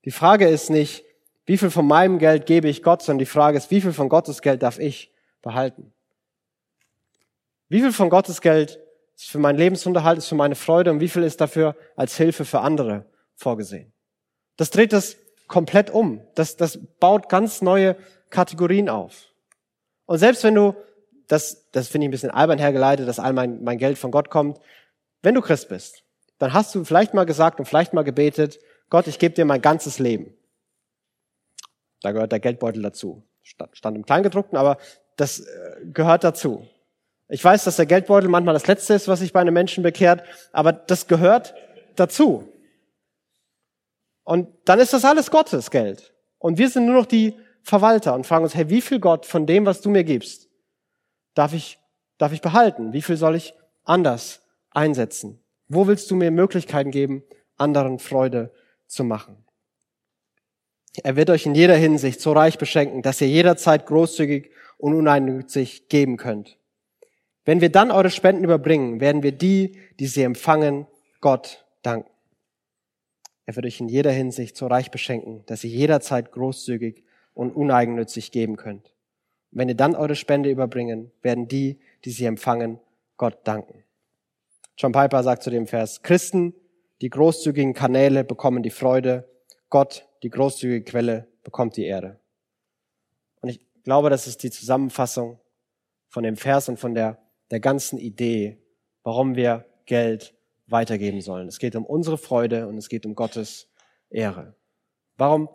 Die 0.04 0.10
Frage 0.10 0.48
ist 0.48 0.70
nicht, 0.70 1.04
wie 1.46 1.58
viel 1.58 1.70
von 1.70 1.86
meinem 1.86 2.18
Geld 2.18 2.46
gebe 2.46 2.68
ich 2.68 2.82
Gott, 2.82 3.02
sondern 3.02 3.20
die 3.20 3.26
Frage 3.26 3.58
ist, 3.58 3.70
wie 3.70 3.80
viel 3.80 3.92
von 3.92 4.08
Gottes 4.08 4.42
Geld 4.42 4.62
darf 4.62 4.78
ich 4.78 5.12
behalten? 5.42 5.92
Wie 7.70 7.80
viel 7.80 7.92
von 7.92 8.10
Gottes 8.10 8.42
Geld 8.42 8.78
ist 9.16 9.30
für 9.30 9.38
meinen 9.38 9.56
Lebensunterhalt, 9.56 10.18
ist 10.18 10.26
für 10.26 10.34
meine 10.34 10.56
Freude 10.56 10.90
und 10.90 11.00
wie 11.00 11.08
viel 11.08 11.22
ist 11.22 11.40
dafür 11.40 11.76
als 11.96 12.16
Hilfe 12.16 12.44
für 12.44 12.60
andere 12.60 13.06
vorgesehen? 13.36 13.92
Das 14.56 14.70
dreht 14.70 14.92
das 14.92 15.16
komplett 15.46 15.88
um. 15.88 16.20
Das, 16.34 16.56
das 16.56 16.78
baut 16.98 17.28
ganz 17.28 17.62
neue 17.62 17.96
Kategorien 18.28 18.88
auf. 18.88 19.28
Und 20.04 20.18
selbst 20.18 20.44
wenn 20.44 20.56
du 20.56 20.74
das, 21.28 21.70
das 21.70 21.86
finde 21.86 22.06
ich 22.06 22.08
ein 22.08 22.10
bisschen 22.10 22.32
albern 22.32 22.58
hergeleitet, 22.58 23.06
dass 23.06 23.20
all 23.20 23.32
mein, 23.32 23.62
mein 23.62 23.78
Geld 23.78 23.98
von 23.98 24.10
Gott 24.10 24.30
kommt. 24.30 24.58
Wenn 25.22 25.36
du 25.36 25.40
Christ 25.40 25.68
bist, 25.68 26.02
dann 26.38 26.52
hast 26.52 26.74
du 26.74 26.84
vielleicht 26.84 27.14
mal 27.14 27.24
gesagt 27.24 27.60
und 27.60 27.66
vielleicht 27.66 27.92
mal 27.92 28.02
gebetet, 28.02 28.58
Gott, 28.88 29.06
ich 29.06 29.20
gebe 29.20 29.34
dir 29.34 29.44
mein 29.44 29.62
ganzes 29.62 30.00
Leben. 30.00 30.34
Da 32.02 32.10
gehört 32.10 32.32
der 32.32 32.40
Geldbeutel 32.40 32.82
dazu. 32.82 33.22
Stand 33.42 33.96
im 33.96 34.04
Kleingedruckten, 34.04 34.58
aber 34.58 34.78
das 35.16 35.40
äh, 35.40 35.86
gehört 35.92 36.24
dazu. 36.24 36.66
Ich 37.30 37.44
weiß, 37.44 37.62
dass 37.64 37.76
der 37.76 37.86
Geldbeutel 37.86 38.28
manchmal 38.28 38.54
das 38.54 38.66
Letzte 38.66 38.94
ist, 38.94 39.06
was 39.06 39.20
sich 39.20 39.32
bei 39.32 39.40
einem 39.40 39.54
Menschen 39.54 39.84
bekehrt, 39.84 40.24
aber 40.52 40.72
das 40.72 41.06
gehört 41.06 41.54
dazu. 41.94 42.52
Und 44.24 44.48
dann 44.64 44.80
ist 44.80 44.92
das 44.92 45.04
alles 45.04 45.30
Gottes 45.30 45.70
Geld. 45.70 46.12
Und 46.38 46.58
wir 46.58 46.68
sind 46.68 46.86
nur 46.86 46.96
noch 46.96 47.06
die 47.06 47.34
Verwalter 47.62 48.14
und 48.14 48.26
fragen 48.26 48.44
uns, 48.44 48.54
hey, 48.54 48.68
wie 48.68 48.80
viel 48.80 48.98
Gott 48.98 49.26
von 49.26 49.46
dem, 49.46 49.64
was 49.64 49.80
du 49.80 49.90
mir 49.90 50.02
gibst, 50.02 50.48
darf 51.34 51.52
ich, 51.52 51.78
darf 52.18 52.32
ich 52.32 52.40
behalten? 52.40 52.92
Wie 52.92 53.02
viel 53.02 53.16
soll 53.16 53.36
ich 53.36 53.54
anders 53.84 54.42
einsetzen? 54.70 55.40
Wo 55.68 55.86
willst 55.86 56.10
du 56.10 56.16
mir 56.16 56.32
Möglichkeiten 56.32 56.90
geben, 56.90 57.22
anderen 57.56 57.98
Freude 58.00 58.52
zu 58.86 59.04
machen? 59.04 59.44
Er 61.04 61.14
wird 61.14 61.30
euch 61.30 61.46
in 61.46 61.54
jeder 61.54 61.76
Hinsicht 61.76 62.20
so 62.20 62.32
reich 62.32 62.58
beschenken, 62.58 63.02
dass 63.02 63.20
ihr 63.20 63.28
jederzeit 63.28 63.86
großzügig 63.86 64.50
und 64.78 64.94
uneigennützig 64.94 65.88
geben 65.88 66.16
könnt. 66.16 66.59
Wenn 67.50 67.60
wir 67.60 67.72
dann 67.72 67.90
eure 67.90 68.10
Spenden 68.10 68.44
überbringen, 68.44 69.00
werden 69.00 69.24
wir 69.24 69.32
die, 69.32 69.76
die 69.98 70.06
sie 70.06 70.22
empfangen, 70.22 70.86
Gott 71.20 71.66
danken. 71.82 72.08
Er 73.44 73.56
wird 73.56 73.66
euch 73.66 73.80
in 73.80 73.88
jeder 73.88 74.12
Hinsicht 74.12 74.56
so 74.56 74.68
reich 74.68 74.92
beschenken, 74.92 75.42
dass 75.46 75.64
ihr 75.64 75.70
jederzeit 75.70 76.30
großzügig 76.30 77.02
und 77.34 77.50
uneigennützig 77.50 78.30
geben 78.30 78.54
könnt. 78.54 78.94
Wenn 79.50 79.68
ihr 79.68 79.74
dann 79.74 79.96
eure 79.96 80.14
Spende 80.14 80.48
überbringen, 80.48 81.10
werden 81.22 81.48
die, 81.48 81.80
die 82.04 82.12
sie 82.12 82.24
empfangen, 82.24 82.78
Gott 83.16 83.40
danken. 83.42 83.82
John 84.78 84.92
Piper 84.92 85.24
sagt 85.24 85.42
zu 85.42 85.50
dem 85.50 85.66
Vers, 85.66 86.04
Christen, 86.04 86.54
die 87.00 87.10
großzügigen 87.10 87.74
Kanäle 87.74 88.22
bekommen 88.22 88.62
die 88.62 88.70
Freude, 88.70 89.28
Gott, 89.70 90.06
die 90.22 90.30
großzügige 90.30 90.84
Quelle, 90.84 91.26
bekommt 91.42 91.76
die 91.76 91.86
Ehre. 91.86 92.20
Und 93.40 93.48
ich 93.48 93.58
glaube, 93.82 94.08
das 94.08 94.28
ist 94.28 94.44
die 94.44 94.52
Zusammenfassung 94.52 95.40
von 96.06 96.22
dem 96.22 96.36
Vers 96.36 96.68
und 96.68 96.78
von 96.78 96.94
der, 96.94 97.18
der 97.50 97.60
ganzen 97.60 97.98
Idee, 97.98 98.58
warum 99.02 99.36
wir 99.36 99.66
Geld 99.86 100.34
weitergeben 100.66 101.20
sollen. 101.20 101.48
Es 101.48 101.58
geht 101.58 101.74
um 101.74 101.84
unsere 101.84 102.18
Freude 102.18 102.68
und 102.68 102.76
es 102.76 102.88
geht 102.88 103.04
um 103.06 103.14
Gottes 103.14 103.68
Ehre. 104.08 104.54
Warum, 105.16 105.48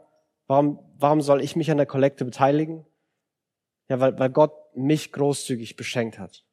warum, 0.47 0.79
warum 0.97 1.21
soll 1.21 1.41
ich 1.41 1.55
mich 1.55 1.71
an 1.71 1.77
der 1.77 1.85
Kollekte 1.85 2.25
beteiligen? 2.25 2.85
Ja, 3.87 3.99
weil, 3.99 4.17
weil 4.19 4.29
Gott 4.29 4.53
mich 4.75 5.11
großzügig 5.11 5.75
beschenkt 5.75 6.19
hat. 6.19 6.43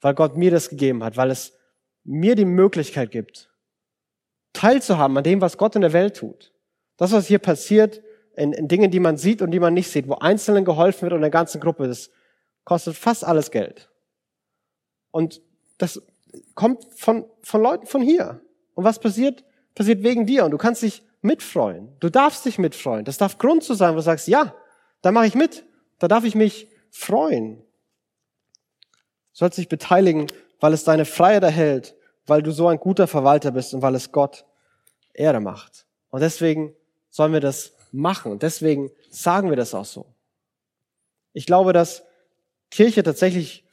Weil 0.00 0.14
Gott 0.14 0.36
mir 0.36 0.50
das 0.50 0.68
gegeben 0.68 1.04
hat, 1.04 1.16
weil 1.16 1.30
es 1.30 1.56
mir 2.02 2.34
die 2.34 2.44
Möglichkeit 2.44 3.10
gibt, 3.10 3.50
teilzuhaben 4.52 5.16
an 5.16 5.24
dem, 5.24 5.40
was 5.40 5.58
Gott 5.58 5.76
in 5.76 5.82
der 5.82 5.92
Welt 5.92 6.16
tut. 6.16 6.52
Das, 6.96 7.12
was 7.12 7.26
hier 7.26 7.38
passiert, 7.38 8.02
in, 8.34 8.52
in 8.52 8.68
Dingen, 8.68 8.90
die 8.90 9.00
man 9.00 9.16
sieht 9.16 9.42
und 9.42 9.50
die 9.50 9.60
man 9.60 9.74
nicht 9.74 9.90
sieht, 9.90 10.08
wo 10.08 10.14
Einzelnen 10.14 10.64
geholfen 10.64 11.02
wird 11.02 11.12
und 11.12 11.20
der 11.20 11.30
ganzen 11.30 11.60
Gruppe, 11.60 11.86
das 11.86 12.10
kostet 12.64 12.96
fast 12.96 13.24
alles 13.24 13.50
Geld. 13.50 13.89
Und 15.10 15.42
das 15.78 16.02
kommt 16.54 16.84
von, 16.94 17.24
von 17.42 17.62
Leuten 17.62 17.86
von 17.86 18.02
hier. 18.02 18.40
Und 18.74 18.84
was 18.84 18.98
passiert? 18.98 19.44
Passiert 19.74 20.02
wegen 20.02 20.26
dir. 20.26 20.44
Und 20.44 20.50
du 20.50 20.58
kannst 20.58 20.82
dich 20.82 21.02
mitfreuen. 21.22 21.88
Du 22.00 22.08
darfst 22.08 22.44
dich 22.44 22.58
mitfreuen. 22.58 23.04
Das 23.04 23.18
darf 23.18 23.38
Grund 23.38 23.62
zu 23.62 23.74
sein, 23.74 23.92
wo 23.92 23.96
du 23.96 24.02
sagst, 24.02 24.28
ja, 24.28 24.54
da 25.02 25.12
mache 25.12 25.26
ich 25.26 25.34
mit. 25.34 25.64
Da 25.98 26.08
darf 26.08 26.24
ich 26.24 26.34
mich 26.34 26.68
freuen. 26.90 27.58
Du 27.58 27.64
sollst 29.32 29.58
dich 29.58 29.68
beteiligen, 29.68 30.26
weil 30.60 30.72
es 30.72 30.84
deine 30.84 31.04
Freiheit 31.04 31.42
erhält, 31.42 31.94
weil 32.26 32.42
du 32.42 32.52
so 32.52 32.68
ein 32.68 32.78
guter 32.78 33.06
Verwalter 33.06 33.50
bist 33.50 33.74
und 33.74 33.82
weil 33.82 33.94
es 33.94 34.12
Gott 34.12 34.44
Ehre 35.14 35.40
macht. 35.40 35.86
Und 36.10 36.20
deswegen 36.20 36.74
sollen 37.10 37.32
wir 37.32 37.40
das 37.40 37.74
machen. 37.92 38.32
Und 38.32 38.42
deswegen 38.42 38.90
sagen 39.10 39.50
wir 39.50 39.56
das 39.56 39.74
auch 39.74 39.84
so. 39.84 40.06
Ich 41.32 41.46
glaube, 41.46 41.72
dass 41.72 42.04
Kirche 42.70 43.02
tatsächlich 43.02 43.64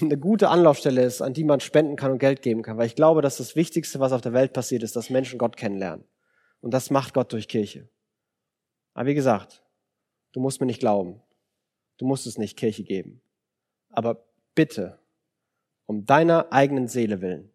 eine 0.00 0.18
gute 0.18 0.48
Anlaufstelle 0.48 1.02
ist, 1.02 1.22
an 1.22 1.32
die 1.32 1.44
man 1.44 1.60
spenden 1.60 1.96
kann 1.96 2.12
und 2.12 2.18
Geld 2.18 2.42
geben 2.42 2.62
kann. 2.62 2.76
Weil 2.76 2.86
ich 2.86 2.96
glaube, 2.96 3.22
dass 3.22 3.38
das 3.38 3.56
Wichtigste, 3.56 4.00
was 4.00 4.12
auf 4.12 4.20
der 4.20 4.32
Welt 4.32 4.52
passiert, 4.52 4.82
ist, 4.82 4.96
dass 4.96 5.10
Menschen 5.10 5.38
Gott 5.38 5.56
kennenlernen. 5.56 6.04
Und 6.60 6.72
das 6.72 6.90
macht 6.90 7.14
Gott 7.14 7.32
durch 7.32 7.48
Kirche. 7.48 7.88
Aber 8.94 9.06
wie 9.08 9.14
gesagt, 9.14 9.62
du 10.32 10.40
musst 10.40 10.60
mir 10.60 10.66
nicht 10.66 10.80
glauben. 10.80 11.22
Du 11.98 12.06
musst 12.06 12.26
es 12.26 12.38
nicht 12.38 12.56
Kirche 12.56 12.84
geben. 12.84 13.22
Aber 13.90 14.24
bitte, 14.54 14.98
um 15.86 16.04
deiner 16.04 16.52
eigenen 16.52 16.88
Seele 16.88 17.20
willen, 17.20 17.50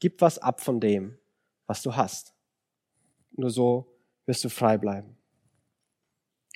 gib 0.00 0.20
was 0.20 0.38
ab 0.38 0.60
von 0.60 0.80
dem, 0.80 1.18
was 1.66 1.82
du 1.82 1.96
hast. 1.96 2.34
Nur 3.32 3.50
so 3.50 3.94
wirst 4.26 4.44
du 4.44 4.48
frei 4.48 4.78
bleiben. 4.78 5.16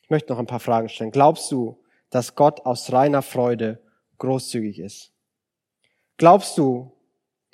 Ich 0.03 0.11
möchte 0.11 0.32
noch 0.32 0.38
ein 0.38 0.47
paar 0.47 0.61
Fragen 0.61 0.88
stellen. 0.88 1.11
Glaubst 1.11 1.51
du, 1.51 1.82
dass 2.11 2.34
Gott 2.34 2.66
aus 2.66 2.93
reiner 2.93 3.22
Freude 3.22 3.80
großzügig 4.23 4.79
ist? 4.79 5.12
Glaubst 6.16 6.57
du 6.57 6.93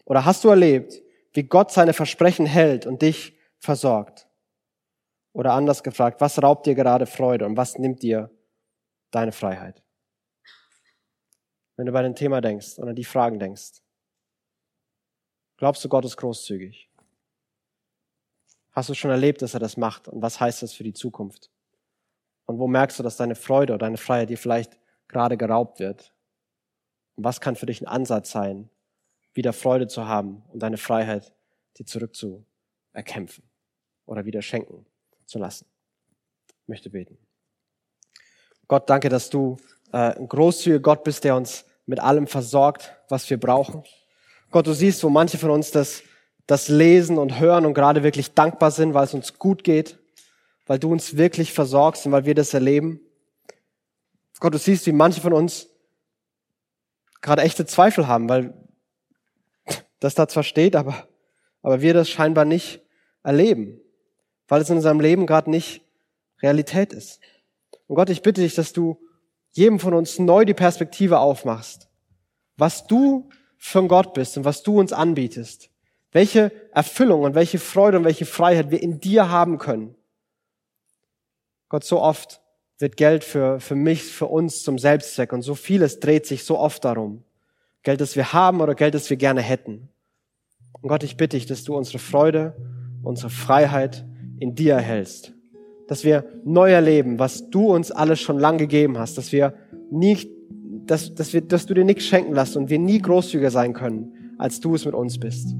oder 0.05 0.25
hast 0.25 0.45
du 0.45 0.49
erlebt, 0.49 1.03
wie 1.33 1.43
Gott 1.43 1.73
seine 1.73 1.93
Versprechen 1.93 2.47
hält 2.47 2.87
und 2.87 3.03
dich 3.03 3.37
versorgt? 3.59 4.29
Oder 5.33 5.53
anders 5.53 5.83
gefragt, 5.83 6.21
was 6.21 6.43
raubt 6.43 6.67
dir 6.67 6.75
gerade 6.75 7.07
Freude 7.07 7.47
und 7.47 7.57
was 7.57 7.79
nimmt 7.79 8.03
dir 8.03 8.31
deine 9.11 9.33
Freiheit. 9.33 9.83
Wenn 11.77 11.87
du 11.87 11.93
bei 11.93 12.03
dem 12.03 12.15
Thema 12.15 12.41
denkst 12.41 12.79
oder 12.79 12.93
die 12.93 13.05
Fragen 13.05 13.39
denkst, 13.39 13.83
glaubst 15.57 15.85
du, 15.85 15.89
Gott 15.89 16.05
ist 16.05 16.17
großzügig? 16.17 16.91
Hast 18.73 18.89
du 18.89 18.95
schon 18.95 19.11
erlebt, 19.11 19.43
dass 19.43 19.55
er 19.55 19.61
das 19.61 19.77
macht? 19.77 20.09
Und 20.09 20.23
was 20.23 20.41
heißt 20.41 20.63
das 20.63 20.73
für 20.73 20.85
die 20.85 20.93
Zukunft? 20.93 21.51
Und 22.47 22.59
wo 22.59 22.67
merkst 22.67 22.99
du, 22.99 23.03
dass 23.03 23.17
deine 23.17 23.35
Freude 23.35 23.75
oder 23.75 23.87
deine 23.87 23.97
Freiheit 23.97 24.31
dir 24.31 24.39
vielleicht 24.39 24.79
gerade 25.07 25.37
geraubt 25.37 25.81
wird? 25.81 26.13
Und 27.19 27.25
was 27.25 27.41
kann 27.41 27.57
für 27.57 27.67
dich 27.67 27.81
ein 27.81 27.89
Ansatz 27.89 28.31
sein, 28.31 28.71
wieder 29.35 29.53
Freude 29.53 29.89
zu 29.89 30.07
haben 30.07 30.45
und 30.53 30.63
deine 30.63 30.77
Freiheit 30.77 31.33
dir 31.77 31.85
zurückzuerkämpfen 31.85 33.43
oder 34.07 34.25
wieder 34.25 34.41
schenken 34.41 34.87
zu 35.27 35.41
lassen? 35.41 35.67
Ich 36.63 36.69
möchte 36.69 36.91
beten. 36.91 37.19
Gott, 38.69 38.89
danke, 38.89 39.09
dass 39.09 39.31
du 39.31 39.57
äh, 39.93 40.15
ein 40.17 40.29
großzügiger 40.29 40.79
Gott 40.79 41.03
bist, 41.03 41.25
der 41.25 41.35
uns 41.35 41.65
mit 41.87 41.99
allem 41.99 42.29
versorgt, 42.29 42.95
was 43.09 43.29
wir 43.29 43.41
brauchen. 43.41 43.83
Gott, 44.53 44.69
du 44.69 44.73
siehst, 44.73 45.03
wo 45.03 45.09
manche 45.09 45.39
von 45.39 45.51
uns 45.51 45.73
das, 45.73 46.05
das 46.47 46.69
lesen 46.69 47.19
und 47.19 47.41
hören 47.41 47.67
und 47.67 47.75
gerade 47.75 48.05
wirklich 48.05 48.33
dankbar 48.35 48.71
sind, 48.71 48.95
weil 48.95 49.07
es 49.07 49.15
uns 49.15 49.41
gut 49.41 49.65
geht, 49.65 49.99
weil 50.69 50.79
du 50.79 50.93
uns 50.93 51.17
wirklich 51.17 51.53
versorgst 51.53 52.07
und 52.07 52.13
weil 52.13 52.27
wir 52.27 52.37
das 52.37 52.55
erleben. 52.55 53.01
Gott, 54.39 54.55
du 54.55 54.59
siehst, 54.59 54.87
wie 54.87 54.93
manche 54.93 55.21
von 55.21 55.33
uns 55.33 55.68
gerade 57.21 57.43
echte 57.43 57.67
Zweifel 57.67 58.07
haben, 58.07 58.29
weil 58.29 58.55
das 60.01 60.15
da 60.15 60.29
zwar 60.29 60.43
steht, 60.43 60.77
aber, 60.77 61.09
aber 61.63 61.81
wir 61.81 61.95
das 61.95 62.09
scheinbar 62.09 62.45
nicht 62.45 62.83
erleben, 63.23 63.81
weil 64.47 64.63
es 64.63 64.71
in 64.71 64.77
unserem 64.77 65.01
Leben 65.01 65.27
gerade 65.27 65.51
nicht 65.51 65.83
Realität 66.41 66.93
ist. 66.93 67.21
Und 67.87 67.97
Gott, 67.97 68.11
ich 68.11 68.23
bitte 68.23 68.41
dich, 68.41 68.55
dass 68.55 68.73
du 68.73 69.01
jedem 69.53 69.81
von 69.81 69.95
uns 69.95 70.19
neu 70.19 70.45
die 70.45 70.55
Perspektive 70.55 71.19
aufmachst, 71.19 71.89
was 72.57 72.87
du 72.87 73.29
für 73.57 73.81
ein 73.81 73.89
Gott 73.89 74.15
bist 74.15 74.37
und 74.37 74.45
was 74.45 74.63
du 74.63 74.79
uns 74.79 74.93
anbietest, 74.93 75.71
welche 76.13 76.53
Erfüllung 76.73 77.23
und 77.23 77.35
welche 77.35 77.59
Freude 77.59 77.99
und 77.99 78.05
welche 78.05 78.27
Freiheit 78.27 78.71
wir 78.71 78.83
in 78.83 79.01
dir 79.01 79.31
haben 79.31 79.59
können. 79.59 79.97
Gott, 81.69 81.85
so 81.85 82.01
oft 82.01 82.41
wird 82.79 82.97
Geld 82.97 83.25
für, 83.25 83.61
für 83.61 83.75
mich, 83.75 84.05
für 84.05 84.27
uns 84.27 84.63
zum 84.63 84.79
Selbstzweck 84.79 85.33
und 85.33 85.43
so 85.43 85.55
vieles 85.55 86.01
dreht 86.01 86.27
sich 86.27 86.45
so 86.45 86.59
oft 86.59 86.85
darum. 86.85 87.23
Geld, 87.83 88.01
das 88.01 88.17
wir 88.17 88.33
haben 88.33 88.61
oder 88.61 88.75
Geld, 88.75 88.95
das 88.95 89.11
wir 89.11 89.17
gerne 89.17 89.41
hätten. 89.41 89.89
Und 90.81 90.89
Gott, 90.89 91.03
ich 91.03 91.17
bitte 91.17 91.37
dich, 91.37 91.47
dass 91.47 91.65
du 91.65 91.77
unsere 91.77 91.99
Freude, 91.99 92.55
unsere 93.03 93.31
Freiheit 93.31 94.05
in 94.39 94.55
dir 94.55 94.75
erhältst. 94.75 95.33
Dass 95.89 96.05
wir 96.05 96.25
neu 96.45 96.71
erleben, 96.71 97.19
was 97.19 97.51
du 97.51 97.75
uns 97.75 97.91
alles 97.91 98.21
schon 98.21 98.39
lang 98.39 98.59
gegeben 98.59 98.99
hast, 98.99 99.19
dass 99.19 99.33
wir 99.33 99.55
nicht, 99.91 100.31
dass, 100.87 101.15
dass 101.15 101.33
wir, 101.33 101.41
dass 101.41 101.67
du 101.67 101.75
dir 101.75 101.85
nichts 101.85 102.05
schenken 102.05 102.35
lässt 102.35 102.57
und 102.57 102.71
wir 102.71 102.79
nie 102.79 103.01
großzügiger 103.01 103.51
sein 103.51 103.73
können, 103.73 104.35
als 104.39 104.61
du 104.61 104.75
es 104.75 104.85
mit 104.85 104.95
uns 104.95 105.19
bist. 105.19 105.55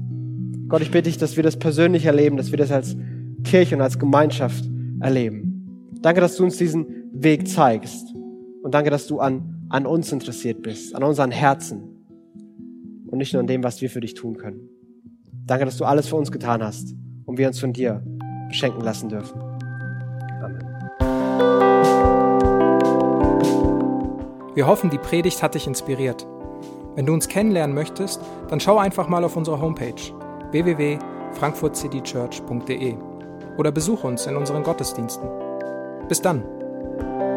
Gott, 0.67 0.81
ich 0.81 0.91
bitte 0.91 1.09
dich, 1.09 1.17
dass 1.17 1.35
wir 1.35 1.43
das 1.43 1.57
persönlich 1.57 2.05
erleben, 2.05 2.37
dass 2.37 2.51
wir 2.51 2.57
das 2.57 2.71
als 2.71 2.95
Kirche 3.43 3.75
und 3.75 3.81
als 3.81 3.97
Gemeinschaft 3.97 4.63
erleben. 5.01 5.49
Danke, 6.01 6.21
dass 6.21 6.37
du 6.37 6.43
uns 6.43 6.57
diesen 6.57 6.98
Weg 7.21 7.47
zeigst. 7.47 8.13
Und 8.63 8.73
danke, 8.73 8.89
dass 8.89 9.07
du 9.07 9.19
an, 9.19 9.65
an 9.69 9.85
uns 9.85 10.11
interessiert 10.11 10.61
bist, 10.61 10.93
an 10.95 11.03
unseren 11.03 11.31
Herzen 11.31 12.05
und 13.07 13.17
nicht 13.17 13.31
nur 13.33 13.39
an 13.41 13.47
dem, 13.47 13.63
was 13.63 13.81
wir 13.81 13.89
für 13.89 14.01
dich 14.01 14.13
tun 14.13 14.37
können. 14.37 14.69
Danke, 15.45 15.65
dass 15.65 15.77
du 15.77 15.85
alles 15.85 16.07
für 16.07 16.15
uns 16.15 16.31
getan 16.31 16.63
hast 16.63 16.95
und 17.25 17.37
wir 17.37 17.47
uns 17.47 17.59
von 17.59 17.73
dir 17.73 18.01
beschenken 18.47 18.81
lassen 18.81 19.09
dürfen. 19.09 19.41
Amen. 20.41 20.65
Wir 24.55 24.67
hoffen, 24.67 24.89
die 24.89 24.97
Predigt 24.97 25.43
hat 25.43 25.55
dich 25.55 25.67
inspiriert. 25.67 26.25
Wenn 26.95 27.05
du 27.05 27.13
uns 27.13 27.27
kennenlernen 27.27 27.75
möchtest, 27.75 28.21
dann 28.49 28.59
schau 28.59 28.77
einfach 28.77 29.07
mal 29.07 29.23
auf 29.23 29.37
unsere 29.37 29.61
Homepage 29.61 29.93
www.frankfurtcitychurch.de 30.51 32.95
oder 33.57 33.71
besuche 33.71 34.07
uns 34.07 34.25
in 34.25 34.35
unseren 34.35 34.63
Gottesdiensten. 34.63 35.29
Bis 36.07 36.21
dann! 36.21 36.58
Thank 36.99 37.21
you. 37.21 37.28